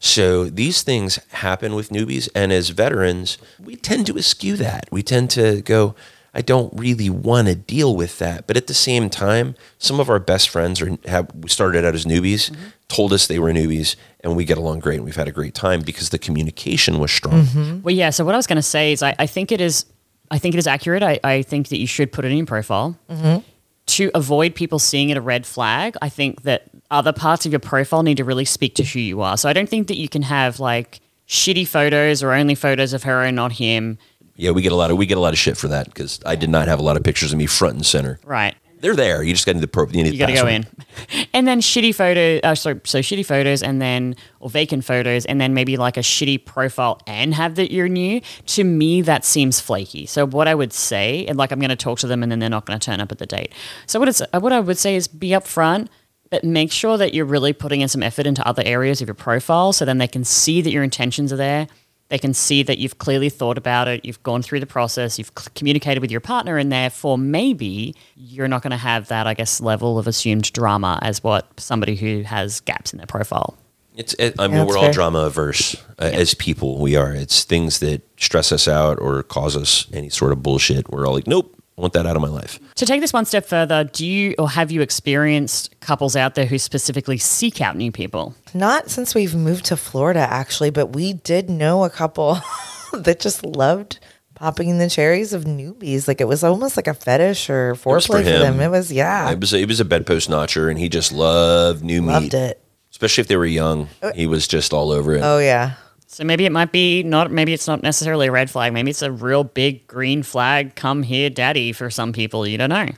So 0.00 0.44
these 0.44 0.82
things 0.82 1.16
happen 1.30 1.74
with 1.74 1.90
newbies, 1.90 2.28
and 2.34 2.52
as 2.52 2.68
veterans, 2.68 3.36
we 3.58 3.74
tend 3.74 4.06
to 4.06 4.16
eschew 4.16 4.56
that. 4.56 4.86
We 4.92 5.02
tend 5.02 5.30
to 5.30 5.60
go, 5.62 5.96
I 6.34 6.42
don't 6.42 6.72
really 6.76 7.10
want 7.10 7.48
to 7.48 7.54
deal 7.54 7.96
with 7.96 8.18
that. 8.18 8.46
But 8.46 8.56
at 8.56 8.66
the 8.66 8.74
same 8.74 9.10
time, 9.10 9.54
some 9.78 9.98
of 9.98 10.10
our 10.10 10.18
best 10.18 10.48
friends 10.48 10.80
are 10.80 10.96
have 11.06 11.30
started 11.46 11.84
out 11.84 11.94
as 11.94 12.04
newbies, 12.04 12.50
mm-hmm. 12.50 12.68
told 12.88 13.12
us 13.12 13.26
they 13.26 13.38
were 13.38 13.52
newbies, 13.52 13.96
and 14.20 14.36
we 14.36 14.44
get 14.44 14.58
along 14.58 14.80
great, 14.80 14.96
and 14.96 15.04
we've 15.04 15.16
had 15.16 15.28
a 15.28 15.32
great 15.32 15.54
time 15.54 15.80
because 15.80 16.10
the 16.10 16.18
communication 16.18 16.98
was 16.98 17.10
strong. 17.10 17.44
Mm-hmm. 17.44 17.82
Well, 17.82 17.94
yeah. 17.94 18.10
So 18.10 18.24
what 18.24 18.34
I 18.34 18.38
was 18.38 18.46
going 18.46 18.56
to 18.56 18.62
say 18.62 18.92
is, 18.92 19.02
I, 19.02 19.14
I 19.18 19.26
think 19.26 19.50
it 19.52 19.60
is, 19.60 19.86
I 20.30 20.38
think 20.38 20.54
it 20.54 20.58
is 20.58 20.66
accurate. 20.66 21.02
I, 21.02 21.18
I 21.24 21.42
think 21.42 21.68
that 21.68 21.78
you 21.78 21.86
should 21.86 22.12
put 22.12 22.24
it 22.24 22.30
in 22.30 22.36
your 22.36 22.46
profile 22.46 22.98
mm-hmm. 23.10 23.38
to 23.86 24.10
avoid 24.14 24.54
people 24.54 24.78
seeing 24.78 25.10
it 25.10 25.16
a 25.16 25.22
red 25.22 25.46
flag. 25.46 25.96
I 26.02 26.08
think 26.08 26.42
that 26.42 26.64
other 26.90 27.12
parts 27.12 27.46
of 27.46 27.52
your 27.52 27.60
profile 27.60 28.02
need 28.02 28.18
to 28.18 28.24
really 28.24 28.44
speak 28.44 28.74
to 28.76 28.84
who 28.84 29.00
you 29.00 29.22
are. 29.22 29.36
So 29.36 29.48
I 29.48 29.52
don't 29.52 29.68
think 29.68 29.88
that 29.88 29.98
you 29.98 30.08
can 30.08 30.22
have 30.22 30.60
like 30.60 31.00
shitty 31.26 31.66
photos 31.66 32.22
or 32.22 32.32
only 32.32 32.54
photos 32.54 32.92
of 32.92 33.02
her 33.02 33.22
and 33.22 33.36
not 33.36 33.52
him. 33.52 33.98
Yeah, 34.38 34.52
we 34.52 34.62
get 34.62 34.70
a 34.70 34.76
lot 34.76 34.92
of 34.92 34.96
we 34.96 35.04
get 35.04 35.18
a 35.18 35.20
lot 35.20 35.32
of 35.32 35.38
shit 35.38 35.56
for 35.56 35.66
that 35.68 35.86
because 35.86 36.20
I 36.24 36.36
did 36.36 36.48
not 36.48 36.68
have 36.68 36.78
a 36.78 36.82
lot 36.82 36.96
of 36.96 37.02
pictures 37.02 37.32
of 37.32 37.38
me 37.38 37.46
front 37.46 37.74
and 37.74 37.84
center. 37.84 38.20
Right. 38.24 38.54
They're 38.80 38.94
there. 38.94 39.24
You 39.24 39.32
just 39.32 39.44
got 39.44 39.54
to 39.54 39.58
the 39.58 39.66
pro. 39.66 39.88
You, 39.88 40.04
need 40.04 40.12
You 40.12 40.18
got 40.20 40.26
to 40.26 40.34
go 40.34 40.46
in, 40.46 40.64
and 41.34 41.48
then 41.48 41.60
shitty 41.60 41.92
photo. 41.92 42.38
Uh, 42.46 42.54
so 42.54 42.80
so 42.84 43.00
shitty 43.00 43.26
photos, 43.26 43.64
and 43.64 43.82
then 43.82 44.14
or 44.38 44.48
vacant 44.48 44.84
photos, 44.84 45.26
and 45.26 45.40
then 45.40 45.54
maybe 45.54 45.76
like 45.76 45.96
a 45.96 46.02
shitty 46.02 46.44
profile, 46.44 47.00
and 47.08 47.34
have 47.34 47.56
that 47.56 47.72
you're 47.72 47.88
new. 47.88 48.20
To 48.46 48.62
me, 48.62 49.02
that 49.02 49.24
seems 49.24 49.58
flaky. 49.58 50.06
So 50.06 50.24
what 50.24 50.46
I 50.46 50.54
would 50.54 50.72
say, 50.72 51.26
and 51.26 51.36
like 51.36 51.50
I'm 51.50 51.58
going 51.58 51.70
to 51.70 51.76
talk 51.76 51.98
to 51.98 52.06
them, 52.06 52.22
and 52.22 52.30
then 52.30 52.38
they're 52.38 52.48
not 52.48 52.66
going 52.66 52.78
to 52.78 52.84
turn 52.84 53.00
up 53.00 53.10
at 53.10 53.18
the 53.18 53.26
date. 53.26 53.52
So 53.86 53.98
what 53.98 54.08
it's 54.08 54.22
what 54.32 54.52
I 54.52 54.60
would 54.60 54.78
say 54.78 54.94
is 54.94 55.08
be 55.08 55.30
upfront, 55.30 55.88
but 56.30 56.44
make 56.44 56.70
sure 56.70 56.96
that 56.96 57.12
you're 57.12 57.24
really 57.24 57.52
putting 57.52 57.80
in 57.80 57.88
some 57.88 58.04
effort 58.04 58.26
into 58.26 58.46
other 58.46 58.62
areas 58.64 59.00
of 59.02 59.08
your 59.08 59.16
profile, 59.16 59.72
so 59.72 59.84
then 59.84 59.98
they 59.98 60.06
can 60.06 60.22
see 60.22 60.62
that 60.62 60.70
your 60.70 60.84
intentions 60.84 61.32
are 61.32 61.36
there. 61.36 61.66
They 62.08 62.18
can 62.18 62.32
see 62.32 62.62
that 62.62 62.78
you've 62.78 62.98
clearly 62.98 63.28
thought 63.28 63.58
about 63.58 63.86
it, 63.86 64.04
you've 64.04 64.22
gone 64.22 64.40
through 64.40 64.60
the 64.60 64.66
process, 64.66 65.18
you've 65.18 65.30
c- 65.38 65.50
communicated 65.54 66.00
with 66.00 66.10
your 66.10 66.20
partner, 66.20 66.56
and 66.56 66.72
therefore 66.72 67.18
maybe 67.18 67.94
you're 68.16 68.48
not 68.48 68.62
going 68.62 68.70
to 68.70 68.78
have 68.78 69.08
that, 69.08 69.26
I 69.26 69.34
guess, 69.34 69.60
level 69.60 69.98
of 69.98 70.06
assumed 70.06 70.50
drama 70.52 70.98
as 71.02 71.22
what 71.22 71.48
somebody 71.60 71.96
who 71.96 72.22
has 72.22 72.60
gaps 72.60 72.92
in 72.92 72.96
their 72.96 73.06
profile. 73.06 73.58
It's. 73.94 74.14
It, 74.14 74.36
I 74.38 74.46
mean, 74.46 74.58
Yeah, 74.58 74.64
we're 74.64 74.78
all 74.78 74.92
drama 74.92 75.18
averse 75.18 75.74
uh, 75.98 76.04
as 76.04 76.32
people. 76.32 76.78
We 76.78 76.94
are. 76.94 77.12
It's 77.12 77.42
things 77.44 77.80
that 77.80 78.02
stress 78.16 78.52
us 78.52 78.68
out 78.68 79.00
or 79.00 79.22
cause 79.24 79.56
us 79.56 79.86
any 79.92 80.08
sort 80.08 80.30
of 80.32 80.42
bullshit. 80.42 80.88
We're 80.88 81.06
all 81.06 81.14
like, 81.14 81.26
nope, 81.26 81.57
I 81.78 81.80
want 81.80 81.92
that 81.92 82.06
out 82.06 82.16
of 82.16 82.22
my 82.22 82.28
life. 82.28 82.58
To 82.74 82.86
take 82.86 83.00
this 83.00 83.12
one 83.12 83.24
step 83.24 83.46
further, 83.46 83.84
do 83.84 84.04
you 84.04 84.34
or 84.36 84.50
have 84.50 84.72
you 84.72 84.82
experienced 84.82 85.78
couples 85.78 86.16
out 86.16 86.34
there 86.34 86.44
who 86.44 86.58
specifically 86.58 87.18
seek 87.18 87.60
out 87.60 87.76
new 87.76 87.92
people? 87.92 88.34
Not 88.52 88.90
since 88.90 89.14
we've 89.14 89.36
moved 89.36 89.66
to 89.66 89.76
Florida, 89.76 90.20
actually, 90.20 90.70
but 90.70 90.88
we 90.88 91.12
did 91.12 91.48
know 91.48 91.84
a 91.84 91.90
couple 91.90 92.40
that 92.92 93.20
just 93.20 93.46
loved 93.46 94.00
popping 94.34 94.68
in 94.70 94.78
the 94.78 94.90
cherries 94.90 95.32
of 95.32 95.44
newbies. 95.44 96.08
Like 96.08 96.20
it 96.20 96.26
was 96.26 96.42
almost 96.42 96.76
like 96.76 96.88
a 96.88 96.94
fetish 96.94 97.48
or 97.48 97.74
was 97.84 98.06
for 98.06 98.18
for, 98.18 98.22
them. 98.22 98.60
It 98.60 98.70
was, 98.70 98.90
yeah, 98.90 99.30
It 99.30 99.38
was. 99.38 99.52
It 99.52 99.68
was 99.68 99.78
a 99.78 99.84
bedpost 99.84 100.28
notcher, 100.28 100.68
and 100.68 100.80
he 100.80 100.88
just 100.88 101.12
loved 101.12 101.84
new 101.84 102.02
meat. 102.02 102.12
loved 102.12 102.34
it. 102.34 102.60
Especially 102.90 103.22
if 103.22 103.28
they 103.28 103.36
were 103.36 103.46
young, 103.46 103.88
oh. 104.02 104.12
he 104.14 104.26
was 104.26 104.48
just 104.48 104.72
all 104.72 104.90
over 104.90 105.14
it. 105.14 105.20
Oh 105.22 105.38
yeah, 105.38 105.74
So 106.10 106.24
maybe 106.24 106.46
it 106.46 106.52
might 106.52 106.72
be 106.72 107.02
not, 107.02 107.30
maybe 107.30 107.52
it's 107.52 107.66
not 107.66 107.82
necessarily 107.82 108.28
a 108.28 108.32
red 108.32 108.48
flag. 108.48 108.72
Maybe 108.72 108.90
it's 108.90 109.02
a 109.02 109.12
real 109.12 109.44
big 109.44 109.86
green 109.86 110.22
flag, 110.22 110.74
come 110.74 111.02
here, 111.02 111.28
daddy, 111.28 111.70
for 111.72 111.90
some 111.90 112.14
people. 112.14 112.46
You 112.46 112.56
don't 112.56 112.70
know. 112.70 112.88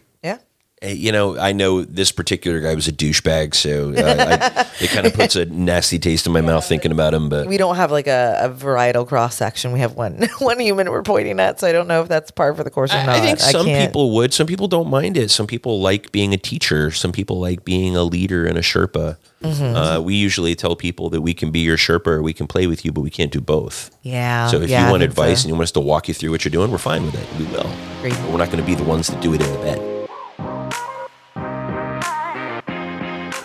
Yeah. 0.83 0.89
Uh, 0.89 0.93
You 0.93 1.13
know, 1.13 1.39
I 1.39 1.53
know 1.53 1.85
this 1.85 2.11
particular 2.13 2.61
guy 2.61 2.75
was 2.75 2.89
a 2.89 2.93
douchebag, 2.93 3.55
so 3.55 3.93
uh, 3.97 4.01
I, 4.01 4.67
it 4.85 4.91
kind 4.91 5.07
of 5.07 5.13
puts 5.21 5.37
a 5.37 5.45
nasty 5.47 5.99
taste 5.99 6.27
in 6.27 6.33
my 6.33 6.41
mouth 6.41 6.67
thinking 6.67 6.91
about 6.93 7.13
him. 7.15 7.29
But 7.29 7.47
We 7.49 7.57
don't 7.59 7.77
have 7.77 7.91
like 7.91 8.07
a, 8.07 8.39
a 8.43 8.49
varietal 8.49 9.07
cross 9.07 9.37
section. 9.37 9.73
We 9.73 9.81
have 9.81 9.95
one 9.95 10.29
one 10.39 10.59
human 10.59 10.91
we're 10.91 11.03
pointing 11.03 11.39
at, 11.41 11.61
so 11.61 11.69
I 11.69 11.73
don't 11.73 11.87
know 11.89 12.03
if 12.03 12.09
that's 12.09 12.31
par 12.31 12.55
for 12.55 12.65
the 12.65 12.71
course 12.71 12.93
or 12.93 12.97
not. 12.99 13.09
I, 13.11 13.19
I 13.19 13.21
think 13.21 13.39
some 13.41 13.67
can't- 13.67 13.89
people 13.91 14.15
would. 14.15 14.33
Some 14.33 14.47
people 14.47 14.69
don't 14.69 14.89
mind 14.89 15.17
it. 15.17 15.31
Some 15.31 15.47
people 15.47 15.81
like 15.81 16.13
being 16.13 16.33
a 16.33 16.39
teacher. 16.39 16.91
Some 16.91 17.13
people 17.13 17.39
like 17.41 17.65
being 17.65 17.97
a 17.97 18.03
leader 18.05 18.47
and 18.47 18.57
a 18.59 18.63
Sherpa. 18.63 19.17
Uh, 19.43 20.01
we 20.05 20.15
usually 20.15 20.55
tell 20.55 20.77
people 20.77 21.09
that 21.11 21.23
we 21.23 21.33
can 21.33 21.51
be 21.51 21.61
your 21.61 21.79
Sherpa 21.79 22.09
or 22.09 22.23
we 22.23 22.35
can 22.35 22.47
play 22.47 22.67
with 22.67 22.85
you, 22.85 22.93
but 22.93 23.01
we 23.01 23.09
can't 23.11 23.33
do 23.33 23.41
both. 23.41 23.91
Yeah. 24.03 24.49
So 24.49 24.61
if 24.61 24.69
yeah, 24.69 24.85
you 24.85 24.91
want 24.91 25.03
advice 25.03 25.41
so. 25.41 25.45
and 25.45 25.49
you 25.49 25.55
want 25.55 25.63
us 25.65 25.73
to 25.73 25.81
walk 25.81 26.09
you 26.09 26.15
through 26.15 26.31
what 26.31 26.45
you're 26.45 26.51
doing, 26.51 26.71
we're 26.71 26.77
fine 26.79 27.05
with 27.07 27.15
it. 27.15 27.27
We 27.39 27.47
will. 27.47 27.71
Great. 28.03 28.13
But 28.13 28.31
we're 28.31 28.37
not 28.39 28.49
going 28.51 28.59
to 28.61 28.67
be 28.67 28.75
the 28.75 28.85
ones 28.85 29.07
that 29.09 29.21
do 29.23 29.33
it 29.33 29.41
in 29.41 29.51
the 29.51 29.59
bed. 29.61 29.90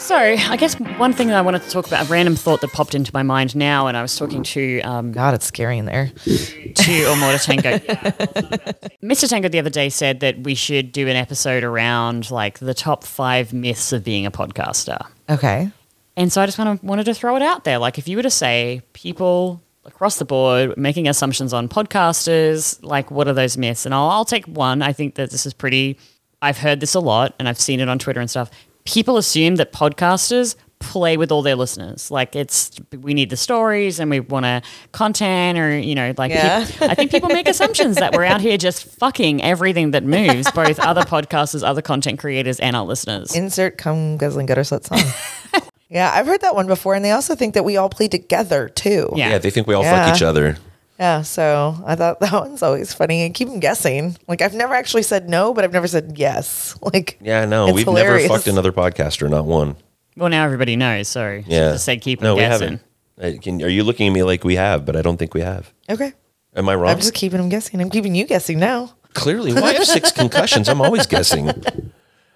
So, 0.05 0.15
I 0.15 0.55
guess 0.55 0.75
one 0.75 1.13
thing 1.13 1.29
that 1.29 1.35
I 1.35 1.41
wanted 1.41 1.63
to 1.63 1.69
talk 1.71 1.87
about, 1.87 2.05
a 2.05 2.09
random 2.11 2.35
thought 2.35 2.61
that 2.61 2.71
popped 2.71 2.93
into 2.93 3.09
my 3.11 3.23
mind 3.23 3.55
now, 3.55 3.87
and 3.87 3.97
I 3.97 4.03
was 4.03 4.15
talking 4.15 4.43
to 4.43 4.79
um, 4.81 5.11
God, 5.11 5.33
it's 5.33 5.47
scary 5.47 5.79
in 5.79 5.85
there. 5.85 6.09
to 6.09 6.21
Omota 6.21 7.43
Tango. 7.43 7.79
Mr. 9.03 9.27
Tango 9.27 9.49
the 9.49 9.57
other 9.57 9.71
day 9.71 9.89
said 9.89 10.19
that 10.19 10.41
we 10.41 10.53
should 10.53 10.91
do 10.91 11.07
an 11.07 11.15
episode 11.15 11.63
around 11.63 12.29
like 12.29 12.59
the 12.59 12.75
top 12.75 13.03
five 13.03 13.51
myths 13.51 13.91
of 13.93 14.03
being 14.03 14.27
a 14.27 14.31
podcaster. 14.31 15.03
Okay. 15.27 15.71
And 16.15 16.31
so 16.31 16.39
I 16.39 16.45
just 16.45 16.57
kind 16.57 16.69
of 16.69 16.83
wanted 16.83 17.05
to 17.05 17.15
throw 17.15 17.35
it 17.35 17.41
out 17.41 17.63
there. 17.63 17.79
Like, 17.79 17.97
if 17.97 18.07
you 18.07 18.15
were 18.15 18.23
to 18.23 18.29
say 18.29 18.83
people 18.93 19.59
across 19.85 20.19
the 20.19 20.25
board 20.25 20.77
making 20.77 21.07
assumptions 21.07 21.51
on 21.51 21.67
podcasters, 21.67 22.77
like, 22.83 23.09
what 23.09 23.27
are 23.27 23.33
those 23.33 23.57
myths? 23.57 23.87
And 23.87 23.95
I'll, 23.95 24.09
I'll 24.11 24.25
take 24.25 24.45
one. 24.45 24.83
I 24.83 24.93
think 24.93 25.15
that 25.15 25.31
this 25.31 25.47
is 25.47 25.53
pretty, 25.55 25.97
I've 26.43 26.59
heard 26.59 26.79
this 26.79 26.93
a 26.93 26.99
lot 26.99 27.33
and 27.39 27.49
I've 27.49 27.59
seen 27.59 27.79
it 27.79 27.89
on 27.89 27.97
Twitter 27.97 28.19
and 28.19 28.29
stuff. 28.29 28.51
People 28.85 29.17
assume 29.17 29.55
that 29.55 29.73
podcasters 29.73 30.55
play 30.79 31.17
with 31.17 31.31
all 31.31 31.41
their 31.41 31.55
listeners. 31.55 32.11
Like, 32.11 32.35
it's, 32.35 32.69
we 33.01 33.13
need 33.15 33.29
the 33.31 33.37
stories 33.37 33.99
and 33.99 34.11
we 34.11 34.19
want 34.19 34.43
to 34.45 34.61
content 34.91 35.57
or, 35.57 35.75
you 35.77 35.95
know, 35.95 36.13
like, 36.17 36.31
Yeah. 36.31 36.65
peop- 36.65 36.81
I 36.83 36.93
think 36.93 37.09
people 37.11 37.29
make 37.29 37.47
assumptions 37.55 37.95
that 37.95 38.13
we're 38.13 38.25
out 38.25 38.41
here 38.41 38.57
just 38.57 38.83
fucking 38.83 39.41
everything 39.41 39.91
that 39.91 40.03
moves, 40.03 40.51
both 40.51 40.79
other 40.79 41.01
podcasters, 41.15 41.63
other 41.67 41.81
content 41.81 42.19
creators, 42.19 42.59
and 42.59 42.75
our 42.75 42.85
listeners. 42.85 43.33
Insert 43.35 43.77
come 43.77 44.17
guzzling 44.17 44.45
gutter 44.45 44.61
slut 44.61 44.83
song. 44.85 45.61
yeah, 45.89 46.11
I've 46.13 46.27
heard 46.27 46.41
that 46.41 46.53
one 46.53 46.67
before, 46.67 46.93
and 46.93 47.03
they 47.03 47.11
also 47.11 47.33
think 47.35 47.55
that 47.55 47.63
we 47.65 47.77
all 47.77 47.89
play 47.89 48.07
together 48.07 48.69
too. 48.69 49.09
Yeah. 49.15 49.29
Yeah, 49.29 49.37
they 49.39 49.49
think 49.49 49.65
we 49.65 49.73
all 49.73 49.81
Yeah. 49.83 50.05
fuck 50.07 50.15
each 50.15 50.21
other. 50.23 50.57
Yeah, 50.99 51.23
so 51.23 51.75
I 51.85 51.95
thought 51.95 52.19
that 52.21 52.31
one's 52.31 52.63
always 52.63 52.93
funny 52.93 53.23
and 53.23 53.33
keep 53.33 53.49
them 53.49 53.59
guessing. 53.59 54.15
Like 54.27 54.41
I've 54.41 54.53
never 54.53 54.73
actually 54.73 55.03
said 55.03 55.29
no, 55.29 55.53
but 55.53 55.63
I've 55.63 55.73
never 55.73 55.87
said 55.87 56.13
yes. 56.17 56.77
Like 56.81 57.17
Yeah, 57.21 57.45
no, 57.45 57.67
it's 57.67 57.75
we've 57.75 57.85
hilarious. 57.85 58.23
never 58.29 58.35
fucked 58.35 58.47
another 58.47 58.71
podcaster, 58.71 59.29
not 59.29 59.45
one. 59.45 59.75
Well, 60.17 60.29
now 60.29 60.45
everybody 60.45 60.75
knows. 60.77 61.07
Sorry. 61.09 61.43
Yeah. 61.47 61.73
just 61.73 61.85
say 61.85 61.97
keep 61.97 62.21
no, 62.21 62.35
them 62.35 62.37
we 62.37 62.41
guessing. 62.41 62.79
haven't. 63.17 63.37
Uh, 63.37 63.41
can, 63.41 63.61
are 63.63 63.69
you 63.69 63.83
looking 63.83 64.07
at 64.07 64.13
me 64.13 64.23
like 64.23 64.43
we 64.43 64.55
have? 64.55 64.85
But 64.85 64.95
I 64.95 65.01
don't 65.01 65.17
think 65.17 65.33
we 65.33 65.41
have. 65.41 65.73
Okay, 65.89 66.13
Am 66.55 66.67
I 66.69 66.75
wrong? 66.75 66.91
I'm 66.91 66.99
just 66.99 67.13
keeping 67.13 67.39
them 67.39 67.49
guessing. 67.49 67.81
I'm 67.81 67.89
keeping 67.89 68.15
you 68.15 68.25
guessing 68.25 68.59
now. 68.59 68.93
Clearly, 69.13 69.53
well, 69.53 69.63
I 69.65 69.73
have 69.73 69.85
six 69.85 70.11
concussions. 70.21 70.67
I'm 70.69 70.81
always 70.81 71.05
guessing. 71.05 71.49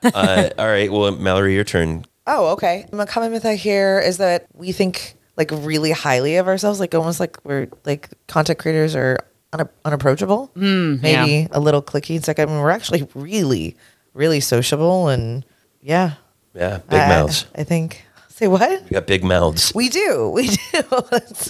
Uh, 0.04 0.50
all 0.58 0.68
right, 0.68 0.92
well, 0.92 1.12
Mallory, 1.12 1.54
your 1.56 1.64
turn. 1.66 2.06
Oh, 2.28 2.54
okay. 2.54 2.86
My 2.92 3.06
common 3.06 3.32
myth 3.32 3.46
I 3.46 3.56
hear 3.56 4.00
is 4.00 4.18
that 4.18 4.48
we 4.54 4.72
think 4.72 5.16
like 5.40 5.50
really 5.52 5.92
highly 5.92 6.36
of 6.36 6.48
ourselves, 6.48 6.80
like 6.80 6.94
almost 6.94 7.20
like 7.20 7.44
we're 7.44 7.68
like 7.86 8.10
content 8.28 8.60
creators 8.60 8.96
are 8.96 9.18
una- 9.56 9.70
unapproachable. 9.86 10.52
Mm, 10.56 11.02
Maybe 11.02 11.48
a 11.52 11.60
little 11.60 11.82
clicky. 11.82 12.16
It's 12.18 12.28
like 12.28 12.38
I 12.40 12.46
mean, 12.46 12.60
we're 12.60 12.70
actually 12.70 13.08
really, 13.16 13.76
really 14.14 14.40
sociable, 14.42 15.08
and 15.08 15.44
yeah, 15.82 16.14
Yeah, 16.54 16.80
big 16.90 17.00
I- 17.00 17.08
mouths. 17.10 17.46
I, 17.56 17.62
I 17.62 17.64
think. 17.64 18.06
Say 18.28 18.48
what? 18.48 18.84
We 18.84 18.92
got 18.92 19.06
big 19.08 19.24
mouths. 19.24 19.74
We 19.74 19.90
do. 19.90 20.30
We 20.34 20.48
do. 20.50 20.82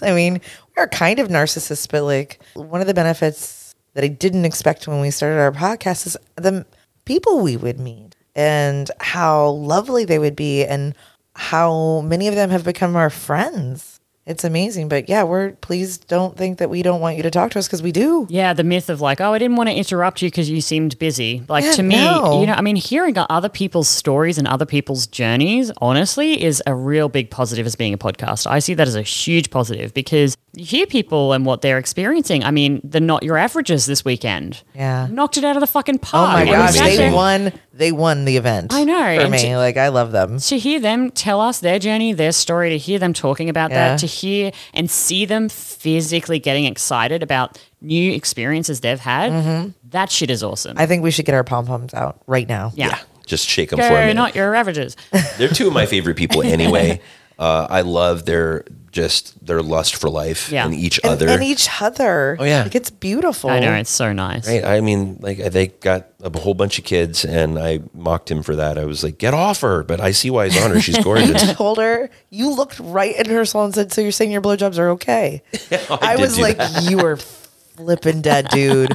I 0.01 0.13
mean, 0.13 0.39
we're 0.77 0.87
kind 0.87 1.19
of 1.19 1.27
narcissists, 1.27 1.87
but 1.91 2.03
like 2.03 2.39
one 2.55 2.81
of 2.81 2.87
the 2.87 2.93
benefits 2.95 3.75
that 3.95 4.03
I 4.03 4.07
didn't 4.07 4.45
expect 4.45 4.87
when 4.87 5.01
we 5.01 5.11
started 5.11 5.39
our 5.39 5.51
podcast 5.51 6.07
is 6.07 6.15
the 6.35 6.65
people 7.05 7.41
we 7.41 7.57
would 7.57 7.79
meet 7.79 8.15
and 8.35 8.89
how 8.99 9.49
lovely 9.49 10.05
they 10.05 10.17
would 10.19 10.35
be 10.35 10.63
and 10.65 10.95
how 11.39 12.01
many 12.01 12.27
of 12.27 12.35
them 12.35 12.49
have 12.49 12.65
become 12.65 12.97
our 12.97 13.09
friends. 13.09 14.01
It's 14.25 14.43
amazing. 14.43 14.89
But 14.89 15.09
yeah, 15.09 15.23
we're 15.23 15.53
please 15.53 15.97
don't 15.97 16.37
think 16.37 16.59
that 16.59 16.69
we 16.69 16.83
don't 16.83 16.99
want 16.99 17.17
you 17.17 17.23
to 17.23 17.31
talk 17.31 17.49
to 17.51 17.59
us 17.59 17.65
because 17.65 17.81
we 17.81 17.91
do. 17.91 18.27
Yeah, 18.29 18.53
the 18.53 18.63
myth 18.63 18.89
of 18.89 18.99
like, 19.01 19.21
oh, 19.21 19.33
I 19.33 19.39
didn't 19.39 19.55
want 19.55 19.69
to 19.69 19.75
interrupt 19.75 20.21
you 20.21 20.29
because 20.29 20.49
you 20.49 20.61
seemed 20.61 20.99
busy. 20.99 21.43
Like 21.47 21.63
Yeah, 21.63 21.71
to 21.71 21.83
me, 21.83 21.95
no. 21.95 22.41
you 22.41 22.45
know, 22.45 22.53
I 22.53 22.61
mean, 22.61 22.75
hearing 22.75 23.15
other 23.17 23.49
people's 23.49 23.87
stories 23.87 24.37
and 24.37 24.47
other 24.47 24.67
people's 24.67 25.07
journeys, 25.07 25.71
honestly, 25.77 26.43
is 26.43 26.61
a 26.67 26.75
real 26.75 27.09
big 27.09 27.31
positive 27.31 27.65
as 27.65 27.75
being 27.75 27.93
a 27.93 27.97
podcast. 27.97 28.45
I 28.45 28.59
see 28.59 28.75
that 28.75 28.87
as 28.87 28.95
a 28.95 29.01
huge 29.01 29.49
positive 29.49 29.93
because 29.93 30.35
you 30.53 30.65
hear 30.65 30.85
people 30.87 31.33
and 31.33 31.45
what 31.45 31.61
they're 31.61 31.77
experiencing. 31.77 32.43
I 32.43 32.51
mean, 32.51 32.81
the 32.83 32.99
not 32.99 33.23
your 33.23 33.37
averages 33.37 33.85
this 33.85 34.03
weekend. 34.03 34.63
Yeah. 34.75 35.07
Knocked 35.09 35.37
it 35.37 35.43
out 35.43 35.55
of 35.55 35.61
the 35.61 35.67
fucking 35.67 35.99
park. 35.99 36.29
Oh 36.29 36.33
my 36.33 36.45
gosh, 36.45 36.73
we 36.73 36.79
they 36.79 36.97
there- 36.97 37.13
won. 37.13 37.53
They 37.73 37.91
won 37.93 38.25
the 38.25 38.35
event. 38.35 38.73
I 38.73 38.83
know, 38.83 38.97
For 38.97 39.21
and 39.21 39.31
me, 39.31 39.37
to- 39.43 39.57
like 39.57 39.77
I 39.77 39.87
love 39.87 40.11
them. 40.11 40.39
to 40.39 40.57
hear 40.57 40.79
them 40.81 41.11
tell 41.11 41.39
us 41.39 41.59
their 41.61 41.79
journey, 41.79 42.11
their 42.11 42.33
story, 42.33 42.71
to 42.71 42.77
hear 42.77 42.99
them 42.99 43.13
talking 43.13 43.47
about 43.47 43.71
Yeah. 43.71 43.89
that, 43.91 43.99
to 43.99 44.05
hear 44.05 44.51
and 44.73 44.91
see 44.91 45.23
them 45.25 45.47
physically 45.47 46.39
getting 46.39 46.65
excited 46.65 47.23
about 47.23 47.57
new 47.81 48.11
experiences 48.11 48.81
they've 48.81 48.99
had, 48.99 49.73
that 49.91 50.11
shit 50.11 50.29
is 50.29 50.43
awesome. 50.43 50.77
I 50.77 50.85
think 50.87 51.03
we 51.03 51.11
should 51.11 51.25
get 51.25 51.35
our 51.35 51.43
pom 51.45 51.65
poms 51.67 51.93
out 51.93 52.21
right 52.27 52.47
now. 52.49 52.71
yeah. 52.75 52.99
Just 53.25 53.47
shake 53.47 53.69
them 53.69 53.77
Go, 53.77 53.87
for 53.87 53.93
a 53.95 53.99
minute. 53.99 54.15
not 54.15 54.35
your 54.35 54.55
averages. 54.55 54.97
They're 55.37 55.49
two 55.49 55.67
of 55.67 55.73
my 55.73 55.85
favorite 55.85 56.17
people 56.17 56.41
anyway. 56.41 56.99
Uh, 57.39 57.65
I 57.69 57.81
love 57.83 58.25
their 58.25 58.65
just 58.91 59.45
their 59.45 59.61
lust 59.61 59.95
for 59.95 60.09
life 60.09 60.51
Yeah. 60.51 60.65
and 60.65 60.73
each 60.73 60.99
And, 61.03 61.13
other. 61.13 61.27
and 61.29 61.43
each 61.43 61.67
other. 61.81 62.37
Oh, 62.39 62.43
yeah. 62.43 62.63
like 62.63 62.75
it's 62.75 62.89
beautiful. 62.89 63.49
I 63.49 63.59
know, 63.59 63.73
it's 63.73 63.89
so 63.89 64.13
nice. 64.13 64.47
Right. 64.47 64.63
I 64.65 64.81
mean, 64.81 65.17
like 65.21 65.37
they 65.37 65.67
got 65.67 66.07
a 66.21 66.37
whole 66.39 66.53
bunch 66.53 66.79
of 66.79 66.85
kids, 66.85 67.23
and 67.25 67.57
I 67.59 67.79
mocked 67.93 68.29
him 68.31 68.43
for 68.43 68.55
that. 68.55 68.77
I 68.77 68.85
was 68.85 69.03
like, 69.03 69.17
"Get 69.17 69.33
off 69.33 69.61
her!" 69.61 69.83
But 69.83 70.01
I 70.01 70.11
see 70.11 70.29
why 70.29 70.49
he's 70.49 70.61
on 70.61 70.71
her. 70.71 70.81
She's 70.81 70.97
gorgeous. 71.03 71.53
told 71.53 71.77
her 71.77 72.09
you 72.29 72.53
looked 72.53 72.79
right 72.79 73.15
in 73.15 73.29
her 73.29 73.45
soul 73.45 73.65
and 73.65 73.73
said, 73.73 73.93
"So 73.93 74.01
you're 74.01 74.11
saying 74.11 74.31
your 74.31 74.41
blowjobs 74.41 74.77
are 74.77 74.89
okay?" 74.91 75.41
I, 75.89 76.15
did 76.15 76.21
was 76.21 76.35
do 76.35 76.41
like, 76.41 76.57
that. 76.57 76.89
"You 76.89 76.97
were 76.97 77.17
flipping 77.17 78.21
dead, 78.21 78.49
dude." 78.49 78.93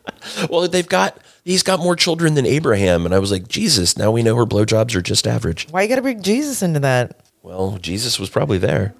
well, 0.50 0.66
they've 0.68 0.88
got 0.88 1.18
he's 1.44 1.62
got 1.62 1.80
more 1.80 1.96
children 1.96 2.34
than 2.34 2.46
Abraham, 2.46 3.04
and 3.04 3.14
I 3.14 3.18
was 3.18 3.30
like, 3.30 3.48
Jesus. 3.48 3.98
Now 3.98 4.10
we 4.10 4.22
know 4.22 4.36
her 4.36 4.46
blowjobs 4.46 4.94
are 4.94 5.02
just 5.02 5.26
average. 5.26 5.66
Why 5.70 5.82
you 5.82 5.88
got 5.88 5.96
to 5.96 6.02
bring 6.02 6.22
Jesus 6.22 6.62
into 6.62 6.80
that? 6.80 7.18
Well, 7.42 7.78
Jesus 7.82 8.18
was 8.20 8.30
probably 8.30 8.58
there. 8.58 8.94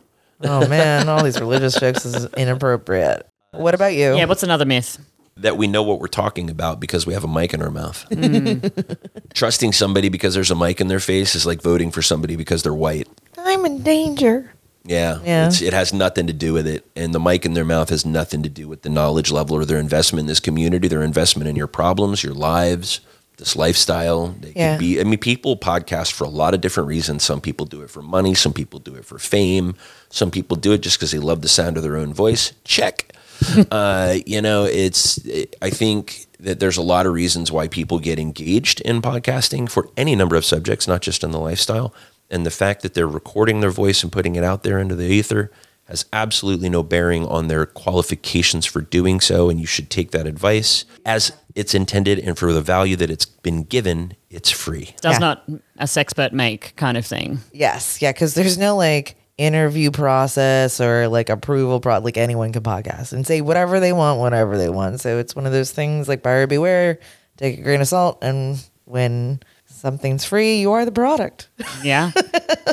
Oh 0.45 0.67
man, 0.69 1.09
all 1.09 1.23
these 1.23 1.39
religious 1.41 1.79
jokes 1.79 2.05
is 2.05 2.27
inappropriate. 2.35 3.27
What 3.53 3.75
about 3.75 3.95
you? 3.95 4.17
Yeah, 4.17 4.25
what's 4.25 4.43
another 4.43 4.65
myth? 4.65 4.99
that 5.37 5.57
we 5.57 5.67
know 5.67 5.83
what 5.83 5.99
we're 5.99 6.09
talking 6.09 6.51
about 6.51 6.81
because 6.81 7.07
we 7.07 7.15
have 7.15 7.25
a 7.25 7.29
mic 7.29 7.55
in 7.55 7.63
our 7.63 7.71
mouth. 7.71 8.07
Mm. 8.11 8.99
Trusting 9.35 9.73
somebody 9.73 10.09
because 10.09 10.35
there's 10.35 10.51
a 10.51 10.55
mic 10.55 10.81
in 10.81 10.89
their 10.89 11.01
face 11.01 11.35
is 11.35 11.47
like 11.47 11.63
voting 11.63 11.91
for 11.91 12.03
somebody 12.03 12.37
because 12.37 12.63
they're 12.63 12.75
white. 12.75 13.09
I'm 13.39 13.65
in 13.65 13.83
danger. 13.83 14.53
Yeah, 14.85 15.21
Yeah. 15.23 15.47
It's, 15.47 15.63
it 15.63 15.73
has 15.73 15.93
nothing 15.93 16.27
to 16.27 16.33
do 16.33 16.53
with 16.53 16.67
it, 16.67 16.85
and 16.97 17.15
the 17.15 17.21
mic 17.21 17.47
in 17.47 17.55
their 17.55 17.65
mouth 17.65 17.91
has 17.91 18.05
nothing 18.05 18.43
to 18.43 18.49
do 18.49 18.67
with 18.67 18.83
the 18.83 18.89
knowledge 18.89 19.31
level 19.31 19.57
or 19.57 19.65
their 19.65 19.79
investment 19.79 20.21
in 20.21 20.27
this 20.27 20.41
community. 20.41 20.89
Their 20.89 21.03
investment 21.03 21.49
in 21.49 21.55
your 21.55 21.69
problems, 21.69 22.25
your 22.25 22.35
lives, 22.35 23.01
this 23.43 23.57
lifestyle. 23.57 24.35
They 24.41 24.53
Yeah. 24.55 24.75
could 24.77 24.81
be. 24.81 25.01
I 25.01 25.05
mean, 25.05 25.19
people 25.19 25.57
podcast 25.57 26.13
for 26.13 26.25
a 26.25 26.29
lot 26.29 26.55
of 26.55 26.61
different 26.61 26.89
reasons. 26.89 27.25
Some 27.25 27.41
people 27.41 27.67
do 27.67 27.83
it 27.83 27.91
for 27.91 28.01
money. 28.01 28.35
Some 28.35 28.53
people 28.53 28.79
do 28.79 28.95
it 28.95 29.05
for 29.05 29.19
fame. 29.19 29.75
Some 30.11 30.31
people 30.31 30.57
do 30.57 30.73
it 30.73 30.81
just 30.81 30.97
because 30.99 31.11
they 31.11 31.19
love 31.19 31.43
the 31.43 31.49
sound 31.49 31.77
of 31.77 31.83
their 31.83 31.97
own 31.97 32.15
voice. 32.15 32.53
Check. 32.65 33.13
uh, 33.73 34.19
you 34.25 34.41
know, 34.41 34.65
it's. 34.65 35.19
I 35.61 35.71
think 35.71 36.27
that 36.39 36.61
there's 36.61 36.77
a 36.77 36.83
lot 36.83 37.07
of 37.07 37.13
reasons 37.13 37.51
why 37.51 37.67
people 37.67 37.99
get 37.99 38.19
engaged 38.21 38.81
in 38.83 39.03
podcasting 39.03 39.69
for 39.69 39.89
any 39.97 40.15
number 40.15 40.37
of 40.37 40.45
subjects, 40.45 40.87
not 40.87 41.03
just 41.03 41.25
in 41.25 41.33
the 41.33 41.41
lifestyle. 41.41 41.93
And 42.31 42.47
the 42.47 42.51
fact 42.51 42.83
that 42.83 42.95
they're 42.95 43.09
recording 43.09 43.61
their 43.61 43.71
voice 43.71 44.03
and 44.05 44.13
putting 44.13 44.37
it 44.37 44.45
out 44.45 44.63
there 44.63 44.79
into 44.79 44.95
the 44.95 45.07
ether 45.09 45.51
has 45.87 46.05
absolutely 46.13 46.69
no 46.71 46.83
bearing 46.85 47.27
on 47.27 47.49
their 47.49 47.67
qualifications 47.67 48.65
for 48.65 48.81
doing 48.81 49.21
so. 49.21 49.51
And 49.51 49.59
you 49.61 49.67
should 49.67 49.91
take 49.91 50.13
that 50.13 50.27
advice 50.29 50.85
as 51.05 51.33
it's 51.55 51.75
intended 51.75 52.19
and 52.19 52.39
for 52.39 52.53
the 52.53 52.63
value 52.63 52.97
that 52.97 53.11
it's 53.11 53.27
been 53.27 53.65
given, 53.65 54.15
it's 54.31 54.51
free. 54.51 54.95
Does 55.01 55.15
Yeah. 55.15 55.19
not 55.19 55.45
a 55.79 55.85
sexpert 55.85 56.33
make 56.33 56.75
kind 56.77 56.97
of 56.97 57.05
thing. 57.07 57.41
Yes, 57.53 58.01
yeah, 58.03 58.13
because 58.13 58.35
there's 58.35 58.59
no 58.59 58.77
like 58.77 59.17
interview 59.39 59.91
process 59.91 60.81
or 60.81 61.09
like 61.09 61.29
approval 61.31 61.81
pro 61.81 61.99
like 61.99 62.17
anyone 62.17 62.53
can 62.53 62.63
podcast 62.63 63.13
and 63.13 63.27
say 63.27 63.41
whatever 63.41 63.81
they 63.81 63.93
want 63.93 64.21
whenever 64.21 64.57
they 64.59 64.69
want. 64.69 65.01
So 65.01 65.19
it's 65.19 65.35
one 65.35 65.47
of 65.47 65.53
those 65.53 65.71
things 65.73 66.09
like 66.09 66.23
buyer 66.23 66.47
beware, 66.47 66.99
take 67.37 67.59
a 67.59 67.63
grain 67.63 67.81
of 67.81 67.89
salt, 67.89 68.19
and 68.23 68.63
when 68.85 69.41
something's 69.67 70.25
free, 70.25 70.61
you 70.61 70.73
are 70.73 70.85
the 70.85 70.93
product. 70.93 71.49
Yeah. 71.83 72.13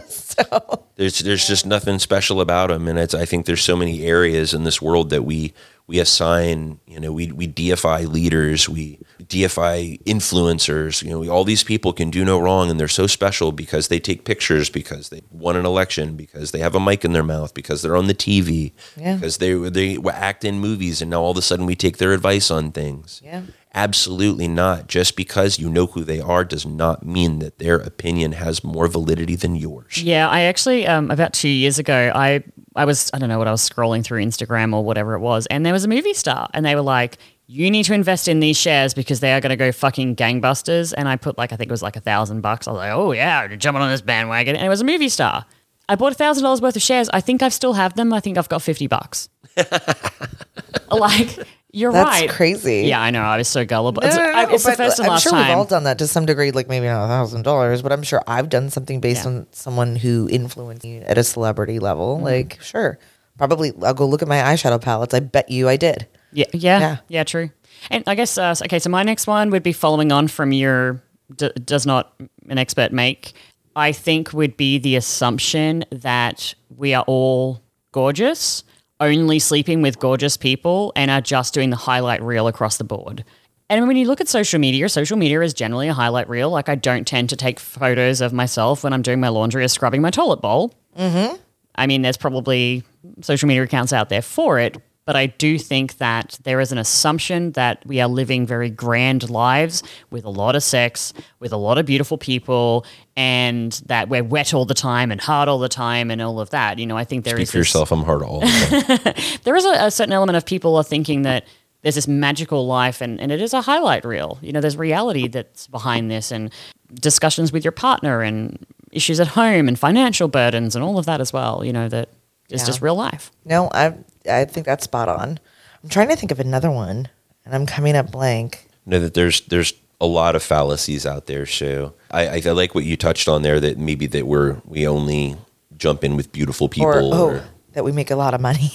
So 0.09 0.85
There's 0.95 1.19
there's 1.19 1.45
just 1.47 1.65
nothing 1.65 1.99
special 1.99 2.39
about 2.39 2.69
them, 2.69 2.87
and 2.87 2.97
it's 2.97 3.13
I 3.13 3.25
think 3.25 3.45
there's 3.45 3.63
so 3.63 3.75
many 3.75 4.03
areas 4.05 4.53
in 4.53 4.63
this 4.63 4.81
world 4.81 5.09
that 5.09 5.23
we 5.25 5.53
we 5.89 5.97
assign, 5.99 6.79
you 6.85 6.99
know, 6.99 7.11
we 7.11 7.31
we 7.31 7.47
deify 7.47 8.01
leaders, 8.03 8.69
we 8.69 8.99
deify 9.27 9.95
influencers. 10.05 11.01
You 11.01 11.09
know, 11.09 11.19
we, 11.19 11.27
all 11.29 11.43
these 11.43 11.63
people 11.63 11.93
can 11.93 12.11
do 12.11 12.23
no 12.23 12.39
wrong, 12.39 12.69
and 12.69 12.79
they're 12.79 12.87
so 12.87 13.07
special 13.07 13.51
because 13.51 13.87
they 13.87 13.99
take 13.99 14.23
pictures, 14.23 14.69
because 14.69 15.09
they 15.09 15.23
won 15.31 15.55
an 15.55 15.65
election, 15.65 16.15
because 16.15 16.51
they 16.51 16.59
have 16.59 16.75
a 16.75 16.79
mic 16.79 17.03
in 17.03 17.13
their 17.13 17.23
mouth, 17.23 17.55
because 17.55 17.81
they're 17.81 17.97
on 17.97 18.05
the 18.05 18.13
TV, 18.13 18.71
Yeah. 18.95 19.15
because 19.15 19.37
they 19.39 19.53
they 19.55 19.97
act 20.13 20.45
in 20.45 20.59
movies, 20.59 21.01
and 21.01 21.09
now 21.09 21.21
all 21.23 21.31
of 21.31 21.37
a 21.37 21.41
sudden 21.41 21.65
we 21.65 21.75
take 21.75 21.97
their 21.97 22.13
advice 22.13 22.51
on 22.51 22.71
things. 22.71 23.19
Yeah. 23.25 23.41
Absolutely 23.79 24.49
not. 24.49 24.87
Just 24.87 25.15
because 25.15 25.57
you 25.57 25.69
know 25.69 25.85
who 25.85 26.03
they 26.03 26.19
are 26.19 26.43
does 26.43 26.65
not 26.65 27.05
mean 27.05 27.39
that 27.39 27.59
their 27.59 27.77
opinion 27.77 28.33
has 28.33 28.61
more 28.61 28.89
validity 28.89 29.35
than 29.35 29.55
yours. 29.55 30.03
Yeah, 30.03 30.27
I 30.27 30.41
actually 30.41 30.85
um, 30.85 31.09
about 31.09 31.31
two 31.31 31.47
years 31.47 31.79
ago, 31.79 32.11
I 32.13 32.43
I 32.75 32.83
was 32.83 33.09
I 33.13 33.19
don't 33.19 33.29
know 33.29 33.37
what 33.37 33.47
I 33.47 33.51
was 33.51 33.67
scrolling 33.67 34.03
through 34.03 34.21
Instagram 34.21 34.73
or 34.75 34.83
whatever 34.83 35.13
it 35.13 35.21
was, 35.21 35.45
and 35.45 35.65
there 35.65 35.71
was 35.71 35.85
a 35.85 35.87
movie 35.87 36.13
star, 36.13 36.49
and 36.53 36.65
they 36.65 36.75
were 36.75 36.81
like, 36.81 37.19
"You 37.47 37.71
need 37.71 37.83
to 37.85 37.93
invest 37.93 38.27
in 38.27 38.41
these 38.41 38.57
shares 38.57 38.93
because 38.93 39.21
they 39.21 39.31
are 39.31 39.39
going 39.39 39.51
to 39.51 39.55
go 39.55 39.71
fucking 39.71 40.17
gangbusters." 40.17 40.93
And 40.97 41.07
I 41.07 41.15
put 41.15 41.37
like 41.37 41.53
I 41.53 41.55
think 41.55 41.69
it 41.69 41.71
was 41.71 41.81
like 41.81 41.95
a 41.95 42.01
thousand 42.01 42.41
bucks. 42.41 42.67
I 42.67 42.71
was 42.71 42.79
like, 42.79 42.91
"Oh 42.91 43.13
yeah, 43.13 43.47
jumping 43.55 43.81
on 43.81 43.89
this 43.89 44.01
bandwagon," 44.01 44.57
and 44.57 44.65
it 44.65 44.69
was 44.69 44.81
a 44.81 44.85
movie 44.85 45.09
star. 45.09 45.45
I 45.87 45.95
bought 45.95 46.11
a 46.11 46.15
thousand 46.15 46.43
dollars 46.43 46.61
worth 46.61 46.75
of 46.75 46.81
shares. 46.81 47.09
I 47.13 47.21
think 47.21 47.41
I 47.41 47.47
still 47.47 47.73
have 47.73 47.93
them. 47.95 48.11
I 48.11 48.19
think 48.19 48.37
I've 48.37 48.49
got 48.49 48.61
fifty 48.61 48.87
bucks. 48.87 49.29
like 50.91 51.37
you're 51.71 51.91
That's 51.91 52.21
right. 52.21 52.29
crazy. 52.29 52.81
Yeah, 52.87 52.99
I 53.01 53.11
know. 53.11 53.21
I 53.21 53.37
was 53.37 53.47
so 53.47 53.63
gullible. 53.65 54.01
No, 54.01 54.07
it's 54.07 54.17
no, 54.17 54.23
no, 54.23 54.31
I, 54.31 54.51
it's 54.51 54.63
the 54.63 54.71
first 54.73 54.99
and 54.99 55.05
I'm 55.07 55.11
last 55.13 55.23
sure 55.23 55.31
time. 55.33 55.47
we've 55.49 55.57
all 55.57 55.65
done 55.65 55.83
that 55.83 55.99
to 55.99 56.07
some 56.07 56.25
degree, 56.25 56.51
like 56.51 56.67
maybe 56.67 56.87
not 56.87 57.05
a 57.05 57.07
thousand 57.07 57.43
dollars, 57.43 57.81
but 57.81 57.91
I'm 57.91 58.03
sure 58.03 58.21
I've 58.27 58.49
done 58.49 58.69
something 58.69 58.99
based 58.99 59.23
Yeah. 59.25 59.31
on 59.31 59.47
someone 59.51 59.95
who 59.95 60.27
influenced 60.31 60.83
me 60.83 60.99
at 61.01 61.17
a 61.17 61.23
celebrity 61.23 61.79
level. 61.79 62.15
Mm-hmm. 62.15 62.25
Like, 62.25 62.61
sure, 62.61 62.97
probably 63.37 63.71
I'll 63.83 63.93
go 63.93 64.07
look 64.07 64.21
at 64.21 64.27
my 64.27 64.37
eyeshadow 64.37 64.81
palettes. 64.81 65.13
I 65.13 65.19
bet 65.19 65.49
you 65.49 65.69
I 65.69 65.77
did. 65.77 66.07
Yeah, 66.33 66.45
yeah, 66.53 66.79
Yeah. 66.79 66.97
yeah, 67.07 67.23
true. 67.23 67.49
And 67.91 68.03
I 68.07 68.15
guess 68.15 68.37
uh, 68.37 68.55
okay. 68.63 68.79
So 68.79 68.89
my 68.89 69.03
next 69.03 69.27
one 69.27 69.51
would 69.51 69.63
be 69.63 69.73
following 69.73 70.11
on 70.11 70.27
from 70.27 70.51
your 70.51 71.01
d- 71.35 71.51
does 71.63 71.85
not 71.85 72.13
an 72.49 72.57
expert 72.57 72.91
make. 72.91 73.33
I 73.75 73.91
think 73.91 74.33
would 74.33 74.57
be 74.57 74.79
the 74.79 74.95
assumption 74.95 75.85
that 75.91 76.55
we 76.75 76.93
are 76.95 77.03
all 77.07 77.61
gorgeous, 77.91 78.63
only 78.99 79.39
sleeping 79.39 79.81
with 79.81 79.99
gorgeous 79.99 80.37
people, 80.37 80.91
and 80.95 81.09
are 81.09 81.21
just 81.21 81.53
doing 81.53 81.69
the 81.69 81.75
highlight 81.75 82.21
reel 82.21 82.47
across 82.47 82.77
the 82.77 82.83
board. 82.83 83.23
And 83.69 83.87
when 83.87 83.97
you 83.97 84.07
look 84.07 84.19
at 84.19 84.27
social 84.27 84.59
media, 84.59 84.89
social 84.89 85.15
media 85.15 85.41
is 85.41 85.53
generally 85.53 85.87
a 85.87 85.93
highlight 85.93 86.27
reel. 86.27 86.49
Like 86.49 86.69
I 86.69 86.75
don't 86.75 87.07
tend 87.07 87.29
to 87.29 87.35
take 87.35 87.59
photos 87.59 88.19
of 88.19 88.33
myself 88.33 88.83
when 88.83 88.93
I'm 88.93 89.03
doing 89.03 89.19
my 89.19 89.29
laundry 89.29 89.63
or 89.63 89.67
scrubbing 89.67 90.01
my 90.01 90.09
toilet 90.09 90.41
bowl. 90.41 90.73
Mm-hmm. 90.97 91.35
I 91.75 91.87
mean, 91.87 92.01
there's 92.01 92.17
probably 92.17 92.83
social 93.21 93.47
media 93.47 93.63
accounts 93.63 93.93
out 93.93 94.09
there 94.09 94.23
for 94.23 94.59
it, 94.59 94.77
but 95.09 95.15
I 95.15 95.25
do 95.25 95.57
think 95.57 95.97
that 95.97 96.37
there 96.43 96.59
is 96.59 96.71
an 96.71 96.77
assumption 96.77 97.53
that 97.53 97.83
we 97.83 97.99
are 97.99 98.07
living 98.07 98.45
very 98.45 98.69
grand 98.69 99.27
lives 99.27 99.81
with 100.11 100.23
a 100.23 100.29
lot 100.29 100.55
of 100.55 100.61
sex, 100.61 101.13
with 101.39 101.51
a 101.51 101.57
lot 101.57 101.79
of 101.79 101.87
beautiful 101.87 102.19
people, 102.19 102.85
and 103.17 103.71
that 103.87 104.07
we're 104.07 104.23
wet 104.23 104.53
all 104.53 104.65
the 104.65 104.75
time 104.75 105.11
and 105.11 105.19
hard 105.19 105.49
all 105.49 105.57
the 105.57 105.67
time 105.67 106.11
and 106.11 106.21
all 106.21 106.39
of 106.39 106.51
that. 106.51 106.77
You 106.77 106.85
know, 106.85 106.95
I 106.95 107.05
think 107.05 107.25
there 107.25 107.37
Speak 107.37 107.41
is 107.41 107.49
for 107.49 107.57
this- 107.57 107.69
yourself. 107.69 107.91
I'm 107.91 108.03
hard 108.03 108.21
all 108.21 108.41
the 108.41 109.01
time. 109.03 109.39
there 109.45 109.55
is 109.55 109.65
a, 109.65 109.85
a 109.87 109.89
certain 109.89 110.13
element 110.13 110.37
of 110.37 110.45
people 110.45 110.75
are 110.75 110.83
thinking 110.83 111.23
that 111.23 111.47
there's 111.81 111.95
this 111.95 112.07
magical 112.07 112.67
life 112.67 113.01
and, 113.01 113.19
and 113.19 113.31
it 113.31 113.41
is 113.41 113.51
a 113.55 113.61
highlight 113.61 114.05
reel. 114.05 114.37
You 114.43 114.51
know, 114.51 114.61
there's 114.61 114.77
reality 114.77 115.27
that's 115.27 115.65
behind 115.65 116.11
this 116.11 116.31
and 116.31 116.53
discussions 116.93 117.51
with 117.51 117.65
your 117.65 117.71
partner 117.71 118.21
and 118.21 118.63
issues 118.91 119.19
at 119.19 119.29
home 119.29 119.67
and 119.67 119.79
financial 119.79 120.27
burdens 120.27 120.75
and 120.75 120.85
all 120.85 120.99
of 120.99 121.07
that 121.07 121.19
as 121.19 121.33
well, 121.33 121.65
you 121.65 121.73
know, 121.73 121.89
that 121.89 122.09
is 122.49 122.61
Yeah. 122.61 122.65
just 122.67 122.81
real 122.81 122.95
life. 122.95 123.31
No, 123.45 123.69
I 123.73 123.93
I 124.29 124.45
think 124.45 124.65
that's 124.65 124.83
spot 124.83 125.09
on. 125.09 125.39
I'm 125.83 125.89
trying 125.89 126.09
to 126.09 126.15
think 126.15 126.31
of 126.31 126.39
another 126.39 126.69
one, 126.71 127.07
and 127.45 127.55
I'm 127.55 127.65
coming 127.65 127.95
up 127.95 128.11
blank. 128.11 128.67
know 128.85 128.99
that 128.99 129.13
there's 129.13 129.41
there's 129.41 129.73
a 130.01 130.05
lot 130.05 130.35
of 130.35 130.41
fallacies 130.43 131.05
out 131.05 131.25
there. 131.25 131.45
So 131.45 131.93
I, 132.11 132.27
I, 132.27 132.41
I 132.45 132.51
like 132.51 132.73
what 132.75 132.85
you 132.85 132.95
touched 132.97 133.27
on 133.27 133.41
there. 133.41 133.59
That 133.59 133.77
maybe 133.77 134.07
that 134.07 134.25
we're 134.27 134.57
we 134.65 134.87
only 134.87 135.35
jump 135.77 136.03
in 136.03 136.15
with 136.17 136.31
beautiful 136.31 136.65
Or 136.65 136.69
people, 136.69 137.13
oh, 137.13 137.27
or, 137.29 137.43
that 137.73 137.83
we 137.83 137.91
make 137.91 138.11
a 138.11 138.15
lot 138.15 138.33
of 138.33 138.41
money. 138.41 138.71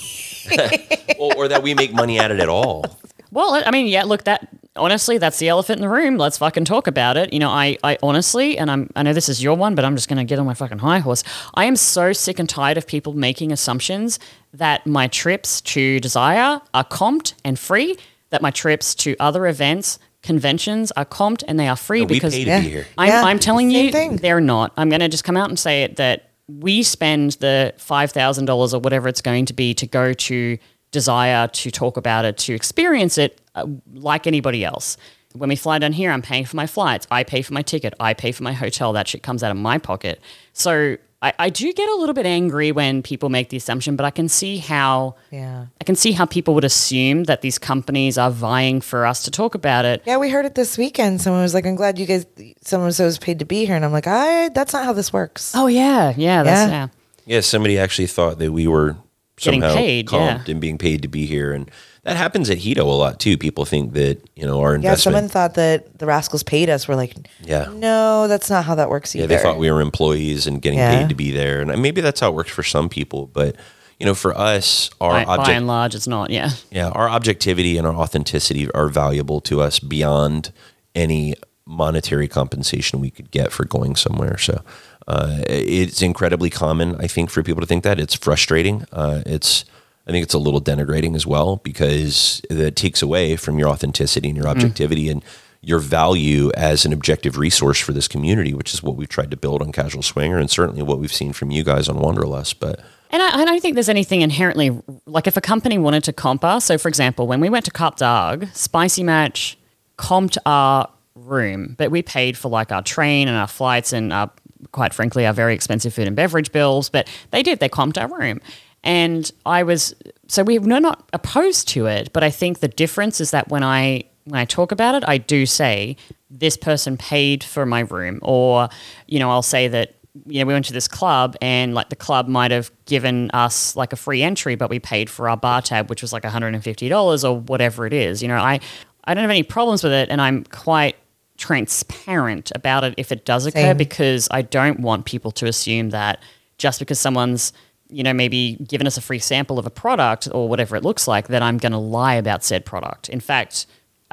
or, 1.18 1.35
or 1.37 1.49
that 1.49 1.62
we 1.62 1.75
make 1.75 1.93
money 1.93 2.18
at 2.18 2.31
it 2.31 2.41
at 2.41 2.49
all. 2.49 2.85
Well, 3.31 3.61
I 3.66 3.72
mean, 3.72 3.89
yeah, 3.89 4.05
look, 4.05 4.25
that 4.25 4.47
honestly, 4.77 5.18
that's 5.18 5.39
the 5.39 5.49
elephant 5.49 5.79
in 5.79 5.83
the 5.83 5.89
room. 5.89 6.16
Let's 6.16 6.39
fucking 6.39 6.64
talk 6.64 6.87
about 6.87 7.16
it. 7.16 7.33
You 7.33 7.39
know, 7.39 7.51
I, 7.51 7.77
I 7.85 7.99
honestly, 8.03 8.59
and 8.59 8.70
I'm, 8.70 8.91
I 8.97 9.03
know 9.03 9.12
this 9.12 9.29
is 9.29 9.43
your 9.43 9.57
one, 9.57 9.75
but 9.75 9.85
I'm 9.85 9.95
just 9.97 10.09
going 10.09 10.18
to 10.18 10.25
get 10.25 10.39
on 10.39 10.47
my 10.47 10.55
fucking 10.55 10.79
high 10.79 10.99
horse. 10.99 11.22
I 11.55 11.64
am 11.66 11.77
so 11.77 12.12
sick 12.12 12.39
and 12.39 12.49
tired 12.49 12.77
of 12.79 12.87
people 12.87 13.12
making 13.12 13.53
assumptions 13.53 14.18
that 14.53 14.87
my 14.87 15.07
trips 15.09 15.61
to 15.62 16.01
Desire 16.01 16.61
are 16.72 16.85
comped 16.85 17.35
and 17.45 17.59
free, 17.59 17.97
that 18.31 18.43
my 18.43 18.51
trips 18.51 18.95
to 18.97 19.16
other 19.20 19.47
events, 19.47 19.99
conventions 20.22 20.91
are 20.93 21.05
comped 21.05 21.45
and 21.47 21.59
they 21.61 21.68
are 21.68 21.77
free 21.77 22.01
No, 22.01 22.07
we 22.07 22.14
because 22.14 22.35
pay 22.35 22.45
to 22.45 22.51
Yeah. 22.51 22.61
be 22.61 22.68
here. 22.68 22.87
I'm, 22.99 23.09
Yeah, 23.09 23.22
I'm 23.25 23.39
telling 23.39 23.70
same 23.70 23.87
you, 23.87 23.93
thing. 23.93 24.16
they're 24.16 24.41
not. 24.41 24.72
I'm 24.77 24.89
going 24.89 25.01
to 25.01 25.09
just 25.09 25.25
come 25.25 25.37
out 25.37 25.49
and 25.51 25.59
say 25.59 25.83
it 25.85 25.97
that 25.97 26.31
we 26.49 26.83
spend 26.83 27.33
the 27.41 27.72
$5,000 27.79 28.75
or 28.75 28.79
whatever 28.81 29.09
it's 29.09 29.20
going 29.22 29.47
to 29.47 29.53
be 29.55 29.72
to 29.75 29.87
go 29.87 30.12
to 30.12 30.59
Desire 30.95 31.49
to 31.49 31.70
talk 31.72 31.97
about 31.97 32.24
it, 32.24 32.38
to 32.38 32.55
experience 32.55 33.18
it 33.18 33.40
uh, 33.57 33.66
like 33.92 34.28
anybody 34.28 34.64
else. 34.64 34.97
When 35.32 35.49
we 35.49 35.57
fly 35.57 35.80
down 35.80 35.92
here, 35.92 36.12
I'm 36.12 36.22
paying 36.22 36.45
for 36.45 36.55
my 36.55 36.68
flights. 36.68 37.09
I 37.11 37.24
pay 37.24 37.42
for 37.42 37.53
my 37.53 37.62
ticket. 37.62 37.95
I 37.99 38.14
pay 38.14 38.30
for 38.30 38.45
my 38.45 38.53
hotel. 38.53 38.92
That 38.92 39.09
shit 39.09 39.24
comes 39.24 39.42
out 39.42 39.51
of 39.51 39.57
my 39.57 39.78
pocket. 39.78 40.20
So 40.53 40.97
I, 41.20 41.32
I 41.38 41.51
do 41.51 41.72
get 41.72 41.88
a 41.88 41.97
little 41.97 42.12
bit 42.14 42.26
angry 42.26 42.70
when 42.70 43.03
people 43.03 43.30
make 43.30 43.49
the 43.49 43.57
assumption, 43.57 43.97
but 43.97 44.07
I 44.07 44.11
can 44.11 44.28
see 44.28 44.59
how 44.59 45.16
yeah. 45.32 45.66
I 45.80 45.84
can 45.84 45.97
see 45.97 46.12
how 46.12 46.26
people 46.26 46.55
would 46.55 46.64
assume 46.64 47.24
that 47.24 47.40
these 47.40 47.59
companies 47.59 48.16
are 48.18 48.30
vying 48.30 48.80
for 48.80 49.05
us 49.05 49.24
to 49.24 49.32
talk 49.32 49.57
about 49.57 49.84
it. 49.84 50.03
Yeah, 50.07 50.18
we 50.18 50.30
heard 50.30 50.47
it 50.47 50.55
this 50.55 50.78
weekend. 50.78 51.20
Someone 51.20 51.42
was 51.42 51.55
like, 51.55 51.66
"I'm 51.66 51.74
glad 51.76 51.99
you 51.99 52.07
guys, 52.07 52.26
someone 52.61 52.92
so 52.92 53.05
was 53.07 53.18
paid 53.18 53.40
to 53.40 53.45
be 53.45 53.64
here," 53.64 53.74
and 53.74 53.84
I'm 53.84 53.92
like, 53.92 54.07
"I, 54.07 54.51
that's 54.51 54.72
not 54.72 54.84
how 54.84 54.92
this 54.92 55.12
works." 55.12 55.53
Oh 55.57 55.66
yeah, 55.66 56.14
yeah, 56.16 56.45
that's 56.45 56.70
Yeah. 56.70 56.76
yeah. 56.76 56.88
Yeah, 57.26 57.40
somebody 57.40 57.78
actually 57.78 58.07
thought 58.07 58.38
that 58.38 58.53
we 58.53 58.66
were 58.68 58.88
Getting 58.90 59.01
somehow 59.45 59.74
paid, 59.74 60.11
yeah. 60.11 60.42
and 60.47 60.61
being 60.61 60.78
paid 60.78 61.03
to 61.03 61.09
be 61.09 61.26
here, 61.26 61.53
and 61.53 61.70
that 62.03 62.16
happens 62.16 62.51
at 62.51 62.59
Hedo 62.59 62.80
a 62.80 62.82
lot 62.84 63.18
too. 63.20 63.36
People 63.38 63.64
think 63.64 63.92
that 63.95 64.18
you 64.36 64.45
know 64.47 64.61
our 64.61 64.74
investment. 64.74 64.99
Yeah, 64.99 65.03
someone 65.03 65.28
thought 65.28 65.55
that 65.55 65.99
the 65.99 66.07
rascals 66.07 66.42
paid 66.42 66.68
us. 66.70 66.86
We're 66.88 66.97
like, 66.97 67.14
Yeah. 67.45 67.68
no, 67.74 68.28
that's 68.28 68.51
not 68.51 68.64
how 68.64 68.74
that 68.74 68.90
works 68.90 69.14
Yeah, 69.14 69.24
either. 69.24 69.36
they 69.36 69.42
thought 69.42 69.59
we 69.59 69.70
were 69.70 69.80
employees 69.80 70.47
and 70.47 70.61
getting 70.61 70.78
Yeah. 70.78 70.99
paid 71.01 71.09
to 71.09 71.14
be 71.14 71.30
there, 71.30 71.61
and 71.61 71.80
maybe 71.82 72.01
that's 72.01 72.20
how 72.20 72.28
it 72.30 72.34
works 72.34 72.51
for 72.51 72.62
some 72.62 72.88
people. 72.88 73.26
But 73.32 73.57
you 74.01 74.07
know, 74.07 74.14
for 74.14 74.36
us, 74.36 74.90
our 75.01 75.24
By, 75.24 75.36
by 75.36 75.53
and 75.53 75.66
large, 75.66 75.95
it's 75.95 76.09
not. 76.09 76.30
Yeah. 76.30 76.51
yeah, 76.70 76.88
our 76.88 77.09
objectivity 77.09 77.78
and 77.78 77.86
our 77.86 77.95
authenticity 77.95 78.68
are 78.72 78.88
valuable 78.88 79.40
to 79.42 79.61
us 79.61 79.78
beyond 79.78 80.53
any 80.95 81.34
monetary 81.66 82.28
compensation 82.28 83.01
we 83.01 83.11
could 83.11 83.30
get 83.30 83.51
for 83.53 83.64
going 83.64 83.97
somewhere. 83.97 84.36
So 84.36 84.62
uh, 85.07 85.42
it's 85.48 86.02
incredibly 86.02 86.50
common, 86.50 86.96
I 86.96 87.07
think, 87.07 87.30
for 87.30 87.42
people 87.42 87.61
to 87.61 87.66
think 87.66 87.84
that 87.84 88.00
it's 88.00 88.14
frustrating. 88.14 88.86
Uh, 88.92 89.22
it's 89.26 89.64
I 90.07 90.11
think 90.11 90.22
it's 90.22 90.34
a 90.34 90.38
little 90.38 90.61
denigrating 90.61 91.14
as 91.14 91.26
well 91.26 91.57
because 91.57 92.42
that 92.50 92.76
takes 92.76 93.00
away 93.00 93.36
from 93.36 93.59
your 93.59 93.68
authenticity 93.68 94.28
and 94.28 94.36
your 94.36 94.48
objectivity 94.48 95.09
and 95.09 95.24
your 95.62 95.78
value 95.78 96.50
as 96.57 96.84
an 96.84 96.92
objective 96.92 97.38
resource 97.38 97.78
for 97.78 97.92
this 97.92 98.07
community, 98.07 98.52
which 98.52 98.74
is 98.74 98.82
what 98.82 98.96
we've 98.96 99.09
tried 99.09 99.30
to 99.30 99.36
build 99.36 99.62
on 99.62 99.72
Casual 99.72 100.02
Swinger 100.02 100.38
and 100.38 100.50
certainly 100.50 100.82
what 100.82 100.98
we've 100.98 101.12
seen 101.12 101.32
from 101.32 101.50
you 101.50 101.64
guys 101.64 101.88
on 101.88 101.98
Wanderlust. 101.98 102.61
But 102.61 102.80
And 103.11 103.22
I, 103.22 103.40
I 103.40 103.44
don't 103.46 103.61
think 103.61 103.74
there's 103.74 103.88
anything 103.88 104.20
inherently 104.20 104.78
like 105.07 105.26
if 105.26 105.36
a 105.36 105.40
company 105.40 105.78
wanted 105.78 106.05
to 106.05 106.12
comp 106.12 106.44
us. 106.44 106.66
So, 106.66 106.76
for 106.76 106.88
example, 106.88 107.26
when 107.26 107.40
we 107.40 107.48
went 107.48 107.64
to 107.64 107.70
Cap 107.70 107.96
d'Agde, 107.96 108.55
Spicy 108.55 109.02
Match 109.02 109.57
comped 109.96 110.36
our 110.44 110.90
room, 111.14 111.76
but 111.78 111.90
we 111.90 112.02
paid 112.02 112.36
for 112.36 112.50
like 112.50 112.72
our 112.72 112.82
train 112.82 113.28
and 113.28 113.36
our 113.36 113.46
flights 113.46 113.92
and 113.92 114.12
our, 114.12 114.30
quite 114.73 114.95
frankly, 114.95 115.27
our 115.27 115.33
very 115.33 115.55
expensive 115.55 115.95
food 115.95 116.07
and 116.07 116.17
beverage 116.17 116.53
bills. 116.53 116.89
But 116.89 117.09
they 117.31 117.43
did, 117.43 117.61
they 117.61 117.69
comped 117.69 118.01
our 118.01 118.09
room. 118.09 118.41
And 118.83 119.31
I 119.47 119.62
was, 119.62 119.95
so 120.29 120.43
we 120.43 120.59
we're 120.59 120.79
not 120.79 121.09
opposed 121.12 121.69
to 121.69 121.87
it, 121.87 122.12
but 122.12 122.23
I 122.23 122.31
think 122.31 122.61
the 122.61 122.69
difference 122.69 123.21
is 123.21 123.31
that 123.31 123.49
when 123.49 123.62
I, 123.62 124.05
when 124.25 124.41
I 124.41 124.45
talk 124.45 124.73
about 124.73 124.95
it, 124.95 125.05
I 125.09 125.19
do 125.19 125.47
say 125.47 125.97
this 126.31 126.57
person 126.57 126.97
paid 126.97 127.43
for 127.43 127.65
my 127.65 127.81
room, 127.81 128.19
or, 128.23 128.69
you 129.07 129.19
know, 129.19 129.31
I'll 129.31 129.43
say 129.43 129.69
that 129.69 129.95
you 130.27 130.41
know, 130.41 130.47
we 130.47 130.53
went 130.53 130.67
to 130.67 130.73
this 130.73 130.87
club 130.87 131.37
and 131.41 131.75
like 131.75 131.89
the 131.89 131.97
club 131.97 132.29
might 132.29 132.51
have 132.53 132.71
given 132.87 133.31
us 133.33 133.75
like 133.75 133.93
a 133.93 133.97
free 133.97 134.23
entry, 134.23 134.55
but 134.55 134.71
we 134.71 134.79
paid 134.79 135.11
for 135.11 135.29
our 135.29 135.37
bar 135.37 135.61
tab, 135.61 135.91
which 135.91 136.03
was 136.03 136.12
like 136.12 136.23
$150 136.23 137.25
or 137.29 137.41
whatever 137.41 137.87
it 137.87 137.93
is. 137.93 138.23
You 138.23 138.29
know, 138.29 138.37
I, 138.37 138.61
I 139.05 139.15
don't 139.15 139.23
have 139.23 139.31
any 139.31 139.43
problems 139.43 139.83
with 139.83 139.93
it 139.93 140.11
and 140.11 140.21
I'm 140.21 140.45
quite 140.45 140.97
transparent 141.37 142.53
about 142.55 142.85
it 142.85 142.95
if 142.97 143.11
it 143.11 143.24
does 143.24 143.47
occur 143.47 143.59
Same. 143.59 143.76
because 143.76 144.28
I 144.30 144.43
don't 144.43 144.80
want 144.80 145.05
people 145.05 145.30
to 145.32 145.47
assume 145.47 145.91
that 145.91 146.20
just 146.59 146.78
because 146.78 147.01
someone's 147.01 147.53
you 147.89 148.03
know 148.03 148.12
maybe 148.12 148.57
given 148.66 148.87
us 148.87 148.97
a 148.97 149.01
free 149.01 149.18
sample 149.18 149.59
of 149.59 149.66
a 149.66 149.70
product 149.70 150.28
or 150.32 150.49
whatever 150.49 150.76
it 150.76 150.85
looks 150.85 151.09
like 151.09 151.28
that 151.28 151.43
I'm 151.43 151.59
going 151.59 151.72
to 151.72 151.78
lie 151.78 152.14
about 152.14 152.45
said 152.45 152.64
product. 152.64 153.09
In 153.09 153.20
fact, 153.20 153.66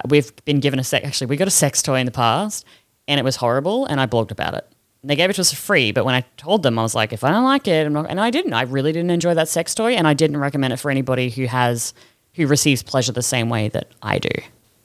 we've 0.09 0.33
been 0.45 0.59
given 0.59 0.79
a 0.79 0.83
sex 0.83 1.05
actually 1.05 1.27
we 1.27 1.37
got 1.37 1.47
a 1.47 1.51
sex 1.51 1.81
toy 1.81 1.99
in 1.99 2.05
the 2.05 2.11
past 2.11 2.65
and 3.07 3.19
it 3.19 3.23
was 3.23 3.35
horrible 3.35 3.85
and 3.85 4.01
I 4.01 4.07
blogged 4.07 4.31
about 4.31 4.55
it. 4.55 4.67
And 5.01 5.09
they 5.09 5.15
gave 5.15 5.29
it 5.29 5.33
to 5.33 5.41
us 5.41 5.51
for 5.51 5.57
free, 5.57 5.91
but 5.91 6.05
when 6.05 6.15
I 6.15 6.21
told 6.37 6.63
them 6.63 6.79
I 6.79 6.83
was 6.83 6.95
like 6.95 7.13
if 7.13 7.23
I 7.23 7.29
don't 7.29 7.43
like 7.43 7.67
it, 7.67 7.85
I'm 7.85 7.93
not 7.93 8.09
and 8.09 8.19
I 8.19 8.31
didn't. 8.31 8.53
I 8.53 8.63
really 8.63 8.91
didn't 8.91 9.11
enjoy 9.11 9.35
that 9.35 9.47
sex 9.47 9.75
toy 9.75 9.93
and 9.93 10.07
I 10.07 10.15
didn't 10.15 10.37
recommend 10.37 10.73
it 10.73 10.77
for 10.77 10.89
anybody 10.89 11.29
who 11.29 11.45
has 11.45 11.93
who 12.33 12.47
receives 12.47 12.81
pleasure 12.81 13.11
the 13.11 13.21
same 13.21 13.49
way 13.49 13.69
that 13.69 13.91
I 14.01 14.17
do. 14.17 14.29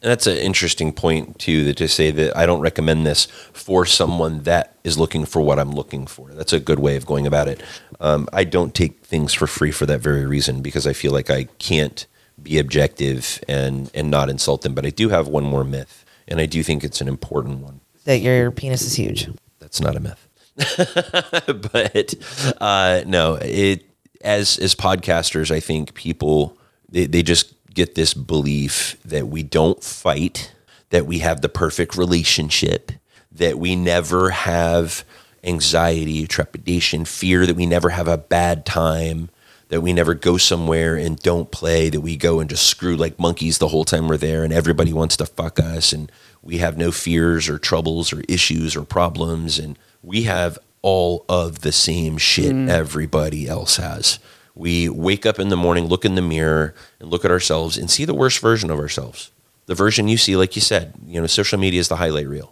And 0.07 0.13
that's 0.13 0.29
an 0.29 0.37
interesting 0.37 0.93
point 0.93 1.37
too. 1.37 1.65
That 1.65 1.79
to 1.79 1.89
say 1.89 2.13
that 2.13 2.37
I 2.37 2.47
don't 2.47 2.61
recommend 2.61 3.05
this 3.05 3.25
for 3.25 3.85
someone 3.85 4.45
that 4.45 4.77
is 4.85 4.97
looking 4.97 5.25
for 5.25 5.43
what 5.43 5.59
I'm 5.59 5.73
looking 5.73 6.07
for. 6.07 6.31
That's 6.31 6.53
a 6.53 6.61
good 6.61 6.79
way 6.79 6.95
of 6.95 7.05
going 7.05 7.27
about 7.27 7.49
it. 7.49 7.61
Um, 7.99 8.29
I 8.33 8.45
don't 8.45 8.73
take 8.73 9.05
things 9.05 9.35
for 9.35 9.49
free 9.49 9.73
for 9.73 9.85
that 9.87 9.99
very 9.99 10.25
reason 10.25 10.63
because 10.63 10.87
I 10.87 10.93
feel 10.93 11.11
like 11.11 11.29
I 11.29 11.49
can't 11.59 12.07
be 12.41 12.61
objective 12.61 13.43
and 13.49 13.91
and 13.95 14.09
not 14.09 14.31
insult 14.31 14.63
them. 14.63 14.77
But 14.77 14.87
I 14.87 14.91
do 14.91 15.09
have 15.09 15.27
one 15.27 15.43
more 15.43 15.65
myth, 15.65 16.05
and 16.29 16.39
I 16.39 16.47
do 16.47 16.63
think 16.63 16.85
it's 16.85 17.01
an 17.01 17.09
important 17.09 17.59
one. 17.59 17.81
That 18.05 18.21
your 18.21 18.53
penis 18.53 18.83
is 18.83 18.95
huge. 18.95 19.29
That's 19.59 19.81
not 19.81 19.97
a 19.97 19.99
myth. 19.99 20.29
but 21.73 22.15
uh, 22.61 23.03
no, 23.09 23.41
it 23.43 23.85
as 24.21 24.57
as 24.61 24.77
podcasters, 24.77 25.51
I 25.51 25.59
think 25.59 25.95
people 25.95 26.57
they, 26.89 27.07
they 27.07 27.25
just 27.25 27.56
get 27.77 27.95
this 27.95 28.15
belief 28.15 28.97
that 29.05 29.29
we 29.29 29.45
don't 29.45 29.85
fight, 29.85 30.53
that 30.91 31.07
we 31.07 31.21
have 31.21 31.43
the 31.43 31.49
perfect 31.49 31.97
relationship, 31.97 32.91
that 33.31 33.59
we 33.59 33.77
never 33.77 34.31
have 34.31 35.05
anxiety, 35.45 36.27
trepidation, 36.27 37.05
fear, 37.05 37.47
that 37.47 37.55
we 37.55 37.67
never 37.67 37.91
have 37.91 38.09
a 38.09 38.19
bad 38.19 38.65
time, 38.65 39.29
that 39.69 39.83
we 39.83 39.93
never 39.93 40.15
go 40.15 40.39
somewhere 40.39 40.97
and 40.97 41.19
don't 41.19 41.51
play, 41.51 41.91
that 41.91 42.01
we 42.01 42.17
go 42.17 42.41
and 42.41 42.49
just 42.49 42.67
screw 42.67 42.97
like 42.97 43.19
monkeys 43.19 43.59
the 43.59 43.69
whole 43.69 43.85
time 43.85 44.09
we're 44.09 44.17
there 44.17 44.43
and 44.43 44.53
everybody 44.53 44.93
wants 44.93 45.17
to 45.19 45.27
fuck 45.27 45.61
us 45.61 45.93
and 45.93 46.11
we 46.43 46.59
have 46.59 46.79
no 46.79 46.91
fears 46.91 47.49
or 47.49 47.59
troubles 47.59 48.13
or 48.13 48.23
issues 48.29 48.75
or 48.75 48.85
problems 48.85 49.59
and 49.59 49.79
we 50.03 50.23
have 50.23 50.59
all 50.83 51.25
of 51.29 51.61
the 51.61 51.73
same 51.73 52.17
shit 52.17 52.53
mm. 52.53 52.69
everybody 52.69 53.47
else 53.47 53.77
has. 53.77 54.19
We 54.57 54.89
wake 54.89 55.27
up 55.27 55.39
in 55.39 55.51
the 55.51 55.57
morning, 55.57 55.87
look 55.87 56.05
in 56.07 56.15
the 56.15 56.23
mirror, 56.23 56.75
and 56.99 57.11
look 57.11 57.25
at 57.25 57.31
ourselves 57.31 57.77
and 57.77 57.91
see 57.91 58.05
the 58.07 58.15
worst 58.15 58.41
version 58.41 58.71
of 58.71 58.79
ourselves. 58.79 59.31
The 59.67 59.75
version 59.75 60.09
you 60.09 60.17
see, 60.17 60.35
like 60.37 60.57
you 60.57 60.63
said, 60.63 60.95
you 61.07 61.21
know, 61.21 61.27
social 61.27 61.59
media 61.59 61.79
is 61.81 61.89
the 61.89 61.97
highlight 61.97 62.27
reel, 62.27 62.51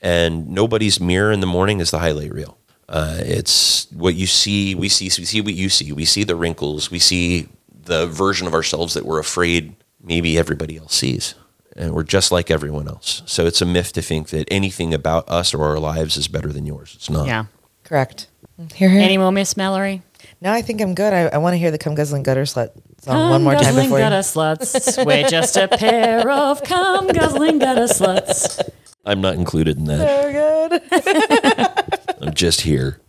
and 0.00 0.48
nobody's 0.48 1.00
mirror 1.00 1.32
in 1.32 1.40
the 1.40 1.46
morning 1.46 1.80
is 1.80 1.90
the 1.90 1.98
highlight 1.98 2.32
reel. 2.32 2.56
Uh, 2.88 3.16
it's 3.20 3.90
what 3.92 4.14
you 4.14 4.26
see. 4.26 4.74
We 4.74 4.88
see. 4.88 5.06
We 5.06 5.24
see 5.24 5.40
what 5.40 5.54
you 5.54 5.68
see. 5.68 5.92
We 5.92 6.04
see 6.04 6.24
the 6.24 6.36
wrinkles. 6.36 6.90
We 6.90 6.98
see 6.98 7.48
the 7.84 8.06
version 8.06 8.46
of 8.46 8.54
ourselves 8.54 8.94
that 8.94 9.04
we're 9.04 9.18
afraid 9.18 9.74
maybe 10.02 10.38
everybody 10.38 10.76
else 10.76 10.94
sees, 10.94 11.34
and 11.74 11.92
we're 11.94 12.02
just 12.02 12.30
like 12.30 12.50
everyone 12.50 12.86
else. 12.86 13.22
So 13.26 13.46
it's 13.46 13.62
a 13.62 13.66
myth 13.66 13.92
to 13.94 14.02
think 14.02 14.28
that 14.28 14.46
anything 14.50 14.92
about 14.94 15.28
us 15.28 15.54
or 15.54 15.64
our 15.64 15.78
lives 15.78 16.16
is 16.16 16.28
better 16.28 16.52
than 16.52 16.66
yours. 16.66 16.92
It's 16.96 17.10
not. 17.10 17.26
Yeah. 17.26 17.46
Correct. 17.84 18.28
Here, 18.74 18.90
here. 18.90 19.00
Any 19.00 19.18
more, 19.18 19.32
Miss 19.32 19.56
Mallory? 19.56 20.02
No, 20.40 20.52
I 20.52 20.62
think 20.62 20.80
I'm 20.80 20.94
good. 20.94 21.12
I, 21.12 21.28
I 21.28 21.38
want 21.38 21.54
to 21.54 21.58
hear 21.58 21.70
the 21.70 21.78
"Come 21.78 21.94
Guzzling 21.94 22.22
Gutter 22.22 22.42
Slut" 22.42 22.70
song 23.02 23.14
Come 23.14 23.30
one 23.30 23.42
more 23.42 23.54
time 23.54 23.64
guzzling 23.64 23.86
before. 23.86 23.98
gutter 23.98 24.16
sluts. 24.18 25.04
We're 25.06 25.28
just 25.28 25.56
a 25.56 25.68
pair 25.68 26.28
of 26.30 26.62
come 26.62 27.08
guzzling 27.08 27.58
gutter 27.58 27.86
sluts. 27.86 28.60
I'm 29.04 29.20
not 29.20 29.34
included 29.34 29.78
in 29.78 29.84
that. 29.86 30.80
So 30.92 32.08
good. 32.08 32.14
I'm 32.22 32.34
just 32.34 32.60
here. 32.60 33.00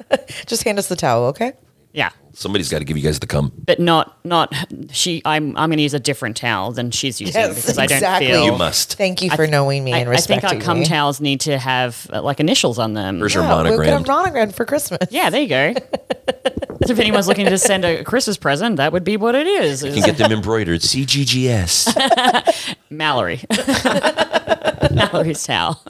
Just 0.48 0.64
hand 0.64 0.80
us 0.80 0.88
the 0.88 0.96
towel, 0.96 1.26
okay? 1.26 1.54
Yeah. 1.94 2.10
Somebody's 2.36 2.70
got 2.70 2.80
to 2.80 2.86
give 2.86 2.98
you 2.98 3.04
guys 3.04 3.20
the 3.20 3.28
cum. 3.28 3.52
But 3.56 3.80
not 3.80 4.18
not 4.26 4.52
she 4.92 5.22
I'm 5.24 5.56
I'm 5.56 5.70
gonna 5.70 5.84
use 5.84 5.94
a 5.94 6.00
different 6.00 6.36
towel 6.36 6.72
than 6.72 6.90
she's 6.90 7.22
using 7.22 7.50
because 7.50 7.78
I 7.78 7.86
don't 7.86 7.98
exactly. 7.98 8.28
feel 8.30 8.46
You 8.46 8.58
must. 8.58 8.96
Thank 8.96 9.22
you 9.22 9.30
for 9.30 9.46
knowing 9.46 9.84
me 9.84 9.94
I, 9.94 10.00
and 10.00 10.10
respecting 10.10 10.38
me. 10.44 10.48
I 10.48 10.50
think 10.50 10.62
our 10.64 10.66
cum 10.66 10.80
me. 10.80 10.86
towels 10.86 11.22
need 11.22 11.42
to 11.42 11.60
have 11.60 12.08
uh, 12.12 12.24
like 12.24 12.40
initials 12.40 12.80
on 12.80 12.94
them. 12.94 13.20
Hers 13.20 13.36
are 13.36 13.42
Yeah, 13.42 13.62
we'll 13.62 13.84
get 13.84 14.02
a 14.02 14.08
monogram 14.08 14.50
for 14.50 14.66
Christmas. 14.66 15.08
Yeah, 15.12 15.30
there 15.30 15.42
you 15.44 15.48
go. 15.48 15.74
if 16.90 17.00
anyone's 17.00 17.28
looking 17.28 17.46
to 17.48 17.58
send 17.58 17.86
a 17.86 18.04
Christmas 18.04 18.38
present, 18.38 18.78
that 18.78 18.92
would 18.94 19.04
be 19.04 19.18
what 19.18 19.36
it 19.36 19.48
is. 19.48 19.84
You 19.84 19.92
can 19.94 20.04
get 20.04 20.18
them 20.18 20.32
embroidered. 20.32 20.82
CGGS. 20.82 22.76
Mallory. 22.90 23.42
Mallory's 24.92 25.44
towel. 25.44 25.82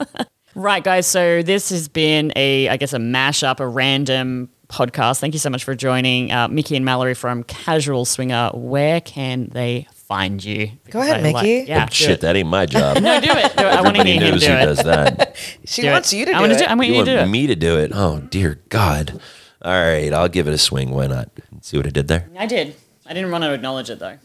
right, 0.54 0.82
guys. 0.82 1.06
So 1.06 1.42
this 1.42 1.70
has 1.70 1.88
been 1.88 2.32
a, 2.36 2.68
I 2.68 2.76
guess, 2.76 2.92
a 2.92 2.98
mashup, 2.98 3.60
a 3.60 3.66
random 3.66 4.48
podcast. 4.68 5.20
Thank 5.20 5.34
you 5.34 5.38
so 5.40 5.50
much 5.50 5.64
for 5.64 5.74
joining 5.74 6.32
uh, 6.32 6.48
Mickey 6.48 6.76
and 6.76 6.84
Mallory 6.84 7.14
from 7.14 7.42
Casual 7.44 8.04
Swinger. 8.04 8.50
Where 8.54 9.00
can 9.00 9.48
they 9.52 9.86
find 9.92 10.42
you? 10.42 10.70
Go 10.90 11.00
ahead, 11.00 11.22
Because 11.22 11.24
I 11.26 11.30
like- 11.32 11.42
Mickey. 11.44 11.68
yeah, 11.70 11.86
do 11.86 11.94
Shit, 11.94 12.10
it. 12.10 12.20
that 12.22 12.36
ain't 12.36 12.48
my 12.48 12.66
job. 12.66 12.98
No, 13.00 13.20
do 13.20 13.30
it. 13.30 13.56
Do 13.56 13.64
it. 13.64 13.72
I 13.72 13.80
want 13.82 13.96
to 13.96 14.00
Everybody 14.00 14.12
hear 14.12 14.22
him 14.22 14.30
knows 14.32 14.40
do 14.42 14.46
who 14.48 14.54
it. 14.54 14.64
does 14.66 14.78
that. 14.84 15.36
She 15.66 15.82
Do 15.82 15.90
wants 15.90 16.12
it. 16.12 16.16
you 16.18 16.24
to 16.26 16.30
I 16.32 16.34
do 16.34 16.40
wanna 16.42 16.54
it. 16.54 16.58
do, 16.58 16.64
I 16.64 16.74
want 16.74 16.88
You 16.88 16.94
you 16.94 17.04
to 17.04 17.10
do 17.10 17.16
want 17.16 17.28
it. 17.28 17.32
me 17.32 17.46
to 17.48 17.56
do 17.56 17.78
it? 17.78 17.90
Oh 17.94 18.20
dear 18.20 18.60
God! 18.68 19.20
All 19.64 19.72
right, 19.72 20.12
I'll 20.12 20.28
give 20.28 20.46
it 20.46 20.52
a 20.52 20.58
swing. 20.58 20.90
Why 20.90 21.06
not? 21.06 21.30
See 21.62 21.78
what 21.78 21.86
I 21.86 21.90
did 21.90 22.06
there? 22.06 22.28
I 22.38 22.44
did. 22.46 22.74
I 23.06 23.14
didn't 23.14 23.30
want 23.30 23.44
to 23.44 23.52
acknowledge 23.54 23.88
it 23.90 23.98
though. 23.98 24.18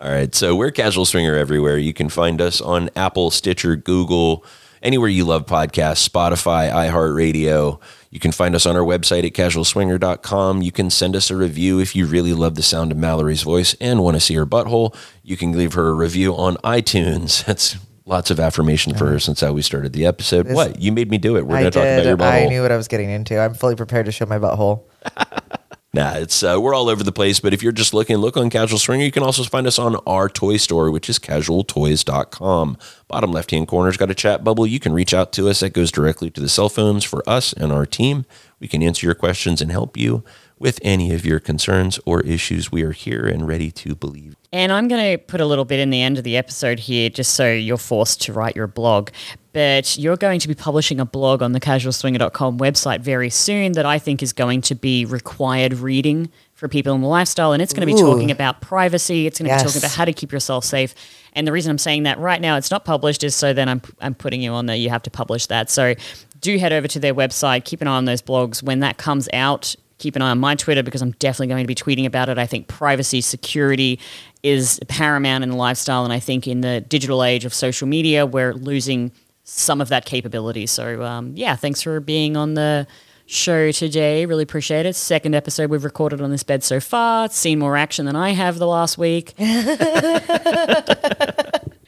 All 0.00 0.10
right, 0.10 0.34
so 0.34 0.56
we're 0.56 0.72
Casual 0.72 1.04
Swinger 1.04 1.36
everywhere. 1.36 1.78
You 1.78 1.94
can 1.94 2.08
find 2.08 2.40
us 2.40 2.60
on 2.60 2.90
Apple, 2.96 3.30
Stitcher, 3.30 3.76
Google, 3.76 4.44
anywhere 4.82 5.08
you 5.08 5.24
love 5.24 5.46
podcasts, 5.46 6.08
Spotify, 6.08 6.72
iHeartRadio. 6.72 7.80
You 8.10 8.18
can 8.20 8.32
find 8.32 8.54
us 8.56 8.66
on 8.66 8.76
our 8.76 8.82
website 8.82 9.24
at 9.24 9.32
casualswinger.com. 9.32 10.62
You 10.62 10.72
can 10.72 10.90
send 10.90 11.14
us 11.14 11.30
a 11.30 11.36
review 11.36 11.78
if 11.78 11.94
you 11.94 12.06
really 12.06 12.32
love 12.32 12.56
the 12.56 12.62
sound 12.62 12.90
of 12.90 12.98
Mallory's 12.98 13.42
voice 13.42 13.74
and 13.80 14.02
want 14.02 14.16
to 14.16 14.20
see 14.20 14.34
her 14.34 14.46
butthole. 14.46 14.94
You 15.22 15.36
can 15.36 15.52
leave 15.52 15.74
her 15.74 15.88
a 15.88 15.94
review 15.94 16.36
on 16.36 16.56
iTunes. 16.58 17.44
That's 17.46 17.76
lots 18.04 18.30
of 18.30 18.40
affirmation 18.40 18.94
for 18.94 19.06
her 19.06 19.18
since 19.18 19.40
how 19.40 19.52
we 19.52 19.62
started 19.62 19.92
the 19.92 20.06
episode. 20.06 20.50
what? 20.52 20.80
You 20.80 20.92
made 20.92 21.10
me 21.10 21.18
do 21.18 21.36
it. 21.36 21.46
We're 21.46 21.56
I 21.56 21.60
going 21.60 21.72
to 21.72 21.78
talk 21.78 21.86
about 21.86 22.04
your 22.04 22.16
butthole. 22.16 22.46
I 22.46 22.48
knew 22.48 22.62
what 22.62 22.72
I 22.72 22.76
was 22.76 22.88
getting 22.88 23.10
into. 23.10 23.38
I'm 23.38 23.54
fully 23.54 23.76
prepared 23.76 24.06
to 24.06 24.12
show 24.12 24.26
my 24.26 24.38
butthole. 24.38 24.84
Nah, 25.94 26.14
it's 26.14 26.42
uh, 26.42 26.58
we're 26.58 26.74
all 26.74 26.88
over 26.88 27.04
the 27.04 27.12
place. 27.12 27.38
But 27.38 27.52
if 27.52 27.62
you're 27.62 27.70
just 27.70 27.92
looking, 27.92 28.16
look 28.16 28.38
on 28.38 28.48
Casual 28.48 28.78
Swinger. 28.78 29.04
You 29.04 29.12
can 29.12 29.22
also 29.22 29.44
find 29.44 29.66
us 29.66 29.78
on 29.78 29.96
our 30.06 30.26
toy 30.26 30.56
store, 30.56 30.90
which 30.90 31.10
is 31.10 31.18
casualtoys.com. 31.18 32.78
Bottom 33.08 33.30
left 33.32 33.50
hand 33.50 33.68
corner's 33.68 33.98
got 33.98 34.10
a 34.10 34.14
chat 34.14 34.42
bubble. 34.42 34.66
You 34.66 34.80
can 34.80 34.94
reach 34.94 35.12
out 35.12 35.34
to 35.34 35.50
us. 35.50 35.60
That 35.60 35.74
goes 35.74 35.92
directly 35.92 36.30
to 36.30 36.40
the 36.40 36.48
cell 36.48 36.70
phones 36.70 37.04
for 37.04 37.22
us 37.28 37.52
and 37.52 37.70
our 37.72 37.84
team. 37.84 38.24
We 38.58 38.68
can 38.68 38.82
answer 38.82 39.06
your 39.06 39.14
questions 39.14 39.60
and 39.60 39.70
help 39.70 39.98
you 39.98 40.24
with 40.62 40.78
any 40.82 41.12
of 41.12 41.26
your 41.26 41.40
concerns 41.40 41.98
or 42.06 42.20
issues. 42.20 42.70
We 42.70 42.84
are 42.84 42.92
here 42.92 43.26
and 43.26 43.48
ready 43.48 43.72
to 43.72 43.96
believe. 43.96 44.36
And 44.52 44.70
I'm 44.70 44.86
going 44.86 45.18
to 45.18 45.18
put 45.18 45.40
a 45.40 45.46
little 45.46 45.64
bit 45.64 45.80
in 45.80 45.90
the 45.90 46.00
end 46.00 46.18
of 46.18 46.24
the 46.24 46.36
episode 46.36 46.78
here 46.78 47.10
just 47.10 47.34
so 47.34 47.50
you're 47.50 47.76
forced 47.76 48.22
to 48.22 48.32
write 48.32 48.54
your 48.54 48.68
blog. 48.68 49.10
But 49.52 49.98
you're 49.98 50.16
going 50.16 50.38
to 50.38 50.46
be 50.46 50.54
publishing 50.54 51.00
a 51.00 51.04
blog 51.04 51.42
on 51.42 51.50
the 51.50 51.60
casualswinger.com 51.60 52.58
website 52.58 53.00
very 53.00 53.28
soon 53.28 53.72
that 53.72 53.84
I 53.84 53.98
think 53.98 54.22
is 54.22 54.32
going 54.32 54.60
to 54.62 54.76
be 54.76 55.04
required 55.04 55.74
reading 55.74 56.30
for 56.54 56.68
people 56.68 56.94
in 56.94 57.00
the 57.00 57.08
lifestyle. 57.08 57.52
And 57.52 57.60
it's 57.60 57.72
going 57.72 57.86
to 57.86 57.92
be 57.92 58.00
Ooh. 58.00 58.06
talking 58.06 58.30
about 58.30 58.60
privacy, 58.60 59.26
it's 59.26 59.40
going 59.40 59.50
to 59.50 59.56
be 59.56 59.62
talking 59.62 59.80
about 59.80 59.90
how 59.90 60.04
to 60.04 60.12
keep 60.12 60.30
yourself 60.30 60.64
safe. 60.64 60.94
And 61.32 61.44
the 61.44 61.50
reason 61.50 61.70
I'm 61.70 61.78
saying 61.78 62.04
that 62.04 62.20
right 62.20 62.40
now 62.40 62.56
it's 62.56 62.70
not 62.70 62.84
published 62.84 63.24
is 63.24 63.34
so 63.34 63.52
then 63.52 63.68
I'm, 63.68 63.82
I'm 64.00 64.14
putting 64.14 64.40
you 64.40 64.52
on 64.52 64.66
there. 64.66 64.76
You 64.76 64.90
have 64.90 65.02
to 65.02 65.10
publish 65.10 65.46
that. 65.46 65.70
So 65.70 65.94
do 66.40 66.58
head 66.58 66.72
over 66.72 66.86
to 66.88 67.00
their 67.00 67.14
website, 67.14 67.64
keep 67.64 67.80
an 67.80 67.88
eye 67.88 67.96
on 67.96 68.04
those 68.04 68.22
blogs. 68.22 68.62
When 68.62 68.80
that 68.80 68.98
comes 68.98 69.28
out, 69.32 69.74
keep 70.02 70.16
an 70.16 70.22
eye 70.22 70.30
on 70.30 70.40
my 70.40 70.54
Twitter 70.54 70.82
because 70.82 71.00
I'm 71.00 71.12
definitely 71.12 71.46
going 71.46 71.62
to 71.62 71.66
be 71.66 71.74
tweeting 71.74 72.06
about 72.06 72.28
it. 72.28 72.36
I 72.38 72.46
think 72.46 72.68
privacy, 72.68 73.20
security 73.20 74.00
is 74.42 74.80
paramount 74.88 75.44
in 75.44 75.50
the 75.50 75.56
lifestyle. 75.56 76.04
And 76.04 76.12
I 76.12 76.18
think 76.18 76.48
in 76.48 76.60
the 76.60 76.80
digital 76.80 77.22
age 77.24 77.44
of 77.44 77.54
social 77.54 77.86
media, 77.86 78.26
we're 78.26 78.52
losing 78.52 79.12
some 79.44 79.80
of 79.80 79.88
that 79.88 80.04
capability. 80.04 80.66
So, 80.66 81.02
um, 81.02 81.32
yeah, 81.36 81.56
thanks 81.56 81.82
for 81.82 82.00
being 82.00 82.36
on 82.36 82.54
the 82.54 82.86
show 83.26 83.70
today. 83.70 84.26
Really 84.26 84.42
appreciate 84.42 84.86
it. 84.86 84.96
Second 84.96 85.34
episode 85.34 85.70
we've 85.70 85.84
recorded 85.84 86.20
on 86.20 86.30
this 86.30 86.42
bed 86.42 86.64
so 86.64 86.80
far. 86.80 87.26
It's 87.26 87.36
seen 87.36 87.58
more 87.58 87.76
action 87.76 88.06
than 88.06 88.16
I 88.16 88.30
have 88.30 88.58
the 88.58 88.66
last 88.66 88.98
week. 88.98 89.34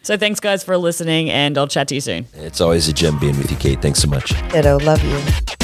so, 0.02 0.16
thanks, 0.16 0.40
guys, 0.40 0.62
for 0.64 0.76
listening, 0.76 1.30
and 1.30 1.58
I'll 1.58 1.68
chat 1.68 1.88
to 1.88 1.94
you 1.94 2.00
soon. 2.00 2.26
It's 2.34 2.60
always 2.60 2.88
a 2.88 2.92
gem 2.92 3.18
being 3.18 3.36
with 3.38 3.50
you, 3.50 3.56
Cate. 3.56 3.82
Thanks 3.82 4.00
so 4.00 4.08
much. 4.08 4.30
Ditto. 4.50 4.78
Love 4.78 5.02
you. 5.04 5.63